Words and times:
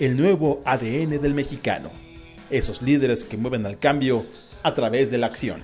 el 0.00 0.16
nuevo 0.16 0.62
ADN 0.64 1.20
del 1.20 1.34
mexicano, 1.34 1.90
esos 2.48 2.80
líderes 2.80 3.22
que 3.22 3.36
mueven 3.36 3.66
al 3.66 3.78
cambio 3.78 4.24
a 4.62 4.72
través 4.72 5.10
de 5.10 5.18
la 5.18 5.26
acción. 5.26 5.60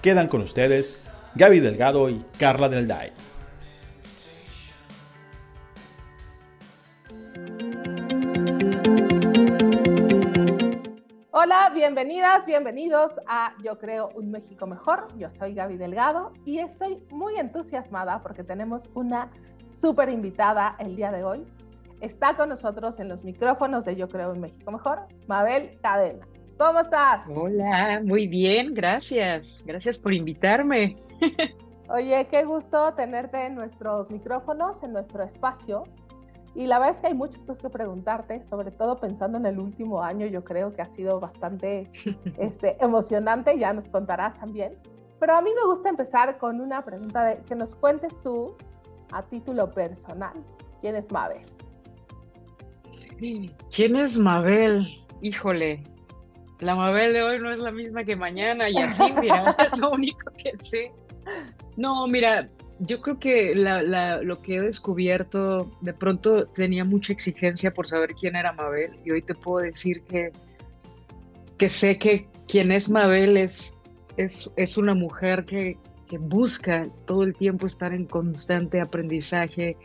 Quedan 0.00 0.28
con 0.28 0.42
ustedes 0.42 1.10
Gaby 1.34 1.58
Delgado 1.58 2.08
y 2.08 2.24
Carla 2.38 2.68
Del 2.68 2.86
Day. 2.86 3.10
Hola, 11.32 11.72
bienvenidas, 11.74 12.46
bienvenidos 12.46 13.18
a 13.26 13.54
Yo 13.64 13.76
Creo 13.80 14.10
un 14.14 14.30
México 14.30 14.68
Mejor. 14.68 15.08
Yo 15.18 15.30
soy 15.30 15.54
Gaby 15.54 15.78
Delgado 15.78 16.32
y 16.44 16.60
estoy 16.60 17.02
muy 17.10 17.34
entusiasmada 17.38 18.22
porque 18.22 18.44
tenemos 18.44 18.88
una 18.94 19.32
súper 19.80 20.10
invitada 20.10 20.76
el 20.78 20.94
día 20.94 21.10
de 21.10 21.24
hoy. 21.24 21.44
Está 22.00 22.34
con 22.34 22.48
nosotros 22.48 22.98
en 22.98 23.08
los 23.08 23.24
micrófonos 23.24 23.84
de 23.84 23.94
Yo 23.94 24.08
Creo 24.08 24.32
un 24.32 24.40
México 24.40 24.70
Mejor, 24.70 25.00
Mabel 25.26 25.78
Cadena. 25.82 26.26
¿Cómo 26.58 26.80
estás? 26.80 27.26
Hola, 27.28 28.00
muy 28.02 28.26
bien, 28.26 28.72
gracias. 28.72 29.62
Gracias 29.66 29.98
por 29.98 30.14
invitarme. 30.14 30.96
Oye, 31.90 32.26
qué 32.30 32.44
gusto 32.44 32.94
tenerte 32.94 33.46
en 33.46 33.54
nuestros 33.54 34.10
micrófonos, 34.10 34.82
en 34.82 34.94
nuestro 34.94 35.24
espacio. 35.24 35.84
Y 36.54 36.66
la 36.66 36.78
verdad 36.78 36.96
es 36.96 37.00
que 37.02 37.06
hay 37.08 37.14
muchas 37.14 37.42
cosas 37.42 37.62
que 37.62 37.68
preguntarte, 37.68 38.44
sobre 38.48 38.70
todo 38.70 38.98
pensando 38.98 39.36
en 39.36 39.46
el 39.46 39.58
último 39.58 40.02
año, 40.02 40.26
yo 40.26 40.42
creo 40.42 40.72
que 40.72 40.82
ha 40.82 40.88
sido 40.92 41.20
bastante 41.20 41.90
este, 42.38 42.82
emocionante, 42.82 43.58
ya 43.58 43.72
nos 43.72 43.88
contarás 43.88 44.38
también. 44.38 44.74
Pero 45.18 45.34
a 45.34 45.42
mí 45.42 45.50
me 45.54 45.70
gusta 45.70 45.90
empezar 45.90 46.38
con 46.38 46.60
una 46.62 46.82
pregunta 46.82 47.24
de 47.24 47.42
que 47.42 47.54
nos 47.54 47.74
cuentes 47.74 48.16
tú, 48.22 48.56
a 49.12 49.22
título 49.22 49.70
personal, 49.70 50.32
¿quién 50.80 50.96
es 50.96 51.10
Mabel? 51.12 51.42
¿Quién 53.20 53.96
es 53.96 54.16
Mabel? 54.16 54.86
Híjole, 55.20 55.82
la 56.60 56.74
Mabel 56.74 57.12
de 57.12 57.22
hoy 57.22 57.38
no 57.38 57.52
es 57.52 57.58
la 57.58 57.70
misma 57.70 58.04
que 58.04 58.16
mañana 58.16 58.70
y 58.70 58.76
así, 58.76 59.02
mira, 59.20 59.54
es 59.66 59.76
lo 59.78 59.90
único 59.90 60.30
que 60.42 60.56
sé. 60.56 60.90
No, 61.76 62.06
mira, 62.06 62.48
yo 62.78 63.02
creo 63.02 63.18
que 63.18 63.54
lo 63.54 64.40
que 64.40 64.56
he 64.56 64.60
descubierto, 64.62 65.70
de 65.82 65.92
pronto 65.92 66.46
tenía 66.46 66.84
mucha 66.84 67.12
exigencia 67.12 67.72
por 67.72 67.86
saber 67.86 68.14
quién 68.14 68.36
era 68.36 68.52
Mabel 68.52 68.98
y 69.04 69.10
hoy 69.10 69.22
te 69.22 69.34
puedo 69.34 69.64
decir 69.64 70.02
que, 70.04 70.32
que 71.58 71.68
sé 71.68 71.98
que 71.98 72.26
quien 72.48 72.72
es 72.72 72.88
Mabel 72.88 73.36
es, 73.36 73.74
es, 74.16 74.78
una 74.78 74.94
mujer 74.94 75.44
que, 75.44 75.76
que 76.08 76.16
busca 76.16 76.84
todo 77.06 77.22
el 77.22 77.34
tiempo 77.34 77.66
estar 77.66 77.92
en 77.92 78.06
constante 78.06 78.80
aprendizaje 78.80 79.76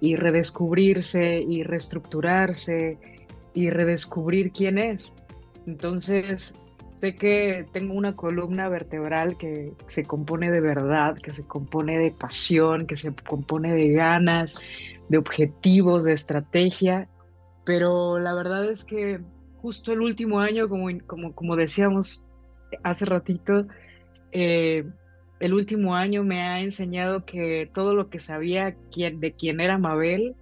y 0.00 0.16
redescubrirse 0.16 1.40
y 1.40 1.62
reestructurarse 1.62 2.98
y 3.54 3.70
redescubrir 3.70 4.52
quién 4.52 4.78
es. 4.78 5.12
Entonces, 5.66 6.54
Sé 6.90 7.14
que 7.14 7.66
tengo 7.72 7.94
una 7.94 8.16
columna 8.16 8.68
vertebral 8.68 9.38
que 9.38 9.74
se 9.86 10.04
compone 10.04 10.50
de 10.50 10.60
verdad, 10.60 11.16
que 11.16 11.32
se 11.32 11.46
compone 11.46 11.96
de 11.98 12.10
pasión, 12.10 12.88
que 12.88 12.96
se 12.96 13.14
compone 13.14 13.72
de 13.72 13.92
ganas, 13.92 14.60
de 15.08 15.16
objetivos, 15.16 16.04
de 16.04 16.14
estrategia, 16.14 17.08
pero 17.64 18.18
la 18.18 18.34
verdad 18.34 18.68
es 18.68 18.84
que 18.84 19.20
justo 19.62 19.92
el 19.92 20.00
último 20.00 20.40
año, 20.40 20.66
como, 20.66 20.88
como, 21.06 21.32
como 21.32 21.54
decíamos 21.54 22.26
hace 22.82 23.04
ratito, 23.04 23.68
eh, 24.32 24.84
el 25.40 25.54
último 25.54 25.96
año 25.96 26.22
me 26.22 26.42
ha 26.42 26.60
enseñado 26.60 27.24
que 27.24 27.68
todo 27.72 27.94
lo 27.94 28.10
que 28.10 28.20
sabía 28.20 28.76
de 28.94 29.32
quién 29.32 29.60
era 29.60 29.78
Mabel 29.78 30.36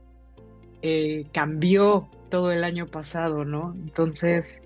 eh, 0.82 1.26
cambió 1.32 2.08
todo 2.30 2.50
el 2.50 2.64
año 2.64 2.86
pasado, 2.86 3.44
¿no? 3.44 3.74
Entonces, 3.74 4.60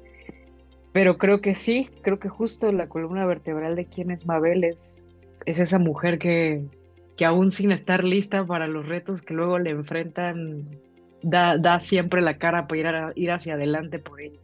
pero 0.93 1.19
creo 1.19 1.43
que 1.43 1.55
sí, 1.55 1.91
creo 2.01 2.19
que 2.19 2.31
justo 2.31 2.73
la 2.73 2.89
columna 2.89 3.27
vertebral 3.27 3.77
de 3.77 3.85
quién 3.85 4.11
es 4.11 4.27
Mabel 4.27 4.65
es, 4.65 5.05
esa 5.45 5.79
mujer 5.79 6.19
que, 6.19 6.65
que 7.17 7.25
aún 7.27 7.51
sin 7.51 7.71
estar 7.71 8.03
lista 8.03 8.45
para 8.47 8.67
los 8.67 8.89
retos 8.89 9.21
que 9.21 9.35
luego 9.35 9.59
le 9.59 9.71
enfrentan, 9.71 10.67
da, 11.23 11.81
siempre 11.81 12.23
la 12.23 12.39
cara 12.39 12.67
para 12.67 13.11
ir, 13.13 13.25
ir 13.25 13.31
hacia 13.33 13.55
adelante 13.55 13.99
por 13.99 14.21
ella. 14.21 14.39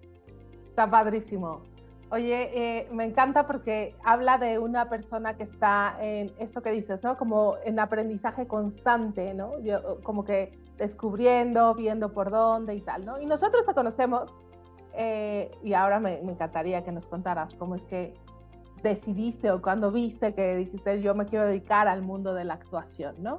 Está 0.68 0.90
padrísimo. 0.90 1.62
Oye, 2.10 2.50
eh, 2.54 2.88
me 2.90 3.04
encanta 3.04 3.46
porque 3.46 3.94
habla 4.02 4.38
de 4.38 4.58
una 4.58 4.88
persona 4.88 5.36
que 5.36 5.42
está 5.42 5.94
en 6.00 6.32
esto 6.38 6.62
que 6.62 6.70
dices, 6.70 7.02
¿no? 7.02 7.18
Como 7.18 7.56
en 7.64 7.78
aprendizaje 7.78 8.46
constante, 8.46 9.34
¿no? 9.34 9.58
Yo, 9.60 10.00
como 10.02 10.24
que 10.24 10.58
descubriendo, 10.78 11.74
viendo 11.74 12.12
por 12.12 12.30
dónde 12.30 12.74
y 12.74 12.80
tal, 12.80 13.04
¿no? 13.04 13.20
Y 13.20 13.26
nosotros 13.26 13.66
te 13.66 13.74
conocemos 13.74 14.32
eh, 14.94 15.50
y 15.62 15.74
ahora 15.74 16.00
me, 16.00 16.18
encantaría 16.20 16.82
que 16.82 16.92
nos 16.92 17.06
contaras 17.06 17.54
cómo 17.56 17.74
es 17.74 17.84
que 17.84 18.14
decidiste 18.82 19.50
o 19.50 19.60
cuando 19.60 19.90
viste 19.90 20.34
que 20.34 20.56
dijiste 20.56 21.02
yo 21.02 21.14
me 21.14 21.26
quiero 21.26 21.46
dedicar 21.46 21.88
al 21.88 22.02
mundo 22.02 22.32
de 22.32 22.44
la 22.44 22.54
actuación, 22.54 23.16
¿no? 23.18 23.38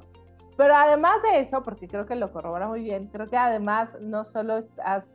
Pero 0.56 0.76
además 0.76 1.22
de 1.22 1.40
eso, 1.40 1.62
porque 1.62 1.88
creo 1.88 2.04
que 2.04 2.14
lo 2.14 2.30
corrobora 2.32 2.68
muy 2.68 2.82
bien, 2.82 3.06
creo 3.06 3.26
que 3.26 3.36
además 3.36 3.88
no 4.00 4.26
solo 4.26 4.64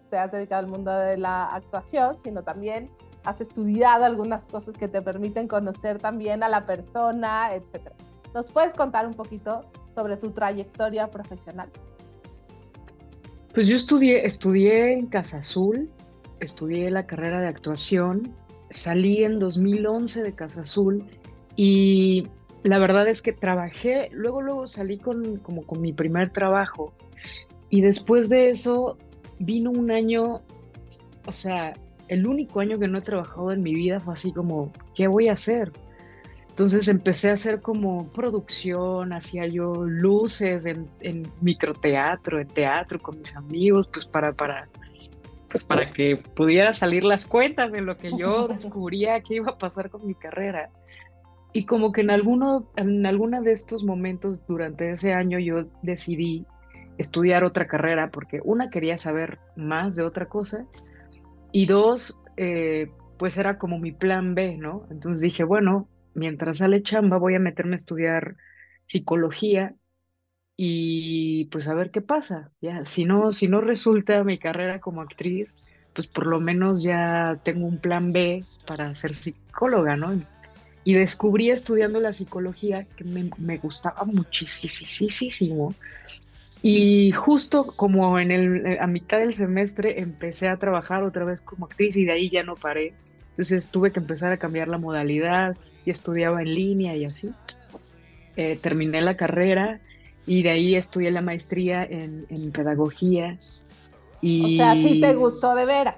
te 0.10 0.18
has 0.18 0.32
dedicado 0.32 0.66
al 0.66 0.72
mundo 0.72 0.92
de 0.92 1.18
la 1.18 1.46
actuación, 1.46 2.18
sino 2.22 2.42
también 2.42 2.90
has 3.26 3.42
estudiado 3.42 4.06
algunas 4.06 4.46
cosas 4.46 4.78
que 4.78 4.88
te 4.88 5.02
permiten 5.02 5.48
conocer 5.48 6.00
también 6.00 6.44
a 6.44 6.50
la 6.50 6.66
persona, 6.66 7.50
etc. 7.52 7.92
¿Nos 8.34 8.46
puedes 8.52 8.74
contar 8.74 9.06
un 9.06 9.14
poquito 9.14 9.62
sobre 9.96 10.18
tu 10.18 10.32
trayectoria 10.32 11.10
profesional? 11.10 11.70
Pues 13.54 13.68
yo 13.68 13.76
estudié, 13.76 14.26
estudié 14.26 14.94
en 14.94 15.08
Casa 15.08 15.38
Azul, 15.38 15.90
estudié 16.40 16.92
la 16.92 17.08
carrera 17.08 17.40
de 17.40 17.48
actuación, 17.48 18.36
salí 18.70 19.24
en 19.24 19.40
2011 19.40 20.22
de 20.22 20.34
Casa 20.34 20.62
Azul 20.62 21.06
y 21.56 22.28
la 22.64 22.80
verdad 22.80 23.08
es 23.08 23.22
que 23.22 23.32
trabajé, 23.32 24.10
luego 24.12 24.42
luego 24.42 24.68
salí 24.68 24.98
con 24.98 25.38
como 25.38 25.64
con 25.64 25.82
mi 25.82 25.94
primer 25.94 26.32
trabajo 26.32 26.94
y 27.70 27.82
después 27.82 28.30
de 28.30 28.50
eso 28.50 28.98
vino 29.40 29.72
un 29.72 29.92
año, 29.92 30.42
o 31.26 31.32
sea, 31.32 31.74
el 32.08 32.28
único 32.28 32.60
año 32.60 32.80
que 32.80 32.88
no 32.88 32.98
he 32.98 33.02
trabajado 33.02 33.52
en 33.52 33.64
mi 33.64 33.74
vida 33.74 34.00
fue 34.00 34.14
así 34.14 34.32
como, 34.32 34.72
¿qué 34.96 35.08
voy 35.08 35.28
a 35.30 35.34
hacer? 35.34 35.72
Entonces 36.50 36.88
empecé 36.88 37.30
a 37.30 37.34
hacer 37.34 37.62
como 37.62 38.08
producción, 38.14 39.14
hacía 39.14 39.46
yo 39.46 39.74
luces 39.86 40.66
en, 40.66 40.88
en 41.02 41.28
microteatro, 41.42 42.40
en 42.40 42.48
teatro 42.48 42.98
con 43.00 43.20
mis 43.20 43.36
amigos, 43.36 43.90
pues 43.92 44.06
para, 44.06 44.32
para 44.32 44.70
pues 45.50 45.64
para 45.64 45.92
que 45.92 46.18
pudiera 46.18 46.74
salir 46.74 47.06
las 47.06 47.26
cuentas 47.26 47.72
de 47.72 47.82
lo 47.82 47.98
que 47.98 48.12
yo 48.18 48.48
descubría 48.50 49.22
que 49.22 49.36
iba 49.36 49.52
a 49.52 49.58
pasar 49.58 49.90
con 49.90 50.06
mi 50.06 50.14
carrera. 50.14 50.70
Y 51.54 51.66
como 51.66 51.92
que 51.94 52.02
en 52.02 52.10
alguno, 52.10 52.68
en 52.76 53.06
alguno 53.06 53.42
de 53.42 53.54
estos 53.54 53.84
momentos 53.84 54.46
durante 54.48 54.92
ese 54.92 55.14
año 55.14 55.40
yo 55.40 55.66
decidí 55.82 56.46
estudiar 56.98 57.44
otra 57.46 57.68
carrera 57.68 58.12
porque 58.12 58.42
una 58.44 58.70
quería 58.70 58.98
saber 58.98 59.40
más 59.56 59.96
de 59.96 60.04
otra 60.04 60.26
cosa 60.26 60.66
y 61.56 61.68
dos, 61.68 62.18
eh, 62.36 62.92
pues 63.18 63.38
era 63.38 63.58
como 63.58 63.80
mi 63.80 63.94
plan 63.94 64.36
B, 64.36 64.58
¿no? 64.58 64.86
Entonces 64.92 65.22
dije, 65.22 65.46
bueno, 65.46 65.88
mientras 66.14 66.58
sale 66.58 66.84
chamba 66.84 67.18
voy 67.18 67.36
a 67.36 67.40
meterme 67.40 67.76
a 67.76 67.78
estudiar 67.78 68.36
psicología 68.86 69.74
y 70.58 71.46
pues 71.46 71.70
a 71.70 71.74
ver 71.74 71.92
qué 71.92 72.02
pasa. 72.02 72.52
Ya, 72.60 72.84
si 72.84 73.06
no, 73.06 73.32
si 73.32 73.48
no 73.48 73.62
resulta 73.62 74.22
mi 74.26 74.38
carrera 74.38 74.82
como 74.82 75.02
actriz, 75.02 75.56
pues 75.94 76.08
por 76.08 76.28
lo 76.28 76.42
menos 76.42 76.84
ya 76.84 77.40
tengo 77.46 77.68
un 77.68 77.80
plan 77.80 78.12
B 78.12 78.44
para 78.68 78.94
ser 78.94 79.16
psicóloga, 79.16 79.96
¿no? 79.96 80.12
Y 80.84 80.94
descubrí 80.94 81.52
estudiando 81.52 82.02
la 82.02 82.12
psicología 82.12 82.86
que 82.98 83.06
me, 83.06 83.30
me 83.38 83.60
gustaba 83.60 84.04
muchísimo. 84.04 85.74
Y 86.68 87.12
justo 87.12 87.64
como 87.64 88.18
en 88.18 88.32
el, 88.32 88.66
eh, 88.66 88.80
a 88.82 88.88
mitad 88.88 89.20
del 89.20 89.36
semestre 89.36 90.00
empecé 90.00 90.48
a 90.48 90.58
trabajar 90.58 91.04
otra 91.04 91.24
vez 91.24 91.40
como 91.40 91.68
actriz 91.68 91.96
y 91.96 92.06
de 92.06 92.14
ahí 92.14 92.28
ya 92.28 92.42
no 92.42 92.56
paré. 92.56 92.94
Entonces 93.30 93.70
tuve 93.70 93.92
que 93.92 94.00
empezar 94.00 94.32
a 94.32 94.38
cambiar 94.38 94.68
la 94.68 94.80
modalidad 94.80 95.56
y 95.86 95.92
estudiaba 95.92 96.42
en 96.42 96.56
línea 96.56 96.96
y 96.96 97.06
así. 97.06 97.30
Eh, 98.36 98.58
terminé 98.60 99.00
la 99.02 99.16
carrera 99.16 99.80
y 100.26 100.42
de 100.42 100.50
ahí 100.50 100.74
estudié 100.74 101.12
la 101.12 101.22
maestría 101.22 101.84
en, 101.84 102.26
pedagogía. 102.52 103.38
Y... 104.20 104.56
O 104.56 104.58
sea, 104.58 104.74
sí 104.74 105.00
te 105.00 105.14
gustó 105.14 105.54
de 105.54 105.66
veras. 105.66 105.98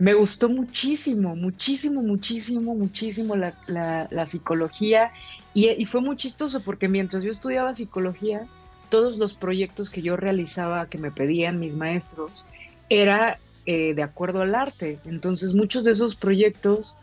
me 0.00 0.12
gustó 0.12 0.48
muchísimo, 0.48 1.36
muchísimo, 1.36 2.02
muchísimo, 2.02 2.74
muchísimo 2.74 3.36
la, 3.36 3.54
la, 3.68 4.26
psicología 4.26 5.12
y, 5.54 5.70
y, 5.70 5.84
fue 5.84 6.00
muy 6.00 6.16
chistoso 6.16 6.64
porque 6.64 6.88
mientras 6.88 7.22
yo 7.22 7.30
estudiaba 7.30 7.74
psicología, 7.74 8.48
todos 8.88 9.18
los 9.18 9.34
proyectos 9.34 9.90
que 9.90 10.02
yo 10.02 10.16
realizaba, 10.16 10.88
que 10.88 10.98
me 10.98 11.10
pedían 11.10 11.60
mis 11.60 11.74
maestros, 11.74 12.44
era 12.88 13.38
eh, 13.66 13.94
de 13.94 14.02
acuerdo 14.02 14.42
al 14.42 14.54
arte. 14.54 14.98
Entonces 15.04 15.54
muchos 15.54 15.84
de 15.84 15.92
esos 15.92 16.16
proyectos, 16.16 16.96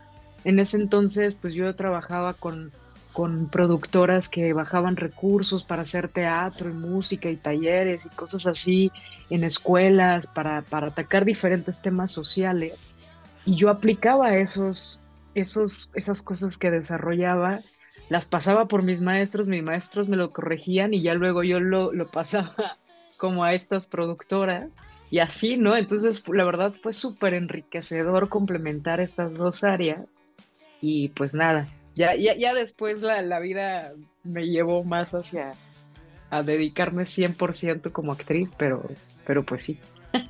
en 0.44 0.58
ese 0.58 0.76
entonces, 0.76 1.36
pues 1.40 1.54
yo 1.54 1.74
trabajaba 1.74 2.34
con, 2.34 2.70
con 3.12 3.48
productoras 3.48 4.28
que 4.28 4.52
bajaban 4.52 4.96
recursos 4.96 5.64
para 5.64 5.82
hacer 5.82 6.08
teatro 6.08 6.68
y 6.68 6.72
música 6.72 7.30
y 7.30 7.36
talleres 7.36 8.04
y 8.06 8.08
cosas 8.10 8.46
así 8.46 8.92
en 9.30 9.44
escuelas 9.44 10.26
para, 10.26 10.62
para 10.62 10.88
atacar 10.88 11.24
diferentes 11.24 11.80
temas 11.80 12.10
sociales. 12.10 12.74
Y 13.44 13.54
yo 13.54 13.70
aplicaba 13.70 14.36
esos, 14.36 15.00
esos, 15.34 15.90
esas 15.94 16.20
cosas 16.20 16.58
que 16.58 16.70
desarrollaba, 16.70 17.60
las 18.08 18.26
pasaba 18.26 18.66
por 18.66 18.82
mis 18.82 19.00
maestros, 19.00 19.48
mis 19.48 19.62
maestros 19.62 20.08
me 20.08 20.16
lo 20.16 20.32
corregían 20.32 20.94
y 20.94 21.02
ya 21.02 21.14
luego 21.14 21.42
yo 21.42 21.60
lo, 21.60 21.92
lo 21.92 22.06
pasaba 22.08 22.54
como 23.18 23.44
a 23.44 23.54
estas 23.54 23.86
productoras 23.86 24.68
y 25.10 25.20
así, 25.20 25.56
¿no? 25.56 25.76
Entonces, 25.76 26.22
la 26.28 26.44
verdad 26.44 26.72
fue 26.82 26.92
súper 26.92 27.34
enriquecedor 27.34 28.28
complementar 28.28 29.00
estas 29.00 29.34
dos 29.34 29.64
áreas 29.64 30.02
y 30.80 31.08
pues 31.10 31.34
nada, 31.34 31.68
ya, 31.94 32.14
ya, 32.14 32.36
ya 32.36 32.54
después 32.54 33.02
la, 33.02 33.22
la 33.22 33.40
vida 33.40 33.92
me 34.24 34.46
llevó 34.46 34.84
más 34.84 35.14
hacia 35.14 35.54
a 36.30 36.42
dedicarme 36.42 37.04
100% 37.04 37.92
como 37.92 38.12
actriz, 38.12 38.50
pero, 38.56 38.82
pero 39.24 39.44
pues 39.44 39.62
sí. 39.62 39.80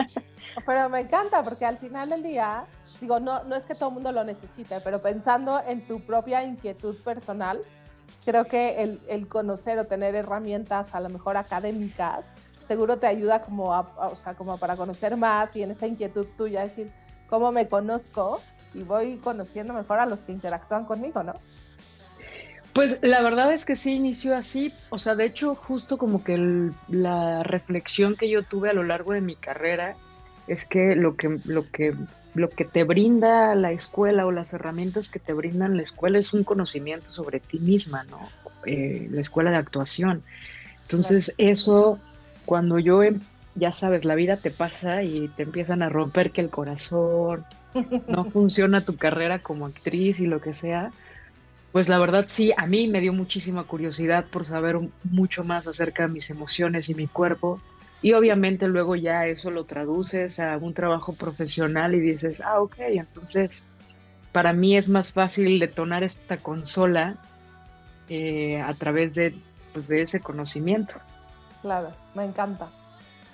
Pero 0.65 0.89
me 0.89 1.01
encanta 1.01 1.43
porque 1.43 1.65
al 1.65 1.79
final 1.79 2.09
del 2.09 2.23
día, 2.23 2.65
digo, 3.01 3.21
no, 3.21 3.45
no 3.45 3.57
es 3.57 3.65
que 3.65 3.75
todo 3.75 3.89
el 3.91 3.95
mundo 3.95 4.13
lo 4.13 4.25
necesite, 4.25 4.81
pero 4.83 5.01
pensando 5.01 5.61
en 5.67 5.87
tu 5.87 6.01
propia 6.01 6.43
inquietud 6.43 6.97
personal, 7.03 7.61
creo 8.25 8.45
que 8.47 8.83
el, 8.83 9.01
el 9.09 9.29
conocer 9.29 9.79
o 9.79 9.87
tener 9.87 10.15
herramientas 10.15 10.95
a 10.95 11.01
lo 11.01 11.09
mejor 11.09 11.37
académicas, 11.37 12.25
seguro 12.67 12.99
te 12.99 13.07
ayuda 13.07 13.43
como, 13.43 13.75
a, 13.75 13.81
o 13.81 14.17
sea, 14.17 14.35
como 14.35 14.59
para 14.59 14.77
conocer 14.77 15.17
más 15.17 15.55
y 15.57 15.63
en 15.63 15.71
esa 15.71 15.87
inquietud 15.87 16.27
tuya 16.37 16.63
decir, 16.63 16.91
¿cómo 17.29 17.53
me 17.53 17.69
conozco? 17.69 18.41
Y 18.75 18.83
voy 18.83 19.17
conociendo 19.19 19.73
mejor 19.73 20.01
a 20.01 20.07
los 20.07 20.21
que 20.21 20.33
interactúan 20.33 20.85
conmigo, 20.85 21.23
¿no? 21.23 21.35
Pues 22.73 22.99
la 23.01 23.23
verdad 23.23 23.53
es 23.55 23.65
que 23.65 23.75
sí 23.75 23.95
inició 23.95 24.37
así, 24.37 24.75
o 24.91 24.99
sea, 24.99 25.15
de 25.15 25.25
hecho 25.25 25.55
justo 25.55 25.97
como 25.97 26.23
que 26.23 26.71
la 26.89 27.43
reflexión 27.43 28.17
que 28.17 28.29
yo 28.29 28.43
tuve 28.43 28.69
a 28.69 28.75
lo 28.75 28.83
largo 28.83 29.13
de 29.13 29.23
mi 29.23 29.35
carrera 29.35 29.97
es 30.47 30.67
que 30.67 30.95
lo 30.95 31.17
que 31.17 31.41
lo 31.45 31.71
que 31.71 31.95
lo 32.37 32.51
que 32.51 32.65
te 32.65 32.85
brinda 32.85 33.55
la 33.55 33.73
escuela 33.73 34.27
o 34.27 34.33
las 34.33 34.53
herramientas 34.53 35.09
que 35.09 35.19
te 35.19 35.33
brindan 35.33 35.77
la 35.77 35.83
escuela 35.83 36.19
es 36.19 36.33
un 36.33 36.45
conocimiento 36.45 37.11
sobre 37.11 37.41
ti 37.41 37.59
misma, 37.59 38.05
¿no? 38.05 38.29
Eh, 38.67 39.09
la 39.11 39.21
escuela 39.21 39.51
de 39.51 39.57
actuación. 39.57 40.23
Entonces 40.83 41.33
eso 41.39 41.99
cuando 42.45 42.79
yo 42.79 43.03
em, 43.03 43.21
ya 43.55 43.73
sabes, 43.73 44.05
la 44.05 44.15
vida 44.15 44.37
te 44.37 44.51
pasa 44.51 45.03
y 45.03 45.29
te 45.29 45.45
empiezan 45.45 45.83
a 45.83 45.89
romper 45.89 46.31
que 46.31 46.43
el 46.43 46.51
corazón, 46.51 47.45
no 48.07 48.25
funciona 48.31 48.83
tu 48.83 48.97
carrera 48.97 49.39
como 49.39 49.67
actriz 49.67 50.21
y 50.21 50.27
lo 50.27 50.41
que 50.41 50.55
sea, 50.55 50.91
pues 51.73 51.89
la 51.89 51.99
verdad 51.99 52.27
sí, 52.29 52.53
a 52.57 52.67
mí 52.67 52.89
me 52.89 53.01
dio 53.01 53.13
muchísima 53.13 53.65
curiosidad 53.65 54.27
por 54.27 54.47
saber 54.47 54.79
mucho 55.05 55.45
más 55.45 55.67
acerca 55.67 56.07
de 56.07 56.13
mis 56.13 56.31
emociones 56.31 56.89
y 56.89 56.95
mi 56.95 57.07
cuerpo. 57.07 57.61
Y 58.03 58.13
obviamente 58.13 58.69
luego 58.69 58.95
ya 58.95 59.27
eso 59.27 59.51
lo 59.51 59.65
traduces 59.65 60.39
a 60.39 60.57
un 60.59 60.75
trabajo 60.75 61.15
profesional 61.15 61.95
y 61.95 62.01
dices, 62.01 62.41
ah, 62.41 62.61
ok, 62.61 62.77
entonces 62.79 63.69
para 64.33 64.53
mí 64.53 64.77
es 64.77 64.89
más 64.89 65.13
fácil 65.13 65.59
detonar 65.59 66.03
esta 66.03 66.37
consola 66.37 67.15
eh, 68.09 68.61
a 68.61 68.75
través 68.75 69.15
de, 69.15 69.35
pues, 69.73 69.89
de 69.89 70.03
ese 70.03 70.21
conocimiento. 70.21 70.95
Claro, 71.63 71.91
me 72.15 72.25
encanta. 72.25 72.69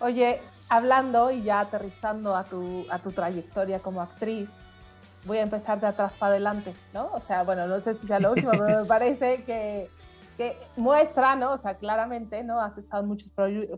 Oye, 0.00 0.41
hablando 0.69 1.31
y 1.31 1.43
ya 1.43 1.61
aterrizando 1.61 2.37
a 2.37 2.44
tu, 2.44 2.87
a 2.88 2.99
tu 2.99 3.12
trayectoria 3.12 3.81
como 3.81 4.00
actriz, 4.00 4.49
voy 5.25 5.38
a 5.38 5.43
empezar 5.43 5.81
de 5.81 5.88
atrás 5.88 6.12
para 6.19 6.32
adelante, 6.32 6.73
¿no? 6.94 7.11
O 7.12 7.20
sea, 7.26 7.43
bueno, 7.43 7.67
no 7.67 7.81
sé 7.81 7.94
si 7.97 8.06
sea 8.06 8.20
lo 8.20 8.32
último, 8.32 8.53
pero 8.53 8.81
me 8.81 8.85
parece 8.87 9.43
que, 9.44 9.88
que, 10.37 10.56
muestra, 10.76 11.37
¿no? 11.37 11.52
O 11.52 11.58
sea, 11.58 11.76
claramente, 11.76 12.43
¿no? 12.44 12.61
Has 12.61 12.76
estado 12.79 13.02
en 13.02 13.08
muchos 13.08 13.31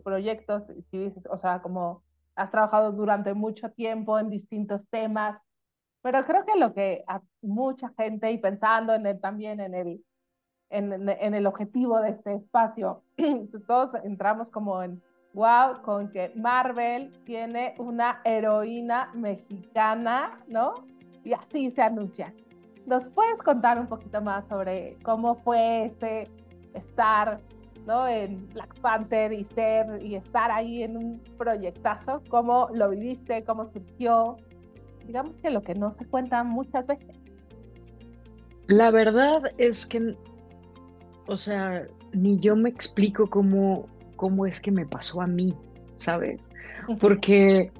proyectos, 0.02 0.62
si 0.90 0.98
dices, 0.98 1.24
o 1.30 1.36
sea, 1.36 1.60
como 1.62 2.02
has 2.36 2.50
trabajado 2.50 2.92
durante 2.92 3.34
mucho 3.34 3.70
tiempo 3.70 4.18
en 4.18 4.30
distintos 4.30 4.80
temas, 4.90 5.40
pero 6.02 6.24
creo 6.26 6.44
que 6.44 6.58
lo 6.58 6.74
que 6.74 7.04
a 7.06 7.20
mucha 7.42 7.90
gente, 7.96 8.30
y 8.30 8.38
pensando 8.38 8.94
en 8.94 9.06
el, 9.06 9.20
también 9.20 9.60
en 9.60 9.74
el, 9.74 10.04
en, 10.70 11.08
en 11.08 11.34
el 11.34 11.46
objetivo 11.46 12.00
de 12.00 12.10
este 12.10 12.34
espacio, 12.34 13.02
pues 13.16 13.66
todos 13.66 13.94
entramos 14.04 14.50
como 14.50 14.82
en 14.82 15.02
wow, 15.32 15.82
con 15.82 16.10
que 16.12 16.32
Marvel 16.36 17.12
tiene 17.24 17.74
una 17.78 18.20
heroína 18.24 19.10
mexicana, 19.14 20.38
¿no? 20.46 20.84
y 21.24 21.32
así 21.32 21.70
se 21.70 21.82
anuncia. 21.82 22.32
¿Nos 22.86 23.08
puedes 23.08 23.40
contar 23.42 23.78
un 23.78 23.86
poquito 23.86 24.20
más 24.20 24.46
sobre 24.46 24.98
cómo 25.02 25.36
fue 25.36 25.86
este 25.86 26.30
estar 26.74 27.40
¿no? 27.86 28.08
en 28.08 28.48
Black 28.50 28.80
Panther 28.80 29.32
y 29.32 29.44
ser 29.44 30.02
y 30.02 30.14
estar 30.16 30.50
ahí 30.50 30.82
en 30.82 30.96
un 30.96 31.20
proyectazo? 31.36 32.22
¿Cómo 32.28 32.68
lo 32.72 32.90
viviste? 32.90 33.44
¿Cómo 33.44 33.66
surgió? 33.66 34.36
Digamos 35.06 35.36
que 35.36 35.50
lo 35.50 35.62
que 35.62 35.74
no 35.74 35.90
se 35.90 36.06
cuenta 36.06 36.42
muchas 36.44 36.86
veces. 36.86 37.16
La 38.66 38.90
verdad 38.90 39.42
es 39.58 39.86
que, 39.86 40.16
o 41.26 41.36
sea, 41.36 41.86
ni 42.12 42.38
yo 42.38 42.56
me 42.56 42.70
explico 42.70 43.28
cómo, 43.28 43.86
cómo 44.16 44.46
es 44.46 44.60
que 44.60 44.70
me 44.70 44.86
pasó 44.86 45.20
a 45.20 45.26
mí, 45.26 45.54
¿sabes? 45.96 46.40
Porque 47.00 47.70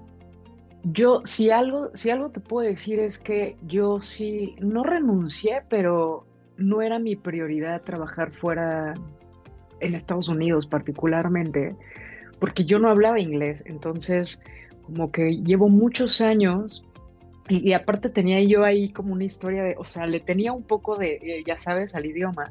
yo, 0.83 1.23
si 1.25 1.51
algo, 1.51 1.91
si 1.95 2.11
algo 2.11 2.31
te 2.31 2.41
puedo 2.41 2.69
decir 2.69 2.99
es 2.99 3.19
que 3.19 3.57
yo 3.63 4.03
sí, 4.03 4.57
no 4.61 4.83
renuncié, 4.83 5.63
pero 5.71 6.27
no 6.57 6.83
era 6.83 6.99
mi 6.99 7.17
prioridad 7.17 7.83
trabajar 7.83 8.31
fuera 8.31 8.95
en 9.81 9.95
Estados 9.95 10.29
Unidos 10.29 10.67
particularmente, 10.67 11.75
porque 12.39 12.65
yo 12.65 12.79
no 12.79 12.89
hablaba 12.89 13.21
inglés, 13.21 13.63
entonces 13.67 14.41
como 14.83 15.11
que 15.11 15.43
llevo 15.43 15.69
muchos 15.69 16.21
años 16.21 16.85
y, 17.49 17.75
aparte 17.75 18.09
tenía 18.09 18.41
yo 18.43 18.65
ahí 18.65 18.89
como 18.91 19.13
una 19.13 19.25
historia 19.25 19.63
de, 19.65 19.75
o 19.77 19.85
sea, 19.85 20.07
le 20.07 20.21
tenía 20.21 20.53
un 20.53 20.63
poco 20.63 20.97
de, 20.97 21.19
eh, 21.21 21.43
ya 21.47 21.59
sabes, 21.59 21.95
al 21.95 22.07
idioma. 22.07 22.51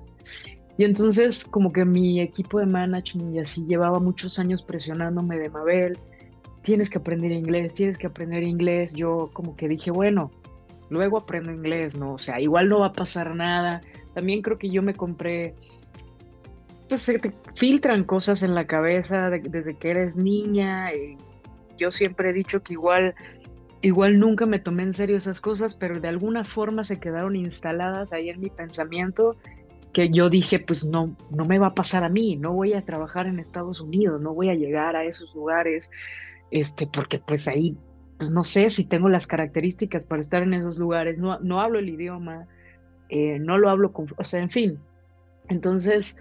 Y 0.77 0.83
entonces 0.83 1.43
como 1.45 1.71
que 1.71 1.83
mi 1.83 2.19
equipo 2.19 2.59
de 2.59 2.67
management 2.67 3.35
y 3.35 3.39
así 3.39 3.65
llevaba 3.65 3.99
muchos 3.99 4.37
años 4.37 4.61
presionándome 4.61 5.39
de 5.39 5.49
Mabel, 5.49 5.97
tienes 6.61 6.91
que 6.91 6.99
aprender 6.99 7.31
inglés, 7.31 7.73
tienes 7.73 7.97
que 7.97 8.07
aprender 8.07 8.43
inglés. 8.43 8.93
Yo 8.93 9.31
como 9.33 9.55
que 9.55 9.67
dije, 9.67 9.89
bueno, 9.89 10.31
luego 10.89 11.17
aprendo 11.17 11.51
inglés, 11.51 11.95
¿no? 11.95 12.13
O 12.13 12.17
sea, 12.17 12.39
igual 12.39 12.67
no 12.67 12.79
va 12.79 12.87
a 12.87 12.93
pasar 12.93 13.35
nada. 13.35 13.81
También 14.13 14.41
creo 14.41 14.57
que 14.57 14.69
yo 14.69 14.81
me 14.81 14.93
compré, 14.93 15.55
pues 16.87 17.01
se 17.01 17.19
te 17.19 17.33
filtran 17.55 18.03
cosas 18.03 18.43
en 18.43 18.55
la 18.55 18.67
cabeza 18.67 19.29
desde 19.29 19.75
que 19.75 19.89
eres 19.89 20.15
niña. 20.15 20.91
Yo 21.77 21.91
siempre 21.91 22.29
he 22.29 22.33
dicho 22.33 22.61
que 22.61 22.73
igual, 22.73 23.15
igual 23.81 24.17
nunca 24.17 24.45
me 24.45 24.59
tomé 24.59 24.83
en 24.83 24.93
serio 24.93 25.17
esas 25.17 25.41
cosas, 25.41 25.75
pero 25.75 25.99
de 25.99 26.07
alguna 26.07 26.43
forma 26.43 26.83
se 26.83 26.99
quedaron 26.99 27.35
instaladas 27.35 28.13
ahí 28.13 28.29
en 28.29 28.39
mi 28.39 28.49
pensamiento 28.49 29.35
que 29.93 30.09
yo 30.09 30.29
dije, 30.29 30.59
pues 30.59 30.83
no, 30.83 31.15
no 31.29 31.45
me 31.45 31.59
va 31.59 31.67
a 31.67 31.75
pasar 31.75 32.03
a 32.03 32.09
mí, 32.09 32.35
no 32.35 32.51
voy 32.51 32.73
a 32.73 32.83
trabajar 32.83 33.27
en 33.27 33.39
Estados 33.39 33.79
Unidos, 33.79 34.19
no 34.21 34.33
voy 34.33 34.49
a 34.49 34.55
llegar 34.55 34.95
a 34.95 35.05
esos 35.05 35.33
lugares 35.35 35.91
este, 36.53 36.85
porque 36.85 37.17
pues 37.19 37.47
ahí, 37.47 37.75
pues 38.17 38.29
no 38.29 38.43
sé 38.43 38.69
si 38.69 38.85
tengo 38.85 39.09
las 39.09 39.27
características 39.27 40.05
para 40.05 40.21
estar 40.21 40.43
en 40.43 40.53
esos 40.53 40.77
lugares, 40.77 41.17
no, 41.17 41.39
no 41.39 41.61
hablo 41.61 41.79
el 41.79 41.89
idioma, 41.89 42.47
eh, 43.09 43.39
no 43.39 43.57
lo 43.57 43.69
hablo 43.69 43.91
con, 43.91 44.07
o 44.17 44.23
sea, 44.23 44.41
en 44.41 44.49
fin. 44.49 44.79
Entonces, 45.49 46.17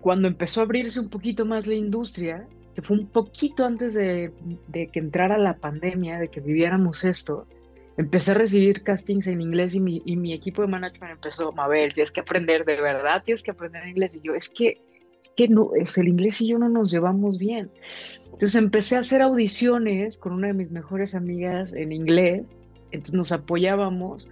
cuando 0.00 0.28
empezó 0.28 0.60
a 0.60 0.64
abrirse 0.64 1.00
un 1.00 1.10
poquito 1.10 1.44
más 1.44 1.66
la 1.66 1.74
industria, 1.74 2.46
que 2.74 2.82
fue 2.82 2.96
un 2.98 3.06
poquito 3.06 3.64
antes 3.64 3.94
de, 3.94 4.32
que 4.72 4.98
entrara 4.98 5.38
la 5.38 5.56
pandemia, 5.56 6.18
de 6.18 6.28
que 6.28 6.40
viviéramos 6.40 7.04
esto, 7.04 7.46
empecé 7.96 8.32
a 8.32 8.34
recibir 8.34 8.82
castings 8.82 9.28
en 9.28 9.40
inglés 9.40 9.74
y 9.74 9.80
mi, 9.80 10.02
y 10.04 10.16
mi 10.16 10.32
equipo 10.32 10.62
de 10.62 10.68
management 10.68 11.12
empezó, 11.12 11.52
Mabel, 11.52 11.94
tienes 11.94 12.10
que 12.10 12.20
aprender, 12.20 12.64
de 12.64 12.80
verdad 12.80 13.22
tienes 13.24 13.42
que 13.42 13.52
aprender 13.52 13.86
inglés. 13.86 14.16
Y 14.16 14.20
yo, 14.20 14.34
es 14.34 14.48
que 14.48 14.80
que 15.36 15.48
no, 15.48 15.70
el 15.74 16.08
inglés 16.08 16.40
y 16.40 16.48
yo 16.48 16.58
no 16.58 16.68
nos 16.68 16.90
llevamos 16.90 17.38
bien. 17.38 17.70
Entonces 18.24 18.56
empecé 18.56 18.96
a 18.96 19.00
hacer 19.00 19.22
audiciones 19.22 20.18
con 20.18 20.32
una 20.32 20.48
de 20.48 20.54
mis 20.54 20.70
mejores 20.70 21.14
amigas 21.14 21.72
en 21.72 21.92
inglés, 21.92 22.52
entonces 22.90 23.14
nos 23.14 23.32
apoyábamos, 23.32 24.28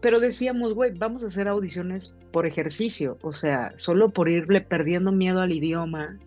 pero 0.00 0.20
decíamos, 0.20 0.74
güey, 0.74 0.92
vamos 0.92 1.22
a 1.22 1.26
hacer 1.26 1.48
audiciones 1.48 2.14
por 2.32 2.46
ejercicio, 2.46 3.16
o 3.22 3.32
sea, 3.32 3.72
solo 3.76 4.10
por 4.10 4.28
irle 4.28 4.60
perdiendo 4.60 5.12
miedo 5.12 5.40
al 5.40 5.52
idioma. 5.52 6.18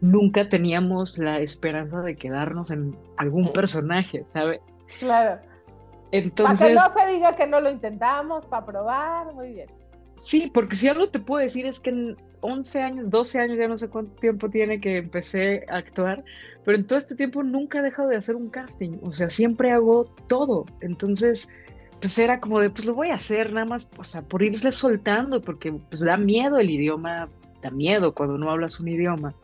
Nunca 0.00 0.48
teníamos 0.48 1.18
la 1.18 1.40
esperanza 1.40 2.02
de 2.02 2.16
quedarnos 2.16 2.70
en 2.70 2.94
algún 3.16 3.52
personaje, 3.52 4.24
¿sabes? 4.26 4.60
Claro. 5.00 5.40
Entonces, 6.12 6.58
para 6.58 6.68
que 6.68 6.74
no 6.74 7.00
se 7.00 7.12
diga 7.12 7.36
que 7.36 7.46
no 7.46 7.60
lo 7.60 7.70
intentamos, 7.70 8.44
para 8.46 8.66
probar, 8.66 9.32
muy 9.34 9.54
bien. 9.54 9.68
Sí, 10.16 10.50
porque 10.52 10.76
si 10.76 10.88
algo 10.88 11.10
te 11.10 11.20
puedo 11.20 11.42
decir 11.42 11.66
es 11.66 11.78
que 11.78 11.90
en 11.90 12.16
11 12.40 12.80
años, 12.80 13.10
12 13.10 13.38
años, 13.38 13.58
ya 13.58 13.68
no 13.68 13.76
sé 13.76 13.88
cuánto 13.88 14.14
tiempo 14.16 14.48
tiene 14.48 14.80
que 14.80 14.96
empecé 14.98 15.64
a 15.68 15.76
actuar, 15.76 16.24
pero 16.64 16.78
en 16.78 16.86
todo 16.86 16.98
este 16.98 17.14
tiempo 17.14 17.42
nunca 17.42 17.78
he 17.78 17.82
dejado 17.82 18.08
de 18.08 18.16
hacer 18.16 18.34
un 18.36 18.48
casting, 18.50 18.92
o 19.02 19.12
sea, 19.12 19.30
siempre 19.30 19.72
hago 19.72 20.06
todo. 20.26 20.64
Entonces, 20.80 21.48
pues 22.00 22.18
era 22.18 22.40
como 22.40 22.60
de, 22.60 22.70
pues 22.70 22.84
lo 22.86 22.94
voy 22.94 23.08
a 23.08 23.14
hacer 23.14 23.52
nada 23.52 23.66
más, 23.66 23.90
o 23.98 24.04
sea, 24.04 24.22
por 24.22 24.42
irle 24.42 24.72
soltando, 24.72 25.40
porque 25.40 25.72
pues 25.72 26.00
da 26.00 26.16
miedo 26.16 26.58
el 26.58 26.70
idioma, 26.70 27.28
da 27.62 27.70
miedo 27.70 28.14
cuando 28.14 28.38
no 28.38 28.50
hablas 28.50 28.80
un 28.80 28.88
idioma. 28.88 29.34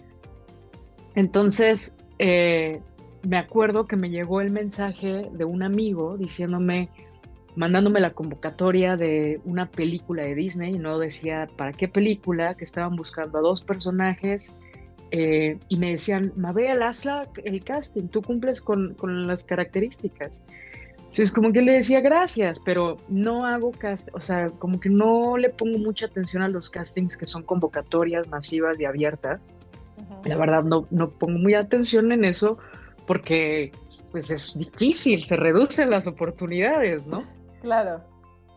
Entonces, 1.14 1.96
eh, 2.18 2.80
me 3.28 3.36
acuerdo 3.36 3.86
que 3.86 3.96
me 3.96 4.10
llegó 4.10 4.40
el 4.40 4.50
mensaje 4.50 5.28
de 5.32 5.44
un 5.44 5.62
amigo 5.62 6.16
diciéndome, 6.16 6.88
mandándome 7.54 8.00
la 8.00 8.10
convocatoria 8.10 8.96
de 8.96 9.40
una 9.44 9.70
película 9.70 10.22
de 10.22 10.34
Disney, 10.34 10.72
no 10.72 10.98
decía 10.98 11.46
para 11.56 11.72
qué 11.72 11.88
película, 11.88 12.54
que 12.54 12.64
estaban 12.64 12.96
buscando 12.96 13.38
a 13.38 13.40
dos 13.42 13.60
personajes 13.62 14.56
eh, 15.10 15.58
y 15.68 15.76
me 15.76 15.90
decían, 15.90 16.32
Mabel, 16.36 16.82
haz 16.82 17.04
el 17.44 17.62
casting, 17.62 18.08
tú 18.08 18.22
cumples 18.22 18.62
con, 18.62 18.94
con, 18.94 19.26
las 19.26 19.44
características. 19.44 20.42
Entonces 20.96 21.30
como 21.30 21.52
que 21.52 21.60
le 21.60 21.72
decía 21.72 22.00
gracias, 22.00 22.58
pero 22.64 22.96
no 23.08 23.44
hago 23.44 23.72
cast, 23.72 24.08
o 24.14 24.20
sea, 24.20 24.46
como 24.46 24.80
que 24.80 24.88
no 24.88 25.36
le 25.36 25.50
pongo 25.50 25.78
mucha 25.78 26.06
atención 26.06 26.42
a 26.42 26.48
los 26.48 26.70
castings 26.70 27.18
que 27.18 27.26
son 27.26 27.42
convocatorias 27.42 28.26
masivas 28.28 28.80
y 28.80 28.86
abiertas. 28.86 29.52
La 30.24 30.36
verdad 30.36 30.62
no, 30.62 30.86
no 30.90 31.10
pongo 31.10 31.38
muy 31.38 31.52
atención 31.52 32.12
en 32.12 32.24
eso 32.24 32.56
porque 33.06 33.72
pues 34.10 34.30
es 34.30 34.56
difícil, 34.56 35.22
se 35.22 35.36
reducen 35.36 35.90
las 35.90 36.06
oportunidades, 36.06 37.06
¿no? 37.06 37.24
Claro. 37.62 38.02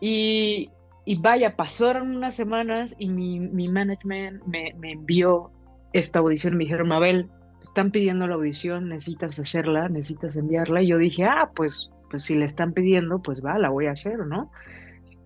Y, 0.01 0.71
y 1.05 1.15
vaya, 1.15 1.55
pasaron 1.55 2.15
unas 2.15 2.35
semanas 2.35 2.95
y 2.97 3.09
mi, 3.09 3.39
mi 3.39 3.69
management 3.69 4.43
me, 4.45 4.74
me, 4.79 4.91
envió 4.93 5.51
esta 5.93 6.19
audición. 6.19 6.57
Me 6.57 6.65
dijeron, 6.65 6.88
Mabel, 6.88 7.29
están 7.62 7.91
pidiendo 7.91 8.27
la 8.27 8.35
audición, 8.35 8.89
necesitas 8.89 9.39
hacerla, 9.39 9.88
necesitas 9.88 10.35
enviarla. 10.35 10.81
Y 10.81 10.88
yo 10.88 10.97
dije, 10.97 11.24
ah, 11.24 11.51
pues, 11.55 11.91
pues 12.09 12.24
si 12.24 12.35
le 12.35 12.45
están 12.45 12.74
pidiendo, 12.74 13.21
pues 13.21 13.45
va, 13.45 13.59
la 13.59 13.69
voy 13.69 13.85
a 13.85 13.91
hacer, 13.91 14.17
¿no? 14.25 14.51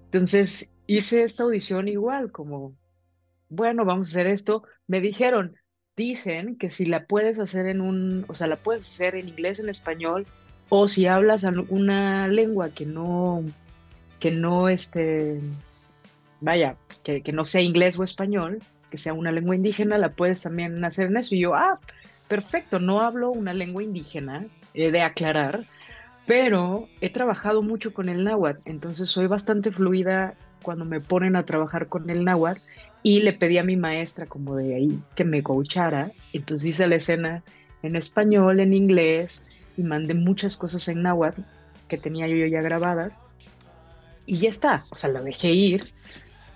Entonces 0.05 0.73
hice 0.85 1.23
esta 1.23 1.43
audición 1.43 1.87
igual, 1.87 2.31
como, 2.31 2.75
bueno, 3.47 3.85
vamos 3.85 4.09
a 4.09 4.11
hacer 4.11 4.27
esto. 4.27 4.63
Me 4.87 4.99
dijeron, 4.99 5.55
dicen 5.95 6.57
que 6.57 6.69
si 6.69 6.85
la 6.85 7.05
puedes 7.05 7.39
hacer 7.39 7.65
en 7.67 7.79
un, 7.79 8.25
o 8.27 8.33
sea, 8.33 8.47
la 8.47 8.57
puedes 8.57 8.89
hacer 8.89 9.15
en 9.15 9.29
inglés, 9.29 9.59
en 9.59 9.69
español, 9.69 10.25
o 10.67 10.87
si 10.87 11.07
hablas 11.07 11.45
una 11.69 12.27
lengua 12.27 12.69
que 12.69 12.85
no 12.85 13.43
que 14.19 14.31
no 14.31 14.69
este, 14.69 15.39
vaya, 16.41 16.75
que, 17.03 17.21
no 17.31 17.43
sea 17.43 17.61
inglés 17.61 17.97
o 17.97 18.03
español, 18.03 18.59
que 18.89 18.97
sea 18.97 19.13
una 19.13 19.31
lengua 19.31 19.55
indígena, 19.55 19.97
la 19.97 20.09
puedes 20.09 20.41
también 20.41 20.83
hacer 20.83 21.07
en 21.07 21.17
eso. 21.17 21.35
Y 21.35 21.41
yo, 21.41 21.55
ah, 21.55 21.79
perfecto, 22.27 22.79
no 22.79 23.01
hablo 23.01 23.31
una 23.31 23.53
lengua 23.53 23.83
indígena, 23.83 24.45
he 24.73 24.91
de 24.91 25.01
aclarar, 25.01 25.65
pero 26.25 26.87
he 27.01 27.09
trabajado 27.09 27.61
mucho 27.61 27.93
con 27.93 28.09
el 28.09 28.23
náhuatl, 28.23 28.61
entonces 28.65 29.09
soy 29.09 29.27
bastante 29.27 29.71
fluida 29.71 30.35
cuando 30.61 30.85
me 30.85 30.99
ponen 30.99 31.35
a 31.35 31.43
trabajar 31.43 31.87
con 31.87 32.09
el 32.09 32.23
náhuatl 32.23 32.61
y 33.01 33.21
le 33.21 33.33
pedí 33.33 33.57
a 33.57 33.63
mi 33.63 33.77
maestra 33.77 34.25
como 34.25 34.55
de 34.55 34.75
ahí 34.75 34.99
que 35.15 35.23
me 35.23 35.41
coachara, 35.41 36.11
entonces 36.33 36.67
hice 36.67 36.87
la 36.87 36.95
escena 36.95 37.43
en 37.81 37.95
español, 37.95 38.59
en 38.59 38.73
inglés 38.73 39.41
y 39.77 39.83
mandé 39.83 40.13
muchas 40.13 40.57
cosas 40.57 40.87
en 40.89 41.01
náhuatl 41.01 41.41
que 41.87 41.97
tenía 41.97 42.27
yo 42.27 42.45
ya 42.45 42.61
grabadas 42.61 43.23
y 44.29 44.37
ya 44.37 44.49
está, 44.49 44.83
o 44.91 44.95
sea, 44.95 45.09
la 45.09 45.21
dejé 45.21 45.49
ir. 45.49 45.91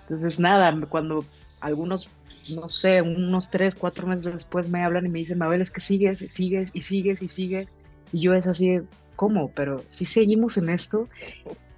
Entonces, 0.02 0.38
nada, 0.38 0.72
cuando 0.88 1.24
algunos, 1.60 2.06
no 2.48 2.68
sé, 2.68 3.02
unos 3.02 3.50
tres, 3.50 3.74
cuatro 3.74 4.06
meses 4.06 4.32
después 4.32 4.70
me 4.70 4.84
hablan 4.84 5.06
y 5.06 5.08
me 5.08 5.18
dicen, 5.18 5.38
Mabel, 5.38 5.60
es 5.60 5.72
que 5.72 5.80
sigues 5.80 6.22
y 6.22 6.28
sigues 6.28 6.70
y 6.72 6.82
sigues 6.82 7.20
y 7.20 7.28
sigues. 7.28 7.66
Y 8.12 8.20
yo 8.20 8.34
es 8.34 8.46
así, 8.46 8.80
¿cómo? 9.16 9.50
Pero 9.56 9.82
si 9.88 10.04
seguimos 10.04 10.56
en 10.56 10.68
esto. 10.68 11.08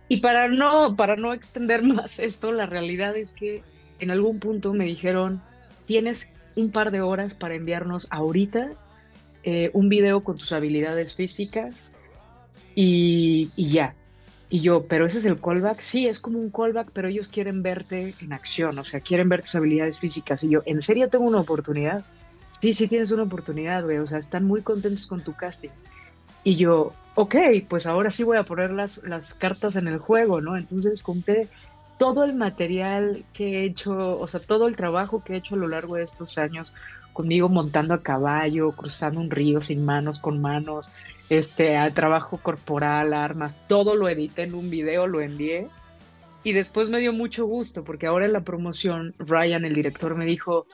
Y 0.09 0.19
para 0.19 0.49
no, 0.49 0.97
para 0.97 1.17
no 1.17 1.33
extender 1.33 1.83
más 1.95 2.19
esto, 2.19 2.53
la 2.53 2.67
realidad 2.67 3.17
es 3.17 3.33
que 3.33 3.63
en 3.99 4.11
algún 4.11 4.39
punto 4.39 4.75
me 4.75 4.85
dijeron, 4.85 5.41
tienes 5.87 6.29
un 6.57 6.73
par 6.73 6.91
de 6.91 7.01
horas 7.01 7.33
para 7.33 7.55
enviarnos 7.55 8.07
ahorita 8.11 8.73
eh, 9.45 9.71
un 9.73 9.89
video 9.89 10.23
con 10.23 10.37
tus 10.37 10.53
habilidades 10.53 11.15
físicas 11.15 11.87
y, 12.75 13.49
y 13.57 13.71
ya. 13.71 13.95
Y 14.49 14.61
yo, 14.61 14.87
pero 14.87 15.07
ese 15.07 15.19
es 15.19 15.25
el 15.25 15.41
callback. 15.41 15.81
Sí, 15.81 16.07
es 16.07 16.21
como 16.21 16.39
un 16.39 16.51
callback, 16.51 16.91
pero 16.93 17.09
ellos 17.09 17.29
quieren 17.29 17.63
verte 17.63 18.15
en 18.21 18.33
acción, 18.33 18.79
o 18.79 18.85
sea, 18.85 19.01
quieren 19.01 19.29
ver 19.29 19.43
tus 19.43 19.55
habilidades 19.57 19.99
físicas. 19.99 20.45
Y 20.45 20.51
yo, 20.51 20.63
¿en 20.67 20.83
serio 20.83 21.09
tengo 21.09 21.25
una 21.25 21.41
oportunidad? 21.41 22.05
Sí, 22.61 22.73
sí 22.73 22.87
tienes 22.87 23.11
una 23.11 23.25
oportunidad, 23.25 23.83
güey. 23.83 23.99
O 23.99 24.07
sea, 24.07 24.19
están 24.19 24.45
muy 24.45 24.63
contentos 24.63 25.07
con 25.07 25.21
tu 25.21 25.35
casting. 25.35 25.71
Y 26.45 26.55
yo, 26.55 26.93
ok, 27.17 27.35
pues 27.69 27.87
ahora 27.87 28.11
sí 28.13 28.23
voy 28.23 28.37
a 28.37 28.45
poner 28.45 28.71
las, 28.71 28.99
las 29.03 29.35
cartas 29.35 29.75
en 29.75 29.89
el 29.89 29.99
juego, 29.99 30.41
¿no? 30.41 30.57
Entonces 30.57 31.03
conté 31.03 31.49
todo 31.99 32.25
el 32.25 32.35
material 32.35 33.25
que 33.33 33.61
he 33.61 33.65
hecho, 33.65 34.19
o 34.19 34.27
sea, 34.27 34.41
todo 34.41 34.69
el 34.69 34.77
trabajo 34.77 35.23
que 35.25 35.35
he 35.35 35.37
hecho 35.37 35.55
a 35.55 35.59
lo 35.59 35.69
largo 35.69 35.97
de 35.97 36.03
estos 36.03 36.39
años 36.39 36.75
conmigo 37.13 37.49
montando 37.49 37.95
a 37.95 38.03
caballo, 38.03 38.73
cruzando 38.73 39.21
un 39.21 39.31
río 39.31 39.63
sin 39.63 39.85
manos, 39.85 40.19
con 40.19 40.41
manos, 40.41 40.91
este, 41.31 41.79
trabajo 41.93 42.39
corporal, 42.39 43.15
armas, 43.15 43.57
todo 43.69 43.97
lo 43.97 44.09
edité 44.09 44.43
en 44.43 44.55
un 44.55 44.69
video, 44.69 45.07
lo 45.07 45.21
envié. 45.21 45.69
Y 46.45 46.53
después 46.53 46.89
me 46.89 47.01
dio 47.01 47.13
mucho 47.13 47.47
gusto 47.47 47.85
porque 47.85 48.07
ahora 48.07 48.27
en 48.27 48.35
la 48.35 48.43
promoción, 48.43 49.15
Ryan, 49.19 49.65
el 49.65 49.75
director, 49.75 50.15
me 50.15 50.27
dijo, 50.27 50.67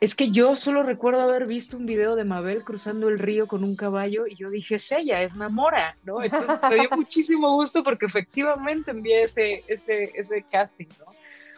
es 0.00 0.14
que 0.14 0.30
yo 0.30 0.54
solo 0.54 0.82
recuerdo 0.82 1.20
haber 1.20 1.46
visto 1.46 1.76
un 1.76 1.86
video 1.86 2.14
de 2.14 2.24
Mabel 2.24 2.62
cruzando 2.62 3.08
el 3.08 3.18
río 3.18 3.48
con 3.48 3.64
un 3.64 3.74
caballo 3.74 4.26
y 4.26 4.36
yo 4.36 4.48
dije, 4.48 4.76
es 4.76 4.92
ella, 4.92 5.22
es 5.22 5.34
Namora, 5.34 5.96
¿no? 6.04 6.22
Entonces 6.22 6.70
me 6.70 6.76
dio 6.76 6.90
muchísimo 6.96 7.54
gusto 7.54 7.82
porque 7.82 8.06
efectivamente 8.06 8.92
envié 8.92 9.24
ese, 9.24 9.64
ese, 9.66 10.12
ese 10.14 10.44
casting, 10.50 10.86
¿no? 11.00 11.06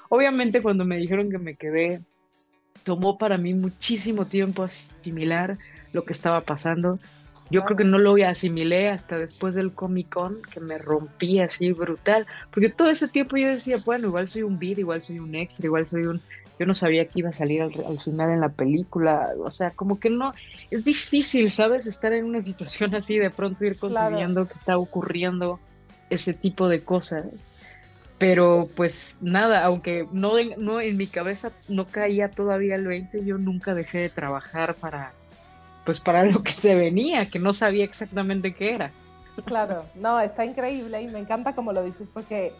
Obviamente 0.08 0.62
cuando 0.62 0.84
me 0.84 0.96
dijeron 0.96 1.30
que 1.30 1.38
me 1.38 1.54
quedé, 1.54 2.00
tomó 2.82 3.18
para 3.18 3.36
mí 3.36 3.54
muchísimo 3.54 4.26
tiempo 4.26 4.62
asimilar 4.62 5.56
lo 5.92 6.04
que 6.04 6.12
estaba 6.12 6.40
pasando. 6.40 6.98
Yo 7.50 7.64
creo 7.64 7.76
que 7.76 7.84
no 7.84 7.98
lo 7.98 8.14
asimilé 8.24 8.88
hasta 8.88 9.18
después 9.18 9.54
del 9.54 9.72
Comic 9.72 10.08
Con, 10.08 10.40
que 10.42 10.60
me 10.60 10.78
rompí 10.78 11.40
así 11.40 11.72
brutal, 11.72 12.26
porque 12.52 12.70
todo 12.70 12.88
ese 12.88 13.08
tiempo 13.08 13.36
yo 13.36 13.48
decía, 13.48 13.78
bueno, 13.84 14.06
igual 14.08 14.28
soy 14.28 14.42
un 14.42 14.58
beat, 14.58 14.78
igual 14.78 15.02
soy 15.02 15.18
un 15.18 15.34
extra, 15.34 15.66
igual 15.66 15.86
soy 15.86 16.06
un... 16.06 16.22
Yo 16.60 16.66
no 16.66 16.74
sabía 16.74 17.06
que 17.06 17.20
iba 17.20 17.30
a 17.30 17.32
salir 17.32 17.62
al, 17.62 17.72
final 17.98 18.30
en 18.32 18.40
la 18.40 18.50
película, 18.50 19.30
o 19.42 19.50
sea, 19.50 19.70
como 19.70 19.98
que 19.98 20.10
no, 20.10 20.34
es 20.70 20.84
difícil, 20.84 21.50
¿sabes? 21.50 21.86
Estar 21.86 22.12
en 22.12 22.26
una 22.26 22.42
situación 22.44 22.94
así, 22.94 23.16
de 23.16 23.30
pronto 23.30 23.64
ir 23.64 23.78
consiguiendo 23.78 24.46
que 24.46 24.52
está 24.52 24.76
ocurriendo 24.76 25.58
ese 26.10 26.34
tipo 26.34 26.68
de 26.68 26.84
cosas. 26.84 27.24
Pero 28.18 28.68
pues 28.76 29.14
nada, 29.22 29.64
aunque 29.64 30.06
no, 30.12 30.34
no 30.58 30.82
en 30.82 30.98
mi 30.98 31.06
cabeza 31.06 31.50
no 31.66 31.86
caía 31.86 32.30
todavía 32.30 32.74
el 32.74 32.86
20, 32.86 33.24
yo 33.24 33.38
nunca 33.38 33.72
dejé 33.74 34.00
de 34.00 34.08
trabajar 34.10 34.74
para, 34.74 35.12
pues 35.86 35.98
para 35.98 36.24
lo 36.26 36.42
que 36.42 36.52
se 36.52 36.74
venía, 36.74 37.24
que 37.24 37.38
no 37.38 37.54
sabía 37.54 37.84
exactamente 37.84 38.52
qué 38.52 38.74
era. 38.74 38.90
Claro, 39.46 39.86
no, 39.94 40.20
está 40.20 40.44
increíble 40.44 41.00
y 41.00 41.06
me 41.06 41.20
encanta 41.20 41.54
como 41.54 41.72
lo 41.72 41.82
dices 41.82 42.06
porque, 42.12 42.52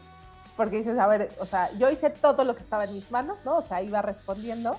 porque 0.61 0.77
dices, 0.77 0.99
a 0.99 1.07
ver, 1.07 1.31
o 1.39 1.47
sea, 1.47 1.73
yo 1.79 1.89
hice 1.89 2.11
todo 2.11 2.45
lo 2.45 2.55
que 2.55 2.63
estaba 2.63 2.85
en 2.85 2.93
mis 2.93 3.11
manos, 3.11 3.39
¿no? 3.47 3.57
O 3.57 3.63
sea, 3.63 3.81
iba 3.81 4.03
respondiendo, 4.03 4.79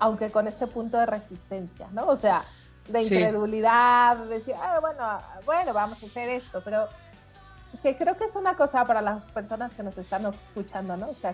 aunque 0.00 0.28
con 0.28 0.48
este 0.48 0.66
punto 0.66 0.98
de 0.98 1.06
resistencia, 1.06 1.86
¿no? 1.92 2.08
O 2.08 2.16
sea, 2.16 2.42
de 2.88 3.02
incredulidad, 3.02 4.16
de 4.16 4.26
decir, 4.26 4.56
ah, 4.60 4.80
bueno, 4.80 5.20
bueno, 5.46 5.72
vamos 5.72 6.02
a 6.02 6.06
hacer 6.06 6.30
esto, 6.30 6.60
pero 6.64 6.88
que 7.80 7.96
creo 7.96 8.16
que 8.16 8.24
es 8.24 8.34
una 8.34 8.56
cosa 8.56 8.84
para 8.84 9.00
las 9.02 9.22
personas 9.30 9.72
que 9.72 9.84
nos 9.84 9.96
están 9.96 10.26
escuchando, 10.26 10.96
¿no? 10.96 11.08
O 11.08 11.14
sea, 11.14 11.32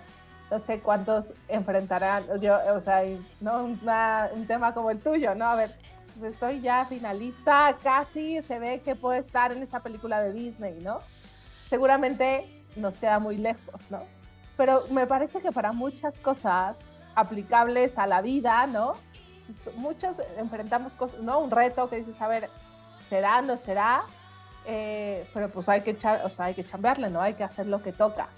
no 0.50 0.60
sé 0.66 0.80
cuántos 0.80 1.24
enfrentarán, 1.48 2.38
yo, 2.38 2.58
o 2.74 2.82
sea, 2.82 3.02
no 3.40 3.64
un 3.64 4.46
tema 4.46 4.74
como 4.74 4.90
el 4.90 5.00
tuyo, 5.00 5.34
¿no? 5.34 5.46
A 5.46 5.54
ver, 5.54 5.74
estoy 6.22 6.60
ya 6.60 6.84
finalista, 6.84 7.74
casi 7.82 8.42
se 8.42 8.58
ve 8.58 8.82
que 8.84 8.94
puede 8.94 9.20
estar 9.20 9.52
en 9.52 9.62
esa 9.62 9.80
película 9.80 10.20
de 10.20 10.34
Disney, 10.34 10.80
¿no? 10.82 11.00
Seguramente 11.70 12.55
nos 12.76 12.94
queda 12.96 13.18
muy 13.18 13.36
lejos, 13.36 13.80
¿no? 13.90 14.02
Pero 14.56 14.84
me 14.90 15.06
parece 15.06 15.40
que 15.40 15.52
para 15.52 15.72
muchas 15.72 16.18
cosas 16.18 16.76
aplicables 17.14 17.98
a 17.98 18.06
la 18.06 18.22
vida, 18.22 18.66
¿no? 18.66 18.94
Muchos 19.76 20.16
enfrentamos 20.38 20.92
cosas, 20.94 21.20
¿no? 21.20 21.40
Un 21.40 21.50
reto 21.50 21.88
que 21.88 21.96
dices, 21.96 22.20
a 22.20 22.28
ver, 22.28 22.48
¿será, 23.08 23.42
no 23.42 23.56
será? 23.56 24.02
Eh, 24.66 25.28
pero 25.32 25.48
pues 25.48 25.68
hay 25.68 25.80
que 25.82 25.90
echar, 25.90 26.24
o 26.24 26.30
sea, 26.30 26.46
hay 26.46 26.54
que 26.54 26.64
chambearle, 26.64 27.10
¿no? 27.10 27.20
Hay 27.20 27.34
que 27.34 27.44
hacer 27.44 27.66
lo 27.66 27.82
que 27.82 27.92
toca. 27.92 28.28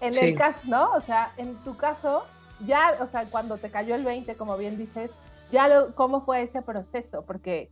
En 0.00 0.16
el 0.16 0.36
caso, 0.36 0.58
¿no? 0.64 0.92
O 0.92 1.00
sea, 1.00 1.32
en 1.36 1.56
tu 1.56 1.76
caso, 1.76 2.24
ya, 2.66 2.94
o 3.00 3.06
sea, 3.08 3.26
cuando 3.26 3.58
te 3.58 3.70
cayó 3.70 3.94
el 3.94 4.04
20, 4.04 4.34
como 4.36 4.56
bien 4.56 4.76
dices, 4.76 5.10
ya 5.52 5.68
lo, 5.68 5.94
¿cómo 5.94 6.22
fue 6.22 6.42
ese 6.42 6.62
proceso? 6.62 7.22
Porque 7.22 7.70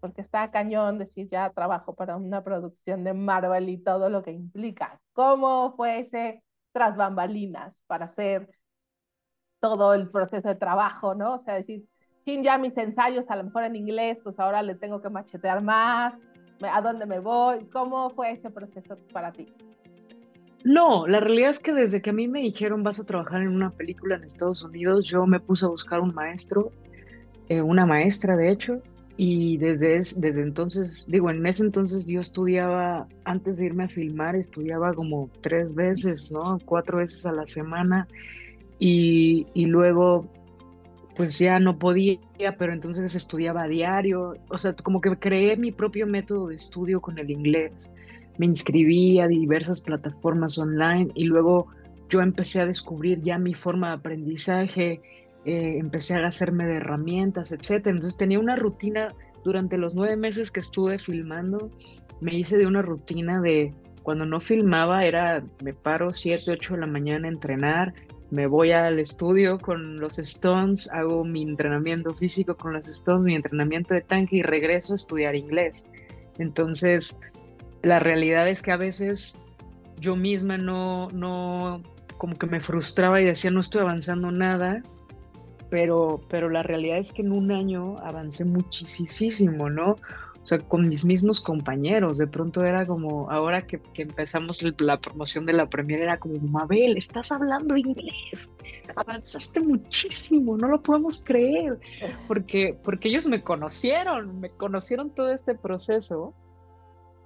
porque 0.00 0.20
está 0.20 0.50
cañón 0.50 0.98
decir 0.98 1.28
ya 1.30 1.50
trabajo 1.50 1.94
para 1.94 2.16
una 2.16 2.42
producción 2.42 3.04
de 3.04 3.12
Marvel 3.12 3.68
y 3.68 3.78
todo 3.78 4.08
lo 4.08 4.22
que 4.22 4.32
implica. 4.32 5.00
¿Cómo 5.12 5.74
fue 5.76 6.00
ese 6.00 6.42
tras 6.72 6.96
bambalinas 6.96 7.74
para 7.86 8.06
hacer 8.06 8.48
todo 9.60 9.94
el 9.94 10.10
proceso 10.10 10.48
de 10.48 10.54
trabajo, 10.54 11.14
¿no? 11.14 11.34
O 11.34 11.42
sea, 11.42 11.54
decir, 11.54 11.84
sin 12.24 12.44
ya 12.44 12.58
mis 12.58 12.76
ensayos, 12.76 13.24
a 13.28 13.36
lo 13.36 13.44
mejor 13.44 13.64
en 13.64 13.76
inglés, 13.76 14.18
pues 14.22 14.38
ahora 14.38 14.62
le 14.62 14.74
tengo 14.74 15.00
que 15.02 15.08
machetear 15.08 15.62
más, 15.62 16.14
¿a 16.60 16.82
dónde 16.82 17.06
me 17.06 17.18
voy? 17.18 17.64
¿Cómo 17.72 18.10
fue 18.10 18.32
ese 18.32 18.50
proceso 18.50 18.98
para 19.12 19.32
ti? 19.32 19.52
No, 20.64 21.06
la 21.06 21.20
realidad 21.20 21.50
es 21.50 21.60
que 21.60 21.72
desde 21.72 22.02
que 22.02 22.10
a 22.10 22.12
mí 22.12 22.28
me 22.28 22.40
dijeron 22.40 22.82
vas 22.82 22.98
a 22.98 23.04
trabajar 23.04 23.42
en 23.42 23.48
una 23.48 23.70
película 23.70 24.16
en 24.16 24.24
Estados 24.24 24.62
Unidos, 24.62 25.06
yo 25.06 25.26
me 25.26 25.40
puse 25.40 25.64
a 25.64 25.68
buscar 25.68 26.00
un 26.00 26.14
maestro, 26.14 26.72
eh, 27.48 27.62
una 27.62 27.86
maestra 27.86 28.36
de 28.36 28.50
hecho, 28.50 28.82
y 29.20 29.56
desde, 29.56 29.96
desde 29.96 30.42
entonces, 30.42 31.04
digo, 31.08 31.28
en 31.28 31.44
ese 31.44 31.64
entonces 31.64 32.06
yo 32.06 32.20
estudiaba, 32.20 33.08
antes 33.24 33.58
de 33.58 33.66
irme 33.66 33.82
a 33.82 33.88
filmar, 33.88 34.36
estudiaba 34.36 34.94
como 34.94 35.28
tres 35.42 35.74
veces, 35.74 36.30
¿no? 36.30 36.60
Cuatro 36.64 36.98
veces 36.98 37.26
a 37.26 37.32
la 37.32 37.44
semana. 37.44 38.06
Y, 38.78 39.48
y 39.54 39.66
luego, 39.66 40.32
pues 41.16 41.36
ya 41.36 41.58
no 41.58 41.80
podía, 41.80 42.20
pero 42.60 42.72
entonces 42.72 43.16
estudiaba 43.16 43.66
diario. 43.66 44.34
O 44.50 44.56
sea, 44.56 44.72
como 44.74 45.00
que 45.00 45.10
creé 45.16 45.56
mi 45.56 45.72
propio 45.72 46.06
método 46.06 46.46
de 46.46 46.54
estudio 46.54 47.00
con 47.00 47.18
el 47.18 47.32
inglés. 47.32 47.90
Me 48.38 48.46
inscribí 48.46 49.18
a 49.18 49.26
diversas 49.26 49.80
plataformas 49.80 50.58
online 50.58 51.10
y 51.16 51.24
luego 51.24 51.66
yo 52.08 52.20
empecé 52.20 52.60
a 52.60 52.66
descubrir 52.66 53.20
ya 53.22 53.36
mi 53.36 53.54
forma 53.54 53.88
de 53.88 53.94
aprendizaje 53.94 55.00
eh, 55.48 55.78
empecé 55.78 56.14
a 56.14 56.26
hacerme 56.26 56.66
de 56.66 56.76
herramientas, 56.76 57.52
etcétera. 57.52 57.96
Entonces 57.96 58.18
tenía 58.18 58.38
una 58.38 58.54
rutina 58.56 59.08
durante 59.44 59.78
los 59.78 59.94
nueve 59.94 60.16
meses 60.16 60.50
que 60.50 60.60
estuve 60.60 60.98
filmando, 60.98 61.70
me 62.20 62.34
hice 62.34 62.58
de 62.58 62.66
una 62.66 62.82
rutina 62.82 63.40
de 63.40 63.72
cuando 64.02 64.26
no 64.26 64.40
filmaba 64.40 65.06
era 65.06 65.42
me 65.62 65.72
paro 65.72 66.12
7, 66.12 66.50
8 66.50 66.74
de 66.74 66.80
la 66.80 66.86
mañana 66.86 67.28
a 67.28 67.30
entrenar, 67.30 67.94
me 68.30 68.46
voy 68.46 68.72
al 68.72 68.98
estudio 68.98 69.58
con 69.58 69.96
los 69.96 70.18
Stones, 70.18 70.86
hago 70.92 71.24
mi 71.24 71.42
entrenamiento 71.42 72.14
físico 72.14 72.54
con 72.54 72.74
los 72.74 72.86
Stones, 72.86 73.24
mi 73.24 73.34
entrenamiento 73.34 73.94
de 73.94 74.02
tanque 74.02 74.36
y 74.36 74.42
regreso 74.42 74.92
a 74.92 74.96
estudiar 74.96 75.34
inglés. 75.34 75.86
Entonces, 76.38 77.18
la 77.82 78.00
realidad 78.00 78.48
es 78.48 78.60
que 78.60 78.72
a 78.72 78.76
veces 78.76 79.38
yo 79.98 80.14
misma 80.14 80.58
no, 80.58 81.08
no, 81.08 81.82
como 82.18 82.34
que 82.34 82.46
me 82.46 82.60
frustraba 82.60 83.18
y 83.20 83.24
decía, 83.24 83.50
no 83.50 83.60
estoy 83.60 83.80
avanzando 83.80 84.30
nada, 84.30 84.82
pero, 85.70 86.20
pero 86.28 86.48
la 86.48 86.62
realidad 86.62 86.98
es 86.98 87.12
que 87.12 87.22
en 87.22 87.32
un 87.32 87.50
año 87.50 87.96
avancé 88.02 88.44
muchísimo, 88.44 89.68
¿no? 89.70 89.96
O 90.42 90.46
sea, 90.48 90.58
con 90.58 90.88
mis 90.88 91.04
mismos 91.04 91.40
compañeros, 91.42 92.16
de 92.16 92.26
pronto 92.26 92.64
era 92.64 92.86
como, 92.86 93.30
ahora 93.30 93.66
que, 93.66 93.82
empezamos 93.96 94.62
la 94.78 94.98
promoción 94.98 95.44
de 95.44 95.52
la 95.52 95.68
premier, 95.68 96.00
era 96.00 96.18
como, 96.18 96.40
Mabel, 96.40 96.96
estás 96.96 97.32
hablando 97.32 97.76
inglés, 97.76 98.54
avanzaste 98.96 99.60
muchísimo, 99.60 100.56
no 100.56 100.68
lo 100.68 100.82
podemos 100.82 101.22
creer, 101.22 101.78
porque, 102.26 102.78
porque 102.82 103.08
ellos 103.08 103.26
me 103.26 103.42
conocieron, 103.42 104.40
me 104.40 104.48
conocieron 104.48 105.10
todo 105.10 105.32
este 105.32 105.54
proceso 105.54 106.32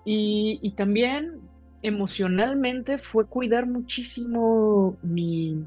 y, 0.04 0.58
y 0.60 0.72
también 0.72 1.42
emocionalmente 1.82 2.98
fue 2.98 3.26
cuidar 3.26 3.66
muchísimo 3.66 4.96
mi, 5.02 5.64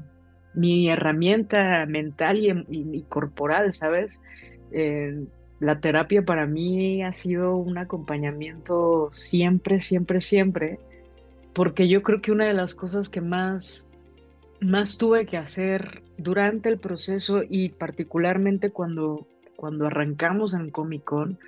mi 0.56 0.88
herramienta 0.88 1.86
mental 1.86 2.64
y, 2.68 3.02
corporal, 3.02 3.72
¿sabes? 3.72 4.20
Eh, 4.72 5.26
la 5.60 5.80
terapia 5.80 6.22
para 6.22 6.46
mí 6.46 7.02
ha 7.02 7.12
sido 7.12 7.56
un 7.56 7.78
acompañamiento 7.78 9.08
siempre, 9.12 9.80
siempre, 9.80 10.20
siempre, 10.20 10.80
porque 11.54 11.88
yo 11.88 12.02
creo 12.02 12.20
que 12.20 12.32
una 12.32 12.46
de 12.46 12.54
las 12.54 12.74
cosas 12.74 13.08
que 13.08 13.20
más, 13.20 13.90
más 14.60 14.98
tuve 14.98 15.26
que 15.26 15.36
hacer 15.36 16.02
durante 16.18 16.68
el 16.68 16.78
proceso 16.78 17.42
y 17.48 17.70
particularmente 17.70 18.70
cuando, 18.70 19.26
cuando 19.56 19.86
arrancamos 19.86 20.54
en 20.54 20.70
Comic 20.70 21.04
Con 21.04 21.38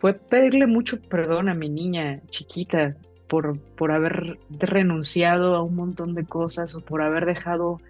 fue 0.00 0.14
pedirle 0.14 0.66
mucho 0.66 1.00
perdón 1.00 1.48
a 1.48 1.54
mi 1.54 1.68
niña 1.68 2.20
chiquita 2.28 2.96
por, 3.28 3.58
por 3.76 3.92
haber 3.92 4.38
renunciado 4.50 5.54
a 5.54 5.62
un 5.62 5.76
montón 5.76 6.14
de 6.14 6.24
cosas 6.24 6.74
o 6.74 6.80
por 6.80 7.02
haber 7.02 7.24
dejado 7.24 7.80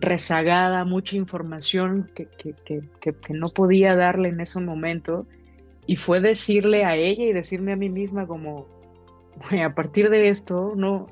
rezagada, 0.00 0.84
mucha 0.84 1.16
información 1.16 2.10
que, 2.14 2.26
no 3.30 3.48
podía 3.48 3.94
darle 3.94 4.28
en 4.28 4.40
ese 4.40 4.60
momento. 4.60 5.26
Y 5.86 5.96
fue 5.96 6.20
decirle 6.20 6.84
a 6.84 6.96
ella 6.96 7.24
y 7.24 7.32
decirme 7.32 7.72
a 7.72 7.76
mí 7.76 7.88
misma 7.88 8.26
como, 8.26 8.66
a 9.64 9.74
partir 9.74 10.10
de 10.10 10.28
esto, 10.28 10.72
no, 10.74 11.06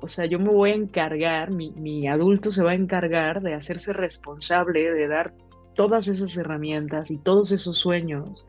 o 0.00 0.08
sea, 0.08 0.26
yo 0.26 0.38
me 0.38 0.50
voy 0.50 0.70
a 0.70 0.74
encargar, 0.74 1.50
mi, 1.50 1.72
mi 1.72 2.06
adulto 2.06 2.52
se 2.52 2.62
va 2.62 2.70
a 2.70 2.74
encargar 2.74 3.42
de 3.42 3.54
hacerse 3.54 3.92
responsable, 3.92 4.92
de 4.92 5.08
dar 5.08 5.34
todas 5.74 6.06
esas 6.08 6.36
herramientas 6.36 7.10
y 7.10 7.18
todos 7.18 7.50
esos 7.52 7.76
sueños 7.76 8.46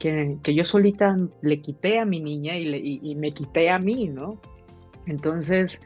que, 0.00 0.38
yo 0.42 0.64
solita 0.64 1.16
le 1.42 1.60
quité 1.60 2.00
a 2.00 2.04
mi 2.04 2.20
niña 2.20 2.56
y, 2.56 2.64
le, 2.64 2.78
y 2.78 3.14
me 3.14 3.32
quité 3.32 3.70
a 3.70 3.78
mí, 3.78 4.08
¿no? 4.08 4.40
Entonces, 5.06 5.80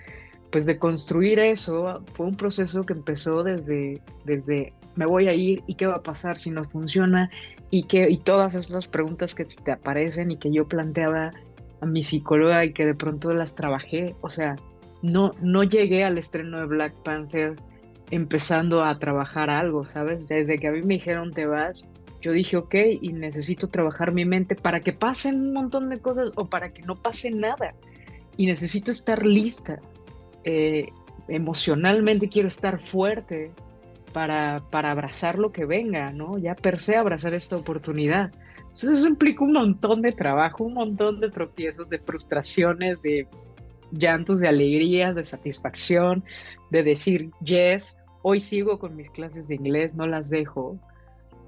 pues 0.56 0.64
de 0.64 0.78
construir 0.78 1.38
eso 1.38 2.02
fue 2.14 2.24
un 2.24 2.34
proceso 2.34 2.82
que 2.84 2.94
empezó 2.94 3.42
desde, 3.42 4.00
desde 4.24 4.72
me 4.94 5.04
voy 5.04 5.28
a 5.28 5.34
ir 5.34 5.62
y 5.66 5.74
qué 5.74 5.86
va 5.86 5.96
a 5.96 6.02
pasar 6.02 6.38
si 6.38 6.50
no 6.50 6.64
funciona 6.64 7.28
y, 7.68 7.82
que, 7.82 8.08
y 8.08 8.16
todas 8.16 8.54
esas 8.54 8.88
preguntas 8.88 9.34
que 9.34 9.44
te 9.44 9.70
aparecen 9.70 10.30
y 10.30 10.36
que 10.38 10.50
yo 10.50 10.66
planteaba 10.66 11.30
a 11.82 11.84
mi 11.84 12.00
psicóloga 12.00 12.64
y 12.64 12.72
que 12.72 12.86
de 12.86 12.94
pronto 12.94 13.32
las 13.32 13.54
trabajé. 13.54 14.16
O 14.22 14.30
sea, 14.30 14.56
no, 15.02 15.32
no 15.42 15.62
llegué 15.62 16.04
al 16.04 16.16
estreno 16.16 16.58
de 16.58 16.64
Black 16.64 16.94
Panther 17.04 17.56
empezando 18.10 18.82
a 18.82 18.98
trabajar 18.98 19.50
algo, 19.50 19.86
¿sabes? 19.86 20.26
Desde 20.26 20.56
que 20.56 20.68
a 20.68 20.72
mí 20.72 20.80
me 20.84 20.94
dijeron 20.94 21.32
te 21.32 21.44
vas, 21.44 21.86
yo 22.22 22.32
dije, 22.32 22.56
ok, 22.56 22.74
y 23.02 23.12
necesito 23.12 23.68
trabajar 23.68 24.10
mi 24.14 24.24
mente 24.24 24.54
para 24.54 24.80
que 24.80 24.94
pasen 24.94 25.38
un 25.38 25.52
montón 25.52 25.90
de 25.90 25.98
cosas 25.98 26.30
o 26.36 26.46
para 26.46 26.72
que 26.72 26.80
no 26.80 26.94
pase 26.96 27.30
nada. 27.30 27.74
Y 28.38 28.46
necesito 28.46 28.90
estar 28.90 29.26
lista. 29.26 29.80
Eh, 30.48 30.92
emocionalmente 31.26 32.28
quiero 32.28 32.46
estar 32.46 32.80
fuerte 32.80 33.50
para, 34.12 34.62
para 34.70 34.92
abrazar 34.92 35.40
lo 35.40 35.50
que 35.50 35.64
venga, 35.64 36.12
¿no? 36.12 36.38
Ya 36.38 36.54
per 36.54 36.80
se 36.80 36.94
abrazar 36.94 37.34
esta 37.34 37.56
oportunidad. 37.56 38.30
Entonces 38.58 39.00
eso 39.00 39.08
implica 39.08 39.42
un 39.42 39.54
montón 39.54 40.02
de 40.02 40.12
trabajo, 40.12 40.62
un 40.62 40.74
montón 40.74 41.18
de 41.18 41.30
tropiezos, 41.30 41.90
de 41.90 41.98
frustraciones, 41.98 43.02
de 43.02 43.26
llantos, 43.90 44.38
de 44.38 44.46
alegrías, 44.46 45.16
de 45.16 45.24
satisfacción, 45.24 46.22
de 46.70 46.84
decir, 46.84 47.30
yes, 47.42 47.98
hoy 48.22 48.38
sigo 48.38 48.78
con 48.78 48.94
mis 48.94 49.10
clases 49.10 49.48
de 49.48 49.56
inglés, 49.56 49.96
no 49.96 50.06
las 50.06 50.30
dejo. 50.30 50.78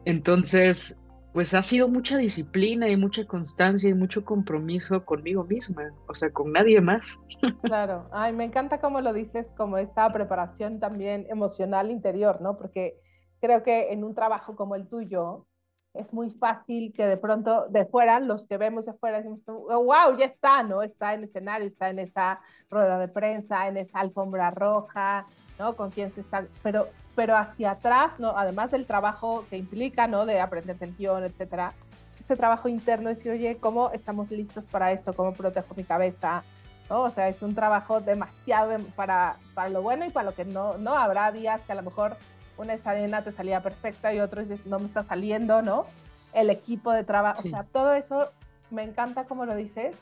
Entonces, 0.05 1.01
pues 1.39 1.55
ha 1.55 1.63
sido 1.63 1.87
mucha 1.87 2.19
disciplina 2.19 2.89
y 2.89 2.97
mucha 2.97 3.25
constancia 3.25 3.89
y 3.89 3.95
mucho 3.95 4.25
compromiso 4.25 5.05
conmigo 5.05 5.45
misma, 5.45 5.93
o 6.09 6.15
sea, 6.17 6.33
con 6.33 6.51
nadie 6.51 6.81
más. 6.81 7.17
Claro, 7.63 8.09
ay, 8.11 8.33
me 8.33 8.43
encanta 8.43 8.81
cómo 8.81 9.01
lo 9.01 9.13
dices, 9.13 9.47
como 9.57 9.79
esta 9.79 10.13
preparación 10.13 10.81
también 10.81 11.29
emocional 11.31 11.93
interior, 11.93 12.41
¿no? 12.41 12.59
Porque 12.59 12.97
creo 13.41 13.63
que 13.63 13.93
en 13.93 14.03
un 14.03 14.17
trabajo 14.17 14.57
como 14.57 14.75
el 14.75 14.89
tuyo 14.89 15.47
es 15.95 16.13
muy 16.13 16.33
fácil 16.33 16.93
que 16.93 17.07
de 17.07 17.17
pronto 17.17 17.69
de 17.69 17.87
fuera, 17.87 18.19
los 18.19 18.49
que 18.49 18.57
vemos 18.57 18.85
de 18.85 18.95
fuera, 18.95 19.19
decimos, 19.19 19.39
oh, 19.47 19.85
wow, 19.85 20.19
ya 20.19 20.25
está, 20.25 20.65
¿no? 20.65 20.83
Está 20.83 21.15
en 21.15 21.21
el 21.21 21.29
escenario, 21.29 21.69
está 21.69 21.89
en 21.89 22.01
esa 22.01 22.41
rueda 22.69 22.99
de 22.99 23.07
prensa, 23.07 23.69
en 23.69 23.77
esa 23.77 24.01
alfombra 24.01 24.51
roja, 24.51 25.25
¿no? 25.57 25.77
Con 25.77 25.93
quién 25.93 26.11
se 26.11 26.23
está, 26.23 26.45
pero 26.65 26.89
pero 27.19 27.37
hacia 27.37 27.73
atrás, 27.73 28.21
¿no? 28.21 28.39
Además 28.39 28.71
del 28.71 28.87
trabajo 28.87 29.45
que 29.51 29.57
implica, 29.57 30.07
¿no? 30.07 30.25
De 30.25 30.41
aprender 30.41 30.77
atención, 30.77 31.25
etcétera. 31.25 31.73
Este 32.21 32.37
trabajo 32.37 32.69
interno, 32.69 33.09
decir, 33.09 33.33
oye, 33.33 33.57
¿cómo 33.57 33.91
estamos 33.91 34.31
listos 34.31 34.65
para 34.67 34.93
esto? 34.93 35.13
¿Cómo 35.15 35.33
protejo 35.33 35.75
mi 35.75 35.83
cabeza? 35.83 36.45
¿No? 36.89 37.03
O 37.03 37.11
sea, 37.11 37.27
es 37.27 37.43
un 37.43 37.57
trabajo 37.57 38.01
demasiado 38.01 38.79
para, 38.95 39.35
para 39.53 39.69
lo 39.69 39.83
bueno 39.83 40.07
y 40.07 40.11
para 40.11 40.31
lo 40.31 40.37
que 40.37 40.45
no, 40.45 40.79
¿no? 40.79 40.97
Habrá 40.97 41.33
días 41.33 41.61
que 41.63 41.73
a 41.73 41.75
lo 41.75 41.83
mejor 41.83 42.17
una 42.57 42.75
escena 42.75 43.23
te 43.23 43.33
salía 43.33 43.61
perfecta 43.65 44.15
y 44.15 44.21
otros 44.21 44.47
no 44.67 44.79
me 44.79 44.87
está 44.87 45.03
saliendo, 45.03 45.61
¿no? 45.61 45.87
El 46.33 46.51
equipo 46.51 46.93
de 46.93 47.03
trabajo, 47.03 47.41
o 47.41 47.51
sea, 47.51 47.65
todo 47.65 47.95
eso 47.95 48.31
me 48.71 48.85
encanta 48.85 49.25
como 49.25 49.45
lo 49.45 49.57
dices. 49.57 49.97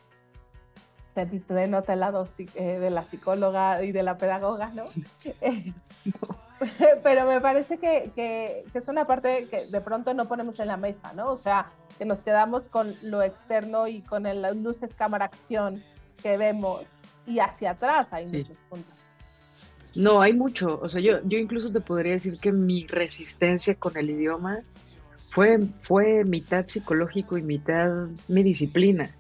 Te, 1.25 1.41
te 1.41 1.67
nota 1.67 1.95
el 1.95 2.01
lado 2.01 2.29
eh, 2.37 2.79
de 2.79 2.91
la 2.91 3.09
psicóloga 3.09 3.83
y 3.83 3.91
de 3.91 4.03
la 4.03 4.19
pedagoga, 4.19 4.71
¿no? 4.75 4.85
Sí. 4.87 5.03
pero 7.03 7.27
me 7.27 7.41
parece 7.41 7.79
que, 7.79 8.11
que, 8.15 8.65
es 8.73 8.89
una 8.89 9.07
parte 9.07 9.47
que 9.51 9.65
de 9.67 9.81
pronto 9.81 10.13
no 10.13 10.27
ponemos 10.27 10.61
en 10.61 10.69
la 10.69 10.77
mesa, 10.77 11.13
¿no? 11.15 11.33
O 11.33 11.37
sea, 11.37 11.71
que 11.99 12.05
nos 12.05 12.19
quedamos 12.19 12.69
con 12.69 12.95
lo 13.03 13.23
externo 13.23 13.89
y 13.89 14.03
con 14.03 14.27
el 14.27 14.43
luces, 14.63 14.95
cámara, 14.95 15.25
acción 15.27 15.83
que 16.23 16.37
vemos 16.37 16.85
y 17.27 17.39
hacia 17.39 17.73
atrás 17.73 18.09
hay 18.11 18.27
muchos 18.27 18.59
puntos. 18.69 18.95
No, 19.95 20.21
hay 20.21 20.35
mucho. 20.35 20.79
O 20.83 20.89
sea, 20.91 21.01
yo, 21.01 21.21
yo 21.25 21.39
incluso 21.39 21.73
te 21.73 21.81
podría 21.81 22.13
decir 22.13 22.39
que 22.39 22.53
mi 22.53 22.87
resistencia 22.87 23.75
con 23.75 23.97
el 23.97 24.11
idioma 24.11 24.61
fue, 25.31 25.59
fue 25.79 26.25
mitad 26.25 26.67
psicológico 26.67 27.39
y 27.39 27.43
mitad 27.43 28.09
mi 28.29 28.43
disciplina, 28.43 29.11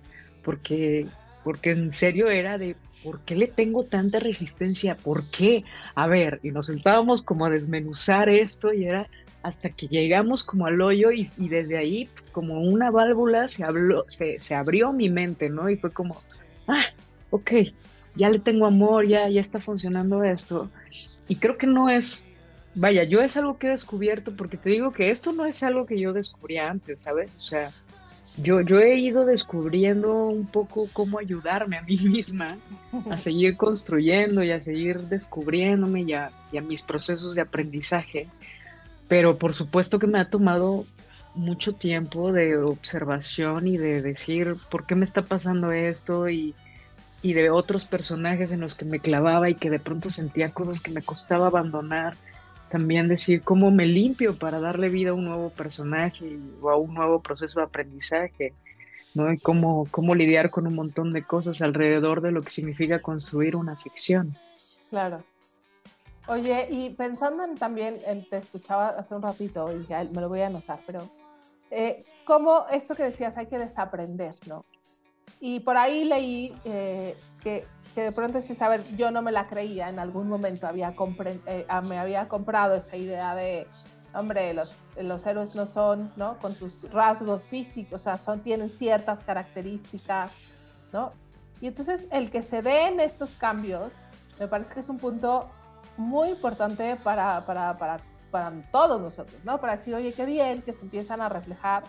porque, 0.45 1.07
porque 1.47 1.71
en 1.71 1.93
serio 1.93 2.29
era 2.29 2.59
de, 2.59 2.75
¿por 3.05 3.21
qué 3.21 3.37
le 3.37 3.47
tengo 3.47 3.85
tanta 3.85 4.19
resistencia? 4.19 4.97
¿Por 4.97 5.23
qué? 5.31 5.63
A 5.95 6.09
ver, 6.09 6.41
y 6.43 6.51
nos 6.51 6.67
sentábamos 6.67 7.23
como 7.23 7.47
a 7.47 7.51
desmenuzar 7.51 8.29
esto 8.29 8.73
y 8.73 8.85
era 8.85 9.09
hasta 9.45 9.71
que 9.71 9.87
llegamos 9.87 10.43
como 10.43 10.67
al 10.67 10.81
hoyo 10.81 11.13
y, 11.13 11.29
desde 11.39 11.79
ahí 11.79 12.09
como 12.33 12.63
una 12.63 12.91
válvula 12.91 13.47
se, 13.47 13.63
habló, 13.63 14.05
se, 14.09 14.55
abrió 14.57 14.93
mi 14.93 15.09
mente, 15.09 15.49
¿no? 15.49 15.71
Y 15.71 15.77
fue 15.77 15.93
como, 15.93 16.21
ah, 16.67 16.87
ok, 17.31 17.53
ya 18.17 18.29
le 18.29 18.41
tengo 18.41 18.67
amor, 18.67 19.07
ya, 19.07 19.29
ya 19.29 19.41
está 19.41 19.61
funcionando 19.61 20.25
esto. 20.25 20.69
Y 21.29 21.37
creo 21.37 21.57
que 21.59 21.69
no 21.69 21.91
es, 21.91 22.29
vaya, 22.75 23.05
yo 23.05 23.21
es 23.21 23.37
algo 23.37 23.57
que 23.57 23.69
he 23.69 23.71
descubierto 23.71 24.35
porque 24.35 24.57
te 24.57 24.71
digo 24.71 24.91
que 24.93 25.11
esto 25.11 25.31
no 25.31 25.47
es 25.47 25.63
algo 25.63 25.87
que 25.87 26.01
yo 26.01 26.13
descubría 26.13 26.69
antes, 26.69 27.03
¿sabes? 27.03 27.37
O 27.37 27.41
sea, 27.41 27.71
yo, 28.37 28.61
yo 28.61 28.81
he 28.81 28.97
ido 28.99 29.25
descubriendo 29.25 30.27
un 30.27 30.47
poco 30.47 30.89
cómo 30.93 31.19
ayudarme 31.19 31.79
a 31.79 31.83
mí 31.83 31.97
misma 32.03 32.57
a 33.11 33.19
seguir 33.19 33.57
construyendo 33.57 34.43
y 34.43 34.51
a 34.51 34.61
seguir 34.61 35.03
descubriéndome 35.03 36.03
y 36.03 36.13
a, 36.13 36.31
y 36.53 36.59
a 36.59 36.63
mis 36.63 36.83
procesos 36.83 37.35
de 37.35 37.43
aprendizaje 37.43 38.29
pero 39.09 39.39
por 39.39 39.55
supuesto 39.55 39.99
que 39.99 40.07
me 40.07 40.19
ha 40.19 40.31
tomado 40.31 40.87
mucho 41.35 41.75
tiempo 41.75 42.33
de 42.33 42.57
observación 42.57 43.69
y 43.69 43.77
de 43.77 44.03
decir 44.03 44.57
por 44.71 44.87
qué 44.87 44.95
me 44.95 45.05
está 45.05 45.23
pasando 45.23 45.71
esto 45.73 46.29
y, 46.29 46.55
de 47.23 47.51
otros 47.51 47.85
personajes 47.85 48.53
en 48.53 48.61
los 48.61 48.77
que 48.77 48.85
me 48.85 49.01
clavaba 49.01 49.51
y 49.51 49.57
que 49.57 49.69
de 49.69 49.81
pronto 49.81 50.11
sentía 50.11 50.53
cosas 50.53 50.81
que 50.81 50.93
me 50.93 51.03
costaba 51.03 51.49
abandonar. 51.49 52.15
También 52.71 53.09
decir 53.09 53.43
cómo 53.43 53.71
me 53.71 53.87
limpio 53.87 54.37
para 54.37 54.59
darle 54.61 54.89
vida 54.89 55.11
a 55.11 55.15
un 55.15 55.25
nuevo 55.25 55.51
personaje 55.51 56.39
o 56.61 56.71
a 56.71 56.77
un 56.77 56.95
nuevo 56.95 57.21
proceso 57.21 57.61
de 57.61 57.67
aprendizaje, 57.67 58.53
¿no? 59.15 59.33
Y 59.33 59.39
cómo, 59.39 59.87
cómo 59.91 60.15
lidiar 60.15 60.51
con 60.51 60.67
un 60.67 60.75
montón 60.75 61.13
de 61.13 61.23
cosas 61.23 61.63
alrededor 61.63 62.21
de 62.21 62.33
lo 62.33 62.43
que 62.43 62.51
significa 62.51 63.01
construir 63.01 63.55
una 63.57 63.77
ficción. 63.77 64.35
Claro. 64.91 65.23
Oye, 66.29 66.67
y 66.71 66.91
pensando 66.91 67.45
en 67.45 67.55
también, 67.55 67.99
te 68.29 68.37
escuchaba 68.37 68.89
hace 68.89 69.15
un 69.15 69.23
ratito 69.23 69.73
y 69.77 69.87
ya 69.87 70.03
me 70.05 70.21
lo 70.21 70.29
voy 70.29 70.41
a 70.41 70.49
anotar, 70.49 70.81
pero 70.85 71.09
eh, 71.71 71.99
¿cómo 72.25 72.67
esto 72.73 72.97
que 72.97 73.05
decías 73.05 73.37
hay 73.37 73.47
que 73.47 73.59
desaprender, 73.59 74.35
no? 74.47 74.65
Y 75.41 75.61
por 75.61 75.77
ahí 75.77 76.05
leí 76.05 76.53
eh, 76.65 77.17
que, 77.43 77.65
que, 77.97 78.03
de 78.03 78.13
pronto 78.13 78.43
sí, 78.43 78.55
saber, 78.55 78.85
yo 78.99 79.11
no 79.11 79.23
me 79.23 79.33
la 79.33 79.47
creía, 79.47 79.89
en 79.89 79.99
algún 79.99 80.29
momento 80.29 80.67
había 80.67 80.95
eh, 81.47 81.65
ah, 81.67 81.81
me 81.81 81.99
había 81.99 82.29
comprado 82.29 82.75
esta 82.75 82.95
idea 82.95 83.35
de, 83.35 83.67
hombre, 84.15 84.53
los, 84.53 84.77
los 85.03 85.25
héroes 85.25 85.55
no 85.55 85.65
son, 85.67 86.13
¿no? 86.15 86.39
Con 86.39 86.55
sus 86.55 86.93
rasgos 86.93 87.41
físicos, 87.45 88.03
o 88.03 88.05
sea, 88.05 88.19
son, 88.19 88.41
tienen 88.41 88.69
ciertas 88.69 89.25
características, 89.25 90.31
¿no? 90.93 91.15
Y 91.63 91.69
entonces 91.69 92.03
el 92.11 92.31
que 92.31 92.43
se 92.43 92.61
den 92.61 93.01
estos 93.01 93.31
cambios, 93.31 93.91
me 94.39 94.47
parece 94.47 94.75
que 94.75 94.81
es 94.81 94.91
un 94.91 94.99
punto 94.99 95.49
muy 95.97 96.29
importante 96.29 96.97
para, 96.97 97.47
para, 97.47 97.79
para, 97.79 97.97
para 98.31 98.53
todos 98.71 99.01
nosotros, 99.01 99.41
¿no? 99.43 99.59
Para 99.59 99.79
decir, 99.79 99.95
oye, 99.95 100.13
qué 100.13 100.27
bien 100.27 100.61
que 100.61 100.75
se 100.75 100.83
empiezan 100.83 101.23
a 101.23 101.31
reflejar 101.31 101.83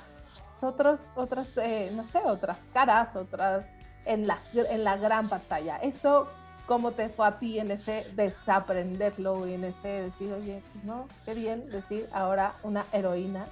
otros, 0.61 1.01
otras, 1.15 1.49
eh, 1.57 1.91
no 1.93 2.05
sé, 2.05 2.19
otras 2.19 2.59
caras, 2.71 3.13
otras 3.13 3.65
en, 4.07 4.27
las, 4.27 4.43
en 4.53 4.83
la 4.83 4.97
gran 4.97 5.29
pantalla. 5.29 5.77
Esto, 5.77 6.27
¿cómo 6.65 6.91
te 6.91 7.09
fue 7.09 7.27
a 7.27 7.37
ti 7.37 7.59
en 7.59 7.71
ese 7.71 8.05
desaprenderlo 8.15 9.47
y 9.47 9.53
en 9.53 9.65
ese 9.65 9.87
decir, 9.87 10.31
oye, 10.33 10.61
pues 10.73 10.83
no, 10.85 11.07
qué 11.25 11.33
bien 11.33 11.69
decir 11.69 12.07
ahora 12.11 12.53
una 12.63 12.85
heroína 12.91 13.45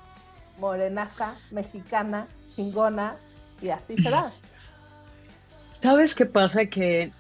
morenaza, 0.60 1.36
mexicana, 1.52 2.28
chingona, 2.56 3.16
y 3.62 3.70
así 3.70 3.96
será? 4.02 4.32
¿Sabes 5.70 6.16
qué 6.16 6.26
pasa? 6.26 6.66
Que 6.66 7.12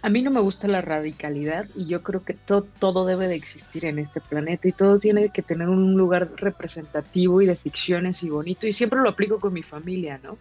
a 0.00 0.08
mí 0.08 0.22
no 0.22 0.30
me 0.30 0.40
gusta 0.40 0.68
la 0.68 0.80
radicalidad 0.80 1.66
y 1.74 1.86
yo 1.86 2.02
creo 2.02 2.24
que 2.24 2.34
todo, 2.34 2.62
todo 2.78 3.04
debe 3.04 3.28
de 3.28 3.34
existir 3.34 3.84
en 3.84 3.98
este 3.98 4.20
planeta 4.20 4.68
y 4.68 4.72
todo 4.72 4.98
tiene 4.98 5.28
que 5.30 5.42
tener 5.42 5.68
un 5.68 5.94
lugar 5.94 6.30
representativo 6.36 7.42
y 7.42 7.46
de 7.46 7.56
ficciones 7.56 8.22
y 8.22 8.30
bonito 8.30 8.66
y 8.66 8.72
siempre 8.72 9.00
lo 9.00 9.08
aplico 9.08 9.40
con 9.40 9.52
mi 9.52 9.62
familia, 9.62 10.20
¿no? 10.22 10.38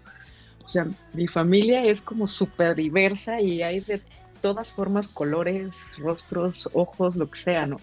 O 0.67 0.69
sea, 0.69 0.85
mi 1.13 1.27
familia 1.27 1.85
es 1.85 2.01
como 2.01 2.27
súper 2.27 2.75
diversa 2.75 3.39
y 3.41 3.63
hay 3.63 3.79
de 3.79 4.01
todas 4.41 4.73
formas, 4.73 5.07
colores, 5.07 5.73
rostros, 5.97 6.69
ojos, 6.73 7.15
lo 7.15 7.31
que 7.31 7.39
sea, 7.39 7.65
¿no? 7.65 7.77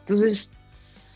Entonces, 0.00 0.54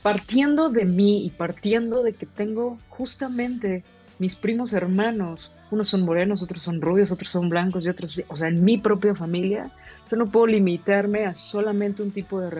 partiendo 0.02 0.70
de 0.70 0.86
mí 0.86 1.26
y 1.26 1.30
partiendo 1.30 2.02
de 2.02 2.14
que 2.14 2.24
tengo 2.24 2.78
justamente 2.88 3.84
mis 4.18 4.36
primos 4.36 4.72
hermanos, 4.72 5.52
unos 5.70 5.90
son 5.90 6.02
morenos, 6.02 6.42
otros 6.42 6.62
son 6.62 6.80
rubios, 6.80 7.12
otros 7.12 7.30
son 7.30 7.50
blancos 7.50 7.84
y 7.84 7.90
otros, 7.90 8.22
o 8.28 8.36
sea, 8.36 8.48
en 8.48 8.64
mi 8.64 8.78
propia 8.78 9.14
familia, 9.14 9.70
yo 10.10 10.16
no 10.16 10.26
puedo 10.26 10.46
limitarme 10.46 11.26
a 11.26 11.34
solamente 11.34 12.02
un 12.02 12.10
tipo 12.10 12.40
de 12.40 12.50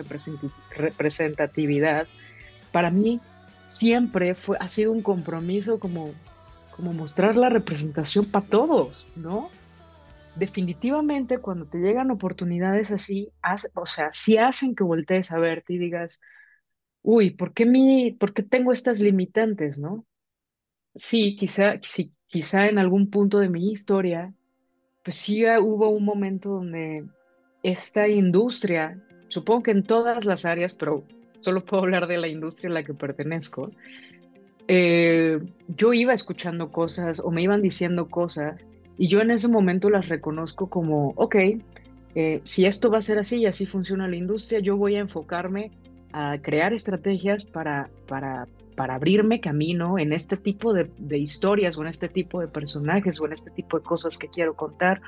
representatividad. 0.75 2.05
Para 2.71 2.91
mí 2.91 3.19
siempre 3.67 4.35
fue, 4.35 4.57
ha 4.59 4.69
sido 4.69 4.91
un 4.91 5.01
compromiso 5.01 5.79
como, 5.79 6.11
como 6.77 6.93
mostrar 6.93 7.35
la 7.35 7.49
representación 7.49 8.25
para 8.25 8.45
todos, 8.45 9.05
¿no? 9.15 9.49
Definitivamente 10.35 11.39
cuando 11.39 11.65
te 11.65 11.79
llegan 11.79 12.11
oportunidades 12.11 12.91
así, 12.91 13.31
o 13.73 13.85
sea, 13.87 14.11
si 14.11 14.37
hacen 14.37 14.75
que 14.75 14.83
voltees 14.83 15.31
a 15.31 15.39
verte 15.39 15.73
y 15.73 15.79
digas, 15.79 16.21
uy, 17.01 17.31
¿por 17.31 17.53
qué, 17.53 17.65
mi, 17.65 18.11
¿por 18.11 18.33
qué 18.33 18.43
tengo 18.43 18.71
estas 18.71 18.99
limitantes, 18.99 19.79
no? 19.79 20.05
Sí, 20.93 21.35
quizá, 21.35 21.79
sí, 21.81 22.13
quizá 22.27 22.67
en 22.67 22.77
algún 22.77 23.09
punto 23.09 23.39
de 23.39 23.49
mi 23.49 23.71
historia, 23.71 24.33
pues 25.03 25.15
sí 25.15 25.43
hubo 25.45 25.89
un 25.89 26.05
momento 26.05 26.49
donde 26.49 27.07
esta 27.63 28.07
industria, 28.07 29.01
supongo 29.29 29.63
que 29.63 29.71
en 29.71 29.83
todas 29.83 30.25
las 30.25 30.45
áreas, 30.45 30.75
pero 30.75 31.03
solo 31.39 31.65
puedo 31.65 31.81
hablar 31.81 32.05
de 32.07 32.17
la 32.17 32.27
industria 32.27 32.69
a 32.69 32.73
la 32.73 32.83
que 32.83 32.93
pertenezco, 32.93 33.71
eh, 34.67 35.39
yo 35.67 35.93
iba 35.93 36.13
escuchando 36.13 36.71
cosas 36.71 37.19
o 37.19 37.31
me 37.31 37.41
iban 37.41 37.61
diciendo 37.61 38.07
cosas 38.07 38.67
y 38.97 39.07
yo 39.07 39.21
en 39.21 39.31
ese 39.31 39.47
momento 39.47 39.89
las 39.89 40.09
reconozco 40.09 40.69
como, 40.69 41.13
ok, 41.15 41.35
eh, 42.15 42.41
si 42.45 42.65
esto 42.65 42.89
va 42.89 42.97
a 42.97 43.01
ser 43.01 43.19
así 43.19 43.37
y 43.37 43.45
así 43.45 43.65
funciona 43.65 44.07
la 44.07 44.15
industria, 44.15 44.59
yo 44.59 44.75
voy 44.75 44.95
a 44.95 44.99
enfocarme 44.99 45.71
a 46.13 46.37
crear 46.41 46.73
estrategias 46.73 47.45
para, 47.45 47.89
para 48.07 48.47
para 48.77 48.93
abrirme 48.93 49.41
camino 49.41 49.97
en 49.97 50.13
este 50.13 50.37
tipo 50.37 50.71
de, 50.71 50.87
historias 51.17 51.75
o 51.77 51.81
en 51.81 51.87
este 51.87 52.07
tipo 52.07 52.39
de 52.39 52.47
personajes 52.47 53.19
o 53.19 53.25
en 53.25 53.33
este 53.33 53.49
tipo 53.49 53.79
de 53.79 53.83
cosas 53.83 54.19
que 54.19 54.27
quiero 54.27 54.53
contar. 54.53 55.01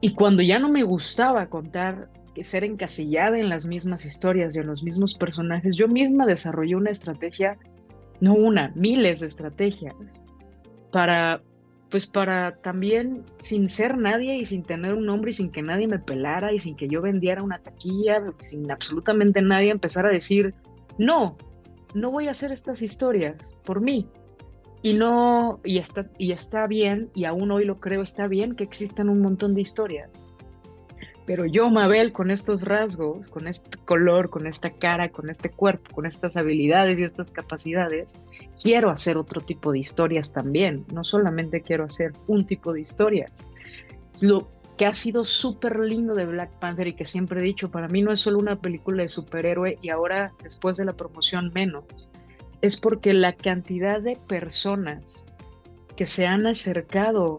Y 0.00 0.14
cuando 0.14 0.42
ya 0.42 0.58
no 0.58 0.68
me 0.68 0.82
gustaba 0.82 1.46
contar, 1.46 2.08
ser 2.42 2.64
encasillada 2.64 3.38
en 3.38 3.48
las 3.48 3.66
mismas 3.66 4.04
historias 4.04 4.56
y 4.56 4.58
en 4.58 4.66
los 4.66 4.82
mismos 4.82 5.14
personajes, 5.14 5.76
yo 5.76 5.86
misma 5.86 6.26
desarrollé 6.26 6.74
una 6.74 6.90
estrategia, 6.90 7.56
no 8.20 8.34
una, 8.34 8.72
miles 8.74 9.20
de 9.20 9.26
estrategias, 9.26 10.22
para, 10.90 11.42
pues 11.90 12.06
para 12.06 12.56
también, 12.56 13.24
sin 13.38 13.68
ser 13.68 13.96
nadie 13.96 14.36
y 14.36 14.44
sin 14.44 14.62
tener 14.62 14.94
un 14.94 15.06
nombre 15.06 15.30
y 15.30 15.34
sin 15.34 15.50
que 15.50 15.62
nadie 15.62 15.86
me 15.86 15.98
pelara 15.98 16.52
y 16.52 16.58
sin 16.58 16.76
que 16.76 16.88
yo 16.88 17.02
vendiera 17.02 17.42
una 17.42 17.58
taquilla, 17.58 18.22
sin 18.40 18.70
absolutamente 18.70 19.42
nadie 19.42 19.70
empezar 19.70 20.06
a 20.06 20.10
decir, 20.10 20.54
no, 20.98 21.36
no 21.94 22.10
voy 22.10 22.28
a 22.28 22.32
hacer 22.32 22.52
estas 22.52 22.82
historias 22.82 23.56
por 23.64 23.80
mí. 23.80 24.08
Y 24.84 24.94
no, 24.94 25.60
y 25.64 25.78
está, 25.78 26.10
y 26.18 26.32
está 26.32 26.66
bien, 26.66 27.10
y 27.14 27.24
aún 27.24 27.52
hoy 27.52 27.64
lo 27.64 27.78
creo, 27.78 28.02
está 28.02 28.26
bien 28.26 28.56
que 28.56 28.64
existan 28.64 29.08
un 29.08 29.20
montón 29.20 29.54
de 29.54 29.60
historias. 29.60 30.24
Pero 31.32 31.46
yo, 31.46 31.70
Mabel, 31.70 32.12
con 32.12 32.30
estos 32.30 32.60
rasgos, 32.60 33.26
con 33.28 33.48
este 33.48 33.78
color, 33.86 34.28
con 34.28 34.46
esta 34.46 34.68
cara, 34.68 35.08
con 35.08 35.30
este 35.30 35.48
cuerpo, 35.48 35.94
con 35.94 36.04
estas 36.04 36.36
habilidades 36.36 36.98
y 36.98 37.04
estas 37.04 37.30
capacidades, 37.30 38.20
quiero 38.62 38.90
hacer 38.90 39.16
otro 39.16 39.40
tipo 39.40 39.72
de 39.72 39.78
historias 39.78 40.34
también. 40.34 40.84
No 40.92 41.04
solamente 41.04 41.62
quiero 41.62 41.84
hacer 41.84 42.12
un 42.26 42.44
tipo 42.44 42.74
de 42.74 42.82
historias. 42.82 43.32
Lo, 44.20 44.46
que 44.76 44.84
ha 44.84 44.92
sido 44.92 45.24
súper 45.24 45.78
lindo 45.78 46.14
de 46.14 46.26
Black 46.26 46.50
Panther 46.58 46.88
y 46.88 46.92
que 46.92 47.06
siempre 47.06 47.40
he 47.40 47.44
dicho, 47.44 47.70
para 47.70 47.88
mí 47.88 48.02
no 48.02 48.12
es 48.12 48.20
solo 48.20 48.36
una 48.38 48.56
película 48.56 49.00
de 49.02 49.08
superhéroe 49.08 49.78
y 49.80 49.88
ahora 49.88 50.34
después 50.42 50.76
de 50.76 50.84
la 50.84 50.92
promoción 50.92 51.50
menos, 51.54 52.10
es 52.60 52.76
porque 52.76 53.14
la 53.14 53.32
cantidad 53.32 54.02
de 54.02 54.18
personas 54.28 55.24
que 55.96 56.04
se 56.04 56.26
han 56.26 56.46
acercado 56.46 57.38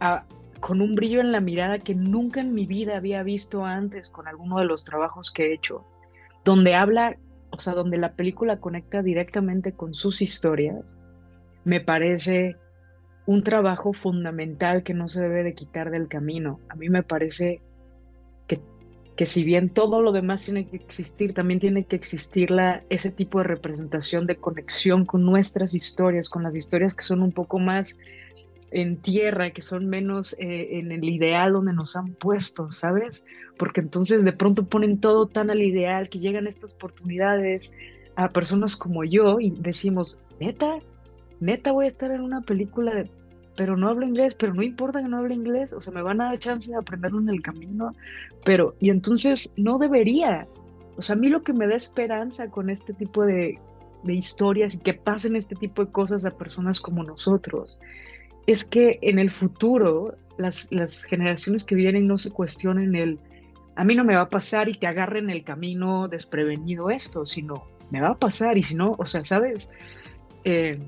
a, 0.00 0.24
con 0.60 0.80
un 0.80 0.92
brillo 0.92 1.20
en 1.20 1.32
la 1.32 1.40
mirada 1.40 1.78
que 1.78 1.94
nunca 1.94 2.40
en 2.40 2.54
mi 2.54 2.66
vida 2.66 2.96
había 2.96 3.22
visto 3.22 3.64
antes 3.64 4.10
con 4.10 4.28
alguno 4.28 4.58
de 4.58 4.64
los 4.64 4.84
trabajos 4.84 5.30
que 5.30 5.46
he 5.46 5.54
hecho, 5.54 5.84
donde 6.44 6.74
habla, 6.74 7.16
o 7.50 7.58
sea, 7.58 7.74
donde 7.74 7.98
la 7.98 8.12
película 8.12 8.60
conecta 8.60 9.02
directamente 9.02 9.72
con 9.72 9.94
sus 9.94 10.22
historias, 10.22 10.96
me 11.64 11.80
parece 11.80 12.56
un 13.26 13.42
trabajo 13.42 13.92
fundamental 13.92 14.82
que 14.82 14.94
no 14.94 15.06
se 15.08 15.20
debe 15.20 15.42
de 15.42 15.54
quitar 15.54 15.90
del 15.90 16.08
camino. 16.08 16.60
A 16.68 16.76
mí 16.76 16.88
me 16.88 17.02
parece 17.02 17.60
que 18.46 18.60
que 19.18 19.26
si 19.26 19.42
bien 19.42 19.68
todo 19.68 20.00
lo 20.00 20.12
demás 20.12 20.44
tiene 20.44 20.68
que 20.68 20.76
existir, 20.76 21.34
también 21.34 21.58
tiene 21.58 21.84
que 21.84 21.96
existir 21.96 22.52
la, 22.52 22.84
ese 22.88 23.10
tipo 23.10 23.38
de 23.38 23.44
representación 23.48 24.28
de 24.28 24.36
conexión 24.36 25.04
con 25.04 25.24
nuestras 25.24 25.74
historias, 25.74 26.28
con 26.28 26.44
las 26.44 26.54
historias 26.54 26.94
que 26.94 27.02
son 27.02 27.22
un 27.22 27.32
poco 27.32 27.58
más 27.58 27.96
en 28.70 28.98
tierra, 28.98 29.50
que 29.50 29.62
son 29.62 29.86
menos 29.86 30.34
eh, 30.38 30.78
en 30.78 30.92
el 30.92 31.04
ideal 31.04 31.52
donde 31.52 31.72
nos 31.72 31.96
han 31.96 32.14
puesto, 32.14 32.72
¿sabes? 32.72 33.26
Porque 33.58 33.80
entonces 33.80 34.24
de 34.24 34.32
pronto 34.32 34.66
ponen 34.66 35.00
todo 35.00 35.26
tan 35.26 35.50
al 35.50 35.62
ideal 35.62 36.08
que 36.08 36.18
llegan 36.18 36.46
estas 36.46 36.74
oportunidades 36.74 37.74
a 38.16 38.30
personas 38.30 38.76
como 38.76 39.04
yo 39.04 39.40
y 39.40 39.50
decimos, 39.50 40.18
neta, 40.40 40.80
neta 41.40 41.72
voy 41.72 41.86
a 41.86 41.88
estar 41.88 42.10
en 42.10 42.20
una 42.20 42.42
película 42.42 42.94
de 42.94 43.10
pero 43.58 43.76
no 43.76 43.88
hablo 43.88 44.06
inglés, 44.06 44.36
pero 44.38 44.54
no 44.54 44.62
importa 44.62 45.02
que 45.02 45.08
no 45.08 45.16
hable 45.18 45.34
inglés, 45.34 45.72
o 45.72 45.80
sea, 45.80 45.92
me 45.92 46.00
van 46.00 46.20
a 46.20 46.26
dar 46.26 46.38
chance 46.38 46.70
de 46.70 46.76
aprenderlo 46.76 47.18
en 47.18 47.28
el 47.28 47.42
camino, 47.42 47.92
pero, 48.44 48.76
y 48.78 48.90
entonces 48.90 49.50
no 49.56 49.78
debería. 49.78 50.46
O 50.96 51.02
sea, 51.02 51.16
a 51.16 51.18
mí 51.18 51.28
lo 51.28 51.42
que 51.42 51.52
me 51.52 51.66
da 51.66 51.74
esperanza 51.74 52.50
con 52.50 52.70
este 52.70 52.94
tipo 52.94 53.26
de, 53.26 53.58
de 54.04 54.14
historias 54.14 54.76
y 54.76 54.78
que 54.78 54.94
pasen 54.94 55.34
este 55.34 55.56
tipo 55.56 55.84
de 55.84 55.90
cosas 55.90 56.24
a 56.24 56.30
personas 56.30 56.80
como 56.80 57.02
nosotros, 57.02 57.80
es 58.48 58.64
que 58.64 58.98
en 59.02 59.18
el 59.18 59.30
futuro 59.30 60.16
las, 60.38 60.72
las 60.72 61.02
generaciones 61.02 61.64
que 61.64 61.74
vienen 61.74 62.06
no 62.06 62.16
se 62.16 62.30
cuestionen 62.30 62.96
el, 62.96 63.18
a 63.76 63.84
mí 63.84 63.94
no 63.94 64.04
me 64.04 64.16
va 64.16 64.22
a 64.22 64.28
pasar 64.30 64.70
y 64.70 64.72
te 64.72 64.86
agarren 64.86 65.28
el 65.28 65.44
camino 65.44 66.08
desprevenido 66.08 66.88
esto, 66.88 67.26
sino 67.26 67.66
me 67.90 68.00
va 68.00 68.08
a 68.08 68.18
pasar 68.18 68.56
y 68.56 68.62
si 68.62 68.74
no, 68.74 68.92
o 68.96 69.04
sea, 69.04 69.22
¿sabes? 69.22 69.68
Eh, 70.44 70.78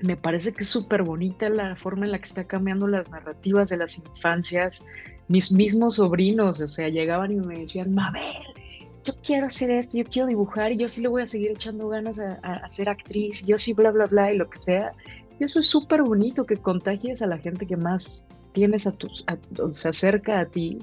me 0.00 0.16
parece 0.16 0.52
que 0.52 0.64
es 0.64 0.68
súper 0.68 1.04
bonita 1.04 1.48
la 1.48 1.76
forma 1.76 2.04
en 2.04 2.12
la 2.12 2.18
que 2.18 2.26
está 2.26 2.44
cambiando 2.44 2.88
las 2.88 3.12
narrativas 3.12 3.68
de 3.68 3.76
las 3.76 3.96
infancias. 3.96 4.84
Mis 5.28 5.52
mismos 5.52 5.96
sobrinos, 5.96 6.60
o 6.60 6.66
sea, 6.66 6.88
llegaban 6.88 7.30
y 7.30 7.36
me 7.36 7.60
decían, 7.60 7.94
Mabel, 7.94 8.34
yo 9.04 9.14
quiero 9.22 9.46
hacer 9.46 9.70
esto, 9.70 9.98
yo 9.98 10.04
quiero 10.04 10.26
dibujar 10.26 10.72
y 10.72 10.78
yo 10.78 10.88
sí 10.88 11.00
le 11.00 11.08
voy 11.08 11.22
a 11.22 11.28
seguir 11.28 11.52
echando 11.52 11.88
ganas 11.88 12.18
a, 12.18 12.68
ser 12.68 12.88
actriz, 12.88 13.46
yo 13.46 13.56
sí, 13.56 13.72
bla, 13.72 13.92
bla, 13.92 14.06
bla, 14.06 14.32
y 14.32 14.36
lo 14.36 14.50
que 14.50 14.58
sea. 14.58 14.92
Y 15.38 15.44
eso 15.44 15.60
es 15.60 15.66
súper 15.66 16.02
bonito, 16.02 16.44
que 16.44 16.56
contagies 16.56 17.22
a 17.22 17.26
la 17.26 17.38
gente 17.38 17.66
que 17.66 17.76
más 17.76 18.26
tienes 18.52 18.86
a 18.86 18.92
tus, 18.92 19.24
se 19.70 19.88
acerca 19.88 20.40
a 20.40 20.46
ti. 20.46 20.78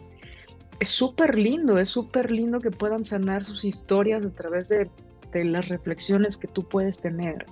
Es 0.80 0.90
súper 0.90 1.38
lindo, 1.38 1.78
es 1.78 1.90
súper 1.90 2.32
lindo 2.32 2.60
que 2.60 2.72
puedan 2.72 3.04
sanar 3.04 3.44
sus 3.44 3.66
historias 3.66 4.26
a 4.26 4.30
través 4.32 4.70
de, 4.70 4.90
las 5.34 5.68
reflexiones 5.68 6.38
que 6.38 6.48
tú 6.48 6.62
puedes 6.62 7.02
tener. 7.02 7.46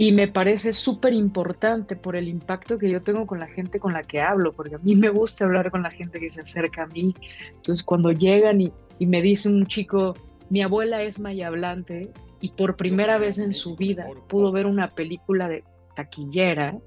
Y 0.00 0.12
me 0.12 0.28
parece 0.28 0.72
súper 0.72 1.12
importante 1.12 1.96
por 1.96 2.14
el 2.14 2.28
impacto 2.28 2.78
que 2.78 2.88
yo 2.88 3.02
tengo 3.02 3.26
con 3.26 3.40
la 3.40 3.48
gente 3.48 3.80
con 3.80 3.92
la 3.92 4.02
que 4.02 4.20
hablo, 4.20 4.52
porque 4.52 4.76
a 4.76 4.78
mí 4.78 4.94
me 4.94 5.08
gusta 5.08 5.44
hablar 5.44 5.72
con 5.72 5.82
la 5.82 5.90
gente 5.90 6.20
que 6.20 6.30
se 6.30 6.42
acerca 6.42 6.84
a 6.84 6.86
mí. 6.86 7.12
Entonces, 7.56 7.82
cuando 7.82 8.12
llegan 8.12 8.60
y, 8.60 8.72
me 9.00 9.20
dice 9.20 9.48
un 9.48 9.66
chico, 9.66 10.14
mi 10.50 10.62
abuela 10.62 11.02
es 11.02 11.18
hablante 11.44 12.12
y 12.40 12.50
por 12.50 12.76
primera 12.76 13.18
vez 13.18 13.38
en 13.38 13.54
su 13.54 13.74
vida 13.74 14.06
pudo 14.28 14.52
ver 14.52 14.66
una 14.66 14.88
película 14.88 15.48
de 15.48 15.64
taquillera 15.98 16.78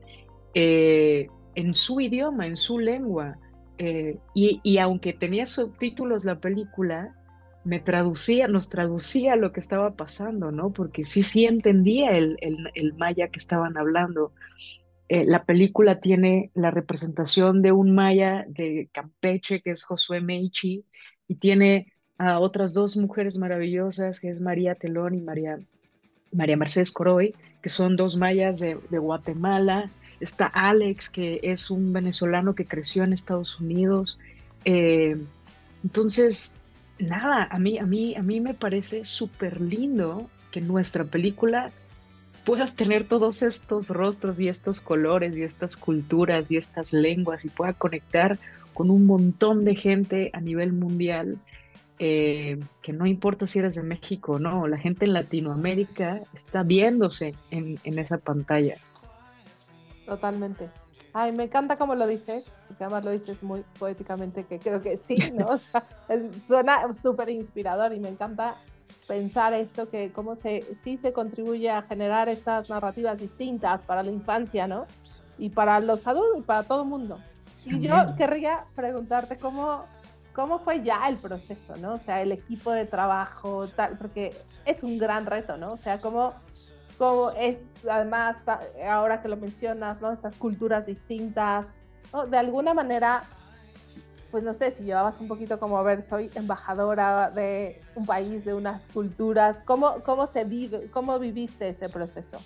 eh, 0.53 1.27
en 1.55 1.73
su 1.73 1.99
idioma, 1.99 2.47
en 2.47 2.55
su 2.55 2.79
lengua. 2.79 3.37
Eh, 3.77 4.19
y, 4.33 4.77
aunque 4.77 5.11
tenía 5.11 5.45
subtítulos 5.45 6.23
la 6.23 6.39
película, 6.39 7.13
me 7.65 7.79
traducía, 7.81 8.47
nos 8.47 8.69
traducía 8.69 9.35
lo 9.35 9.51
que 9.51 9.59
estaba 9.59 9.95
pasando, 9.95 10.51
¿no? 10.51 10.71
Porque 10.71 11.03
sí, 11.03 11.23
sí 11.23 11.45
entendía 11.45 12.11
el, 12.11 12.37
el, 12.39 12.93
maya 12.93 13.27
que 13.27 13.39
estaban 13.39 13.77
hablando. 13.77 14.31
Eh, 15.09 15.25
la 15.25 15.43
película 15.43 15.99
tiene 15.99 16.51
la 16.53 16.71
representación 16.71 17.61
de 17.61 17.73
un 17.73 17.93
maya 17.93 18.45
de 18.47 18.89
Campeche, 18.93 19.61
que 19.61 19.71
es 19.71 19.83
Josué 19.83 20.21
Meichi, 20.21 20.85
y 21.27 21.35
tiene 21.35 21.91
a 22.17 22.39
otras 22.39 22.73
dos 22.73 22.95
mujeres 22.95 23.37
maravillosas, 23.37 24.21
que 24.21 24.29
es 24.29 24.39
María 24.39 24.75
Telón 24.75 25.15
y 25.15 25.21
María, 25.21 25.59
María 26.31 26.55
Mercedes 26.55 26.91
Coroy, 26.91 27.33
que 27.61 27.69
son 27.69 27.95
dos 27.95 28.15
mayas 28.15 28.59
de, 28.59 28.75
Guatemala. 28.75 29.89
Está 30.19 30.45
Alex, 30.45 31.09
que 31.09 31.39
es 31.43 31.71
un 31.71 31.93
venezolano 31.93 32.53
que 32.55 32.65
creció 32.65 33.03
en 33.03 33.13
Estados 33.13 33.59
Unidos. 33.59 34.19
Eh, 34.65 35.17
entonces, 35.83 36.55
nada, 36.99 37.47
a 37.49 37.59
mí, 37.59 37.77
a 37.77 37.85
mí, 37.85 38.15
a 38.15 38.21
mí 38.21 38.39
me 38.39 38.53
parece 38.53 39.05
súper 39.05 39.61
lindo 39.61 40.29
que 40.51 40.61
nuestra 40.61 41.03
película 41.03 41.71
pueda 42.45 42.73
tener 42.73 43.07
todos 43.07 43.43
estos 43.43 43.89
rostros 43.89 44.39
y 44.39 44.47
estos 44.47 44.81
colores 44.81 45.37
y 45.37 45.43
estas 45.43 45.77
culturas 45.77 46.51
y 46.51 46.57
estas 46.57 46.93
lenguas 46.93 47.45
y 47.45 47.49
pueda 47.49 47.73
conectar 47.73 48.39
con 48.73 48.89
un 48.89 49.05
montón 49.05 49.63
de 49.63 49.75
gente 49.75 50.31
a 50.33 50.41
nivel 50.41 50.73
mundial, 50.73 51.37
eh, 52.03 52.57
que 52.81 52.93
no 52.93 53.05
importa 53.05 53.45
si 53.45 53.59
eres 53.59 53.75
de 53.75 53.83
México 53.83 54.31
o 54.31 54.39
no, 54.39 54.65
la 54.67 54.79
gente 54.79 55.05
en 55.05 55.13
Latinoamérica 55.13 56.19
está 56.33 56.63
viéndose 56.63 57.35
en, 57.51 57.77
en 57.83 57.99
esa 57.99 58.17
pantalla. 58.17 58.77
Totalmente. 60.07 60.67
Ay, 61.13 61.31
me 61.31 61.43
encanta 61.43 61.77
cómo 61.77 61.93
lo 61.93 62.07
dices, 62.07 62.51
porque 62.67 62.85
además 62.85 63.05
lo 63.05 63.11
dices 63.11 63.43
muy 63.43 63.63
poéticamente, 63.77 64.45
que 64.45 64.57
creo 64.57 64.81
que 64.81 64.97
sí, 64.97 65.13
¿no? 65.31 65.45
O 65.49 65.57
sea, 65.59 65.83
suena 66.47 66.91
súper 66.95 67.29
inspirador 67.29 67.93
y 67.93 67.99
me 67.99 68.09
encanta 68.09 68.55
pensar 69.07 69.53
esto, 69.53 69.87
que 69.87 70.11
cómo 70.11 70.35
se, 70.35 70.65
sí 70.83 70.97
se 70.97 71.13
contribuye 71.13 71.69
a 71.69 71.83
generar 71.83 72.29
estas 72.29 72.67
narrativas 72.67 73.19
distintas 73.19 73.79
para 73.81 74.01
la 74.01 74.09
infancia, 74.09 74.65
¿no? 74.65 74.87
Y 75.37 75.49
para 75.51 75.79
los 75.79 76.07
adultos 76.07 76.39
y 76.39 76.41
para 76.41 76.63
todo 76.63 76.81
el 76.81 76.89
mundo. 76.89 77.19
Y 77.63 77.79
yo 77.79 77.93
querría 78.17 78.65
preguntarte 78.75 79.37
cómo, 79.37 79.85
cómo 80.33 80.59
fue 80.59 80.83
ya 80.83 81.07
el 81.07 81.17
proceso, 81.17 81.75
¿no? 81.81 81.95
O 81.95 81.99
sea, 81.99 82.21
el 82.21 82.31
equipo 82.31 82.71
de 82.71 82.85
trabajo, 82.85 83.67
tal, 83.67 83.97
porque 83.97 84.33
es 84.65 84.83
un 84.83 84.97
gran 84.97 85.25
reto, 85.25 85.57
¿no? 85.57 85.73
O 85.73 85.77
sea, 85.77 85.99
cómo 85.99 86.33
como 87.01 87.31
es, 87.31 87.57
además, 87.89 88.37
ahora 88.87 89.23
que 89.23 89.27
lo 89.27 89.35
mencionas, 89.35 89.99
¿no? 90.01 90.11
Estas 90.11 90.35
culturas 90.35 90.85
distintas, 90.85 91.65
¿no? 92.13 92.27
De 92.27 92.37
alguna 92.37 92.75
manera, 92.75 93.23
pues 94.29 94.43
no 94.43 94.53
sé, 94.53 94.75
si 94.75 94.83
llevabas 94.83 95.19
un 95.19 95.27
poquito 95.27 95.59
como, 95.59 95.79
a 95.79 95.81
ver, 95.81 96.05
soy 96.07 96.29
embajadora 96.35 97.31
de 97.31 97.81
un 97.95 98.05
país, 98.05 98.45
de 98.45 98.53
unas 98.53 98.83
culturas, 98.93 99.57
¿cómo, 99.65 99.95
cómo 100.05 100.27
se 100.27 100.43
vive, 100.43 100.91
cómo 100.91 101.17
viviste 101.17 101.69
ese 101.69 101.89
proceso? 101.89 102.37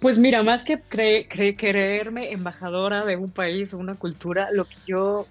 Pues 0.00 0.18
mira, 0.18 0.44
más 0.44 0.62
que 0.62 0.80
creerme 0.80 2.32
embajadora 2.32 3.04
de 3.04 3.16
un 3.16 3.30
país 3.30 3.74
o 3.74 3.78
una 3.78 3.96
cultura, 3.96 4.50
lo 4.52 4.64
que 4.64 4.76
yo, 4.86 5.26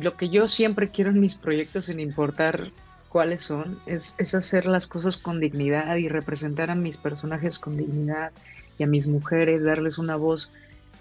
lo 0.00 0.16
que 0.16 0.28
yo 0.28 0.48
siempre 0.48 0.88
quiero 0.88 1.10
en 1.10 1.20
mis 1.20 1.36
proyectos, 1.36 1.86
sin 1.86 2.00
importar 2.00 2.72
cuáles 3.10 3.42
son, 3.42 3.78
es, 3.86 4.14
hacer 4.34 4.66
las 4.66 4.86
cosas 4.86 5.16
con 5.18 5.38
dignidad 5.38 5.96
y 5.96 6.08
representar 6.08 6.70
a 6.70 6.74
mis 6.74 6.96
personajes 6.96 7.58
con 7.58 7.76
dignidad 7.76 8.32
y 8.78 8.82
a 8.82 8.86
mis 8.86 9.06
mujeres, 9.06 9.62
darles 9.62 9.98
una 9.98 10.16
voz 10.16 10.50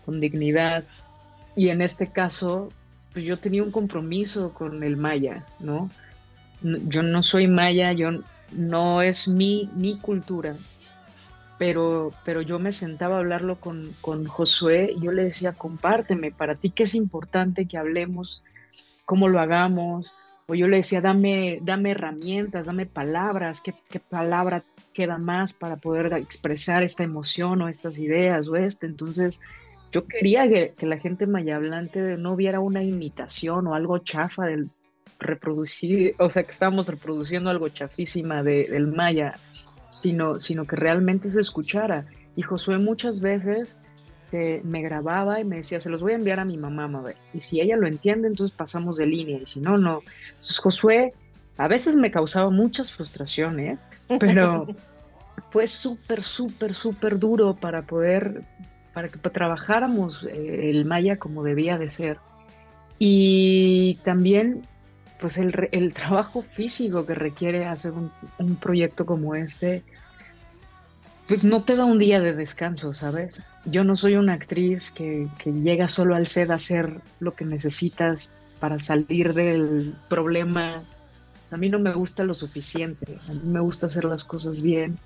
con 0.06 0.20
dignidad. 0.20 0.84
Y 1.56 1.70
en 1.70 1.82
este 1.82 2.12
caso, 2.12 2.72
pues 3.14 3.26
yo 3.26 3.38
tenía 3.38 3.64
un 3.64 3.72
compromiso 3.72 4.54
con 4.54 4.84
el 4.84 4.96
maya, 4.96 5.44
¿no? 5.60 5.90
Yo 6.62 7.02
no 7.02 7.24
soy 7.24 7.48
maya, 7.48 7.94
yo 7.94 8.10
no 8.52 9.02
es 9.02 9.28
mi, 9.28 9.70
mi 9.76 9.98
cultura, 9.98 10.56
pero, 11.60 12.12
pero 12.24 12.42
yo 12.42 12.58
me 12.58 12.72
sentaba 12.72 13.18
a 13.18 13.20
hablarlo 13.20 13.60
con, 13.60 13.94
con 14.02 14.26
Josué 14.26 14.96
y 14.96 15.02
yo 15.02 15.12
le 15.12 15.26
decía, 15.26 15.54
compárteme, 15.54 16.32
para 16.32 16.56
ti 16.56 16.72
qué 16.72 16.84
es 16.84 16.96
importante 16.96 17.68
que 17.68 17.78
hablemos, 17.78 18.42
cómo 19.06 19.28
lo 19.28 19.40
hagamos, 19.40 20.14
o 20.48 20.56
yo 20.56 20.68
le 20.68 20.78
decía, 20.78 21.02
dame, 21.02 21.60
dame 21.62 21.92
herramientas, 21.92 22.66
dame 22.66 22.88
palabras, 22.88 23.62
¿qué, 23.62 23.74
palabra 24.00 24.64
queda 24.94 25.18
más 25.18 25.54
para 25.54 25.76
poder 25.76 26.12
expresar 26.14 26.82
esta 26.82 27.04
emoción 27.04 27.62
o 27.62 27.70
estas 27.70 28.00
ideas 28.00 28.48
o 28.48 28.56
este. 28.56 28.88
Entonces, 28.88 29.42
yo 29.92 30.08
quería 30.08 30.48
que, 30.48 30.74
la 30.88 30.98
gente 30.98 31.28
mayablante 31.28 32.18
no 32.18 32.36
viera 32.36 32.62
una 32.62 32.84
imitación 32.84 33.68
o 33.68 33.76
algo 33.76 34.00
chafa 34.00 34.46
del 34.46 34.70
reproducir, 35.20 36.16
o 36.18 36.30
sea, 36.30 36.44
que 36.44 36.52
estábamos 36.52 36.88
reproduciendo 36.88 37.50
algo 37.50 37.68
chafísima 37.68 38.42
del 38.42 38.88
maya, 38.88 39.36
sino, 39.90 40.40
sino 40.40 40.66
que 40.66 40.76
realmente 40.76 41.30
se 41.30 41.42
escuchara. 41.42 42.06
Y 42.36 42.42
Josué 42.42 42.78
muchas 42.78 43.22
veces 43.22 43.78
este, 44.20 44.62
me 44.64 44.82
grababa 44.82 45.40
y 45.40 45.46
me 45.46 45.58
decía, 45.58 45.80
se 45.80 45.90
los 45.90 46.02
voy 46.02 46.14
a 46.14 46.16
enviar 46.16 46.40
a 46.40 46.46
mi 46.46 46.58
mamá, 46.58 46.88
Mabel. 46.88 47.16
Y 47.34 47.42
si 47.42 47.62
ella 47.62 47.78
lo 47.78 47.88
entiende, 47.88 48.28
entonces 48.28 48.56
pasamos 48.56 48.98
de 48.98 49.08
línea. 49.08 49.40
Y 49.40 49.46
si 49.46 49.60
no, 49.60 49.78
no. 49.78 50.04
Entonces 50.30 50.60
Josué 50.60 51.14
a 51.58 51.68
veces 51.68 51.96
me 51.96 52.12
causaba 52.12 52.50
muchas 52.50 52.92
frustraciones, 52.92 53.80
pero 54.20 54.68
fue 55.52 55.68
súper, 55.68 56.22
súper, 56.22 56.74
súper 56.74 57.20
duro 57.20 57.56
para 57.56 57.82
poder, 57.82 58.44
para 58.94 59.10
que 59.10 59.18
trabajáramos 59.18 60.24
eh, 60.24 60.70
el 60.70 60.86
maya 60.86 61.18
como 61.18 61.44
debía 61.44 61.78
de 61.78 61.90
ser. 61.90 62.18
Y 62.98 64.00
también, 64.04 64.62
pues 65.20 65.38
el, 65.38 65.70
el 65.72 65.94
trabajo 65.94 66.44
físico 66.44 67.06
que 67.06 67.14
requiere 67.14 67.66
hacer 67.66 67.92
un, 67.92 68.56
proyecto 68.56 69.06
como 69.06 69.36
este, 69.36 69.84
pues 71.28 71.46
no 71.46 71.64
te 71.64 71.76
da 71.76 71.86
un 71.86 72.00
día 72.00 72.20
de 72.20 72.34
descanso, 72.34 72.94
¿sabes? 72.94 73.44
Yo 73.66 73.84
no 73.84 73.96
soy 73.96 74.16
una 74.16 74.34
actriz 74.34 74.92
que, 74.92 75.28
llega 75.46 75.90
solo 75.90 76.16
al 76.16 76.28
set 76.28 76.50
a 76.50 76.56
hacer 76.56 77.02
lo 77.20 77.34
que 77.36 77.46
necesitas 77.46 78.36
para 78.60 78.80
salir 78.80 79.34
del 79.34 79.94
problema. 80.08 80.82
a 81.52 81.58
mí 81.58 81.70
no 81.70 81.80
me 81.80 81.94
gusta 81.94 82.24
lo 82.24 82.34
suficiente, 82.34 83.20
a 83.28 83.34
mí 83.34 83.42
me 83.44 83.60
gusta 83.60 83.88
hacer 83.88 84.06
las 84.06 84.24
cosas 84.24 84.62
bien. 84.62 84.98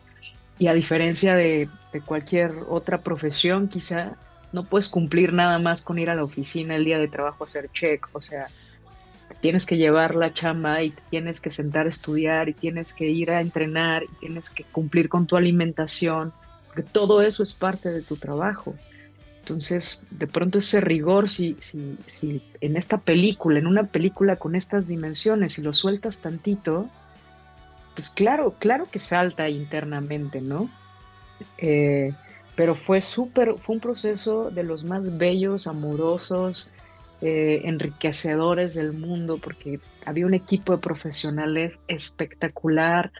Y 0.59 0.67
a 0.67 0.73
diferencia 0.73 1.35
de, 1.35 1.67
de 1.91 2.01
cualquier 2.01 2.51
otra 2.69 2.99
profesión, 2.99 3.67
quizá 3.67 4.15
no 4.51 4.63
puedes 4.63 4.87
cumplir 4.87 5.33
nada 5.33 5.57
más 5.57 5.81
con 5.81 5.97
ir 5.97 6.11
a 6.11 6.15
la 6.15 6.23
oficina 6.23 6.75
el 6.75 6.85
día 6.85 6.99
de 6.99 7.07
trabajo 7.07 7.43
a 7.43 7.47
hacer 7.47 7.71
check. 7.73 8.07
O 8.13 8.21
sea, 8.21 8.47
tienes 9.43 9.65
que 9.65 9.75
llevar 9.75 10.15
la 10.15 10.31
chamba 10.31 10.81
y 10.83 10.93
tienes 11.09 11.41
que 11.41 11.51
sentar 11.51 11.85
a 11.85 11.89
estudiar 11.89 12.47
y 12.47 12.53
tienes 12.53 12.93
que 12.93 13.07
ir 13.07 13.29
a 13.29 13.41
entrenar 13.41 14.03
y 14.03 14.07
tienes 14.21 14.49
que 14.49 14.63
cumplir 14.63 15.09
con 15.09 15.27
tu 15.27 15.35
alimentación, 15.35 16.31
porque 16.67 16.81
todo 16.81 17.21
eso 17.21 17.43
es 17.43 17.53
parte 17.53 17.89
de 17.89 18.01
tu 18.01 18.15
trabajo. 18.15 18.73
Entonces, 19.41 20.01
de 20.11 20.27
pronto 20.27 20.59
ese 20.59 20.79
rigor, 20.79 21.27
si, 21.27 21.57
si, 21.59 21.97
si 22.05 22.41
en 22.61 22.77
esta 22.77 22.99
película, 22.99 23.59
en 23.59 23.67
una 23.67 23.83
película 23.83 24.37
con 24.37 24.55
estas 24.55 24.87
dimensiones, 24.87 25.51
si 25.51 25.61
lo 25.61 25.73
sueltas 25.73 26.21
tantito, 26.21 26.89
pues 27.95 28.09
claro, 28.09 28.55
claro 28.59 28.87
que 28.89 28.99
salta 28.99 29.49
internamente, 29.49 30.39
¿no? 30.39 30.69
Eh, 31.57 32.13
pero 32.55 32.75
fue 32.75 33.01
súper, 33.01 33.55
fue 33.57 33.75
un 33.75 33.81
proceso 33.81 34.51
de 34.51 34.63
los 34.63 34.85
más 34.85 35.17
bellos, 35.17 35.67
amorosos, 35.67 36.69
eh, 37.23 37.61
enriquecedores 37.63 38.73
del 38.73 38.93
mundo, 38.93 39.37
porque 39.37 39.79
había 40.05 40.25
un 40.25 40.33
equipo 40.33 40.73
de 40.73 40.81
profesionales 40.81 41.79
espectacular. 41.87 43.11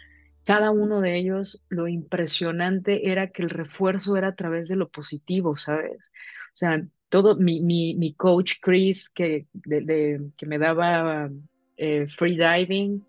Cada 0.43 0.71
uno 0.71 0.99
de 0.99 1.17
ellos, 1.17 1.63
lo 1.69 1.87
impresionante 1.87 3.09
era 3.11 3.27
que 3.27 3.43
el 3.43 3.49
refuerzo 3.49 4.17
era 4.17 4.29
a 4.29 4.35
través 4.35 4.67
de 4.67 4.75
lo 4.75 4.89
positivo, 4.89 5.55
¿sabes? 5.55 6.11
O 6.53 6.57
sea, 6.57 6.83
todo 7.07 7.35
mi, 7.35 7.61
mi, 7.61 7.95
mi 7.95 8.13
coach 8.13 8.55
Chris, 8.61 9.09
que, 9.09 9.47
que 9.63 10.45
me 10.45 10.59
daba 10.59 11.29
eh, 11.77 12.07
free 12.07 12.37
diving, 12.37 13.05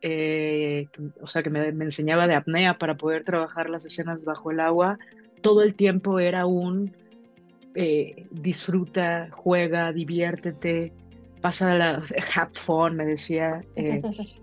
eh, 0.00 0.86
o 1.20 1.26
sea, 1.26 1.42
que 1.42 1.50
me, 1.50 1.68
enseñaba 1.68 2.26
de 2.26 2.34
apnea 2.34 2.78
para 2.78 2.96
poder 2.96 3.24
trabajar 3.24 3.68
las 3.68 3.84
escenas 3.84 4.24
bajo 4.24 4.50
el 4.50 4.60
agua, 4.60 4.98
todo 5.42 5.62
el 5.62 5.74
tiempo 5.74 6.20
era 6.20 6.46
un 6.46 6.94
eh, 7.80 8.26
disfruta, 8.32 9.28
juega, 9.30 9.92
diviértete, 9.92 10.92
pasa 11.40 11.76
la 11.76 12.02
have 12.34 12.50
fun, 12.54 12.96
me 12.96 13.04
decía. 13.04 13.62
Eh, 13.76 14.02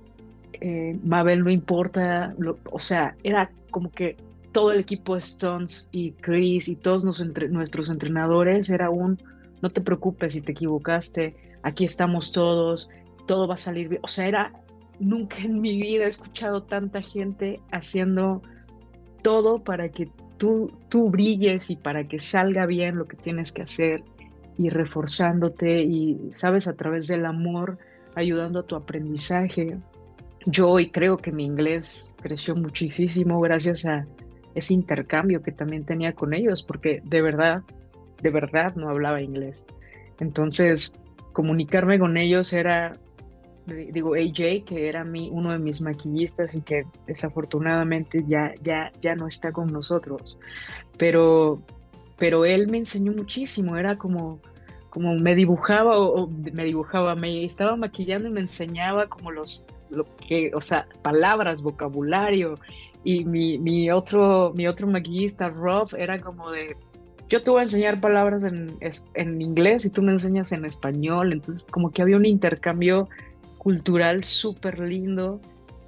eh, 0.54 0.98
Mabel 1.04 1.44
no 1.44 1.50
importa, 1.50 2.34
o 2.72 2.80
sea, 2.80 3.14
era 3.24 3.52
como 3.72 3.92
que 3.92 4.16
todo 4.54 4.72
el 4.72 4.80
equipo 4.80 5.16
de 5.16 5.20
Stones 5.20 5.86
y 5.92 6.12
Chris 6.14 6.70
y 6.70 6.78
todos 6.78 7.04
nuestros 7.04 7.90
entrenadores 7.90 8.70
era 8.70 8.90
un, 8.90 9.22
no 9.62 9.70
te 9.70 9.82
preocupes 9.82 10.32
si 10.32 10.40
te 10.40 10.54
equivocaste, 10.54 11.36
aquí 11.62 11.84
estamos 11.84 12.32
todos, 12.32 12.88
todo 13.28 13.50
va 13.50 13.56
a 13.56 13.58
salir 13.58 13.90
bien. 13.90 14.02
O 14.02 14.08
sea, 14.08 14.28
era, 14.28 14.54
nunca 15.02 15.40
en 15.40 15.60
mi 15.60 15.76
vida 15.76 16.06
he 16.06 16.08
escuchado 16.08 16.64
tanta 16.64 17.02
gente 17.02 17.60
haciendo 17.74 18.42
todo 19.24 19.62
para 19.62 19.90
que 19.90 20.08
tú, 20.38 20.72
tú 20.90 21.10
brilles 21.10 21.70
y 21.70 21.76
para 21.76 22.08
que 22.08 22.20
salga 22.20 22.66
bien 22.66 22.98
lo 22.98 23.08
que 23.08 23.18
tienes 23.18 23.52
que 23.52 23.64
hacer 23.64 24.04
y 24.58 24.70
reforzándote 24.70 25.84
y, 25.84 26.32
sabes, 26.34 26.68
a 26.68 26.76
través 26.76 27.08
del 27.08 27.26
amor, 27.26 27.78
ayudando 28.16 28.62
a 28.62 28.64
tu 28.64 28.76
aprendizaje. 28.76 29.78
Yo 30.46 30.70
hoy 30.70 30.90
creo 30.92 31.18
que 31.18 31.32
mi 31.32 31.46
inglés 31.46 32.12
creció 32.22 32.56
muchísimo 32.56 33.40
gracias 33.42 33.86
a 33.86 34.06
ese 34.54 34.74
intercambio 34.74 35.42
que 35.42 35.52
también 35.52 35.84
tenía 35.84 36.14
con 36.14 36.34
ellos, 36.34 36.64
porque 36.64 37.02
de 37.04 37.22
verdad, 37.22 37.64
de 38.22 38.30
verdad 38.30 38.76
no 38.76 38.90
hablaba 38.90 39.22
inglés. 39.22 39.66
Entonces, 40.20 40.94
comunicarme 41.34 42.00
con 42.00 42.16
ellos 42.16 42.54
era 42.54 42.94
digo 43.66 44.16
AJ, 44.16 44.64
que 44.66 44.88
era 44.88 45.04
mi, 45.04 45.30
uno 45.32 45.52
de 45.52 45.60
mis 45.60 45.82
maquillistas 45.82 46.54
y 46.54 46.62
que 46.62 46.86
desafortunadamente 47.08 48.24
ya, 48.28 48.54
ya, 48.62 48.92
ya 49.02 49.16
no 49.16 49.28
está 49.28 49.52
con 49.52 49.68
nosotros. 49.68 50.38
Pero, 50.98 51.62
pero 52.18 52.46
él 52.46 52.68
me 52.70 52.78
enseñó 52.78 53.12
muchísimo, 53.12 53.76
era 53.78 53.96
como, 53.96 54.40
como 54.90 55.16
me 55.16 55.36
dibujaba 55.36 55.98
o, 55.98 56.28
me 56.28 56.64
dibujaba, 56.64 57.16
me 57.16 57.44
estaba 57.44 57.76
maquillando 57.76 58.30
y 58.30 58.32
me 58.32 58.42
enseñaba 58.42 59.08
como 59.08 59.32
los, 59.32 59.66
lo 59.90 60.06
que, 60.28 60.52
o 60.54 60.62
sea, 60.62 60.88
palabras, 61.02 61.62
vocabulario. 61.62 62.56
Y 63.04 63.24
mi, 63.24 63.58
mi, 63.60 63.92
otro, 63.92 64.54
mi 64.56 64.68
otro 64.68 64.88
maquillista, 64.88 65.50
Rob, 65.50 65.90
era 65.96 66.20
como 66.20 66.50
de, 66.50 66.76
yo 67.30 67.42
te 67.42 67.52
voy 67.52 67.60
a 67.60 67.64
enseñar 67.64 68.00
palabras 68.00 68.44
en, 68.44 68.78
en 69.14 69.42
inglés 69.42 69.86
y 69.86 69.90
tú 69.90 70.02
me 70.02 70.12
enseñas 70.12 70.52
en 70.52 70.66
español. 70.66 71.34
Entonces, 71.34 71.68
como 71.70 71.92
que 71.92 72.02
había 72.02 72.18
un 72.18 72.26
intercambio 72.26 73.10
cultural 73.66 74.24
súper 74.24 74.78
lindo. 74.78 75.42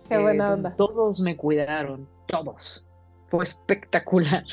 Qué 0.10 0.16
eh, 0.16 0.20
buena 0.20 0.54
onda. 0.54 0.74
Todos 0.76 1.20
me 1.20 1.38
cuidaron, 1.38 2.08
todos. 2.26 2.84
Fue 3.30 3.44
espectacular. 3.44 4.44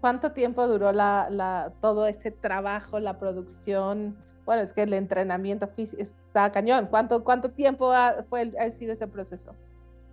¿Cuánto 0.00 0.32
tiempo 0.32 0.66
duró 0.66 0.90
la, 0.90 1.28
la, 1.30 1.72
todo 1.80 2.08
ese 2.08 2.32
trabajo, 2.32 2.98
la 2.98 3.20
producción? 3.20 4.16
Bueno, 4.46 4.62
es 4.62 4.72
que 4.72 4.82
el 4.82 4.94
entrenamiento 4.94 5.68
físico 5.68 6.02
está 6.02 6.50
cañón. 6.50 6.88
¿Cuánto, 6.90 7.22
cuánto 7.22 7.52
tiempo 7.52 7.92
ha, 7.92 8.24
fue, 8.28 8.52
ha 8.58 8.68
sido 8.72 8.94
ese 8.94 9.06
proceso? 9.06 9.54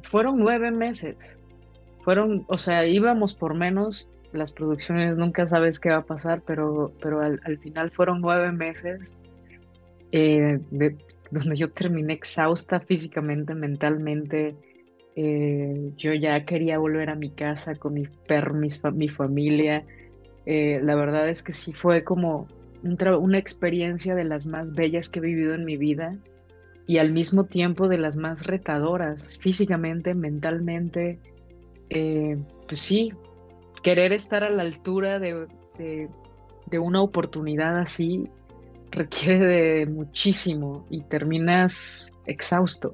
Fueron 0.03 0.37
nueve 0.37 0.69
meses. 0.69 1.39
Fueron, 2.03 2.45
o 2.49 2.59
sea, 2.59 2.85
íbamos 2.85 3.33
por 3.33 3.55
menos. 3.55 4.07
Las 4.31 4.51
producciones 4.51 5.17
nunca 5.17 5.47
sabes 5.47 5.79
qué 5.79 5.89
va 5.89 5.97
a 5.97 6.05
pasar, 6.05 6.43
pero, 6.45 6.91
pero 7.01 7.21
al, 7.21 7.41
al 7.45 7.57
final 7.57 7.89
fueron 7.89 8.21
nueve 8.21 8.51
meses 8.51 9.11
eh, 10.11 10.59
de 10.69 10.95
donde 11.31 11.55
yo 11.55 11.71
terminé 11.71 12.13
exhausta 12.13 12.79
físicamente, 12.81 13.55
mentalmente. 13.55 14.55
Eh, 15.15 15.91
yo 15.97 16.13
ya 16.13 16.45
quería 16.45 16.77
volver 16.77 17.09
a 17.09 17.15
mi 17.15 17.31
casa 17.31 17.75
con 17.75 17.93
mi 17.93 18.03
perro, 18.27 18.53
mi, 18.53 19.09
familia. 19.09 19.85
Eh, 20.45 20.79
la 20.83 20.95
verdad 20.95 21.29
es 21.29 21.41
que 21.41 21.53
sí 21.53 21.73
fue 21.73 22.03
como 22.03 22.47
una 22.83 23.37
experiencia 23.37 24.15
de 24.15 24.23
las 24.23 24.45
más 24.45 24.73
bellas 24.73 25.07
que 25.07 25.19
he 25.19 25.21
vivido 25.21 25.53
en 25.53 25.65
mi 25.65 25.77
vida 25.77 26.17
y 26.87 26.97
al 26.97 27.11
mismo 27.11 27.45
tiempo 27.45 27.87
de 27.87 27.97
las 27.97 28.17
más 28.17 28.45
retadoras, 28.45 29.37
físicamente, 29.37 30.13
mentalmente. 30.13 31.19
Eh, 31.89 32.37
pues 32.67 32.79
sí, 32.79 33.13
querer 33.83 34.11
estar 34.11 34.43
a 34.43 34.49
la 34.49 34.63
altura 34.63 35.19
de, 35.19 35.47
de 35.77 36.79
una 36.79 37.01
oportunidad 37.01 37.77
así 37.77 38.29
requiere 38.91 39.47
de 39.47 39.85
muchísimo 39.85 40.85
y 40.89 41.01
terminas 41.01 42.11
exhausto. 42.25 42.93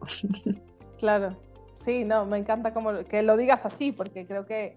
Claro, 0.99 1.35
sí, 1.85 2.03
no, 2.03 2.25
me 2.25 2.37
encanta 2.39 2.73
como 2.73 2.91
que 3.05 3.21
lo 3.21 3.37
digas 3.37 3.65
así, 3.65 3.91
porque 3.91 4.25
creo 4.25 4.45
que, 4.45 4.75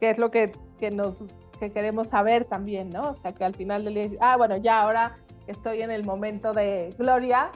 es 0.00 0.18
lo 0.18 0.30
que, 0.30 0.52
nos 0.92 1.14
que 1.60 1.70
queremos 1.70 2.08
saber 2.08 2.44
también, 2.46 2.90
¿no? 2.90 3.10
O 3.10 3.14
sea, 3.14 3.32
que 3.32 3.44
al 3.44 3.54
final 3.54 3.84
le 3.84 4.16
ah, 4.20 4.36
bueno, 4.36 4.56
ya 4.56 4.80
ahora 4.80 5.18
estoy 5.46 5.82
en 5.82 5.90
el 5.90 6.04
momento 6.04 6.52
de 6.52 6.90
gloria, 6.98 7.50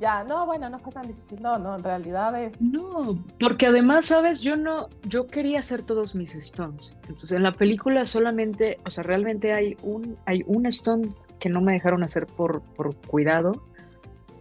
ya, 0.00 0.24
no, 0.24 0.46
bueno, 0.46 0.70
no 0.70 0.78
fue 0.78 0.92
tan 0.92 1.06
difícil, 1.06 1.42
no, 1.42 1.58
no, 1.58 1.76
en 1.76 1.84
realidad 1.84 2.42
es... 2.42 2.58
No, 2.60 3.22
porque 3.38 3.66
además, 3.66 4.06
sabes, 4.06 4.40
yo 4.40 4.56
no, 4.56 4.88
yo 5.06 5.26
quería 5.26 5.58
hacer 5.58 5.82
todos 5.82 6.14
mis 6.14 6.34
stones, 6.34 6.96
entonces 7.02 7.32
en 7.32 7.42
la 7.42 7.52
película 7.52 8.06
solamente, 8.06 8.78
o 8.86 8.90
sea, 8.90 9.04
realmente 9.04 9.52
hay 9.52 9.76
un, 9.82 10.16
hay 10.24 10.42
un 10.46 10.64
stone 10.66 11.10
que 11.40 11.48
no 11.48 11.60
me 11.60 11.72
dejaron 11.72 12.04
hacer 12.04 12.26
por, 12.26 12.62
por 12.76 12.94
cuidado, 13.06 13.64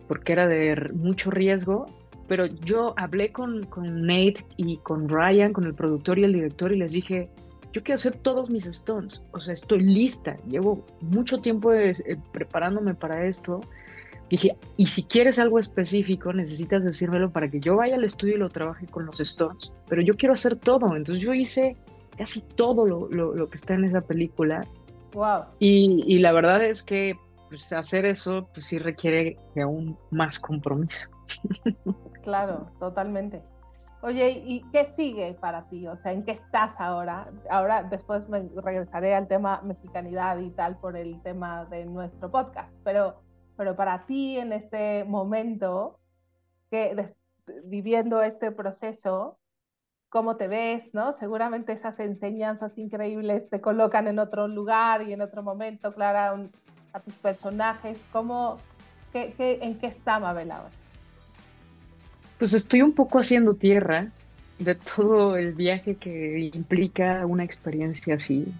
porque 0.07 0.33
era 0.33 0.45
de 0.45 0.91
mucho 0.93 1.31
riesgo, 1.31 1.85
pero 2.27 2.45
yo 2.45 2.93
hablé 2.97 3.31
con, 3.31 3.63
con, 3.65 4.05
Nate 4.05 4.45
y 4.57 4.77
con 4.77 5.09
Ryan, 5.09 5.51
con 5.51 5.65
el 5.65 5.73
productor 5.73 6.19
y 6.19 6.25
el 6.25 6.33
director, 6.33 6.71
y 6.71 6.77
les 6.77 6.91
dije, 6.91 7.29
yo 7.73 7.81
quiero 7.81 7.95
hacer 7.95 8.15
todos 8.17 8.51
mis 8.51 8.65
stones, 8.65 9.21
o 9.31 9.39
sea, 9.39 9.53
estoy 9.53 9.81
lista, 9.81 10.35
llevo 10.47 10.85
mucho 11.01 11.39
tiempo 11.39 11.73
eh, 11.73 11.93
preparándome 12.31 12.93
para 12.93 13.25
esto. 13.25 13.61
Dije, 14.29 14.55
y 14.77 14.85
si 14.85 15.03
quieres 15.03 15.39
algo 15.39 15.57
específico, 15.57 16.31
necesitas 16.33 16.83
decírmelo 16.83 17.31
para 17.31 17.49
que 17.49 17.59
yo 17.59 17.77
vaya 17.77 17.95
al 17.95 18.03
estudio 18.03 18.35
y 18.35 18.39
lo 18.39 18.49
trabaje 18.49 18.85
con 18.85 19.07
los 19.07 19.19
stones, 19.19 19.73
pero 19.87 20.03
yo 20.03 20.13
quiero 20.15 20.33
hacer 20.33 20.55
todo, 20.55 20.95
entonces 20.95 21.23
yo 21.23 21.33
hice 21.33 21.75
casi 22.15 22.41
todo 22.41 22.85
lo, 22.85 23.07
lo 23.09 23.49
que 23.49 23.57
está 23.57 23.73
en 23.73 23.85
esa 23.85 24.01
película 24.01 24.61
Wow. 25.13 25.45
Y, 25.59 26.19
la 26.19 26.31
verdad 26.31 26.63
es 26.63 26.83
que 26.83 27.17
pues, 27.49 27.71
hacer 27.73 28.05
eso 28.05 28.47
pues 28.53 28.67
sí 28.67 28.79
requiere 28.79 29.37
de 29.55 29.61
aún 29.63 29.97
más 30.11 30.39
compromiso. 30.39 31.09
Claro, 32.21 32.69
totalmente. 32.79 33.41
Oye, 34.01 34.43
¿y 34.45 34.61
qué 34.71 34.85
sigue 34.95 35.33
para 35.33 35.67
ti? 35.67 35.87
O 35.87 35.97
sea, 35.97 36.11
¿en 36.11 36.23
qué 36.23 36.33
estás 36.33 36.71
ahora? 36.77 37.31
Ahora 37.49 37.81
después 37.81 38.29
me 38.29 38.47
regresaré 38.55 39.15
al 39.15 39.27
tema 39.27 39.61
mexicanidad 39.63 40.37
y 40.37 40.51
tal 40.51 40.77
por 40.77 40.95
el 40.95 41.21
tema 41.23 41.65
de 41.65 41.85
nuestro 41.85 42.29
podcast, 42.29 42.71
pero, 42.83 43.23
pero 43.57 43.75
para 43.75 44.05
ti 44.05 44.37
en 44.37 44.53
este 44.53 45.05
momento, 45.05 45.99
que 46.69 47.13
viviendo 47.63 48.21
este 48.21 48.51
proceso, 48.51 49.38
cómo 50.09 50.35
te 50.35 50.47
ves, 50.47 50.83
¿no? 50.93 51.15
Seguramente 51.19 51.71
esas 51.73 51.99
enseñanzas 51.99 52.71
increíbles 52.77 53.49
te 53.49 53.61
colocan 53.61 54.07
en 54.07 54.19
otro 54.19 54.47
lugar 54.47 55.03
y 55.03 55.13
en 55.13 55.21
otro 55.21 55.43
momento, 55.43 55.93
Clara, 55.93 56.35
a 56.93 56.99
tus 56.99 57.13
personajes. 57.15 57.99
¿Cómo, 58.11 58.57
en 59.13 59.79
qué 59.79 59.87
está 59.87 60.19
Mabel 60.19 60.51
ahora? 60.51 60.71
Pues 62.39 62.53
estoy 62.53 62.81
un 62.81 62.93
poco 62.93 63.19
haciendo 63.19 63.53
tierra 63.53 64.07
de 64.59 64.75
todo 64.75 65.37
el 65.37 65.53
viaje 65.53 65.95
que 65.95 66.51
implica 66.53 67.25
una 67.25 67.43
experiencia 67.43 68.15
así, 68.15 68.51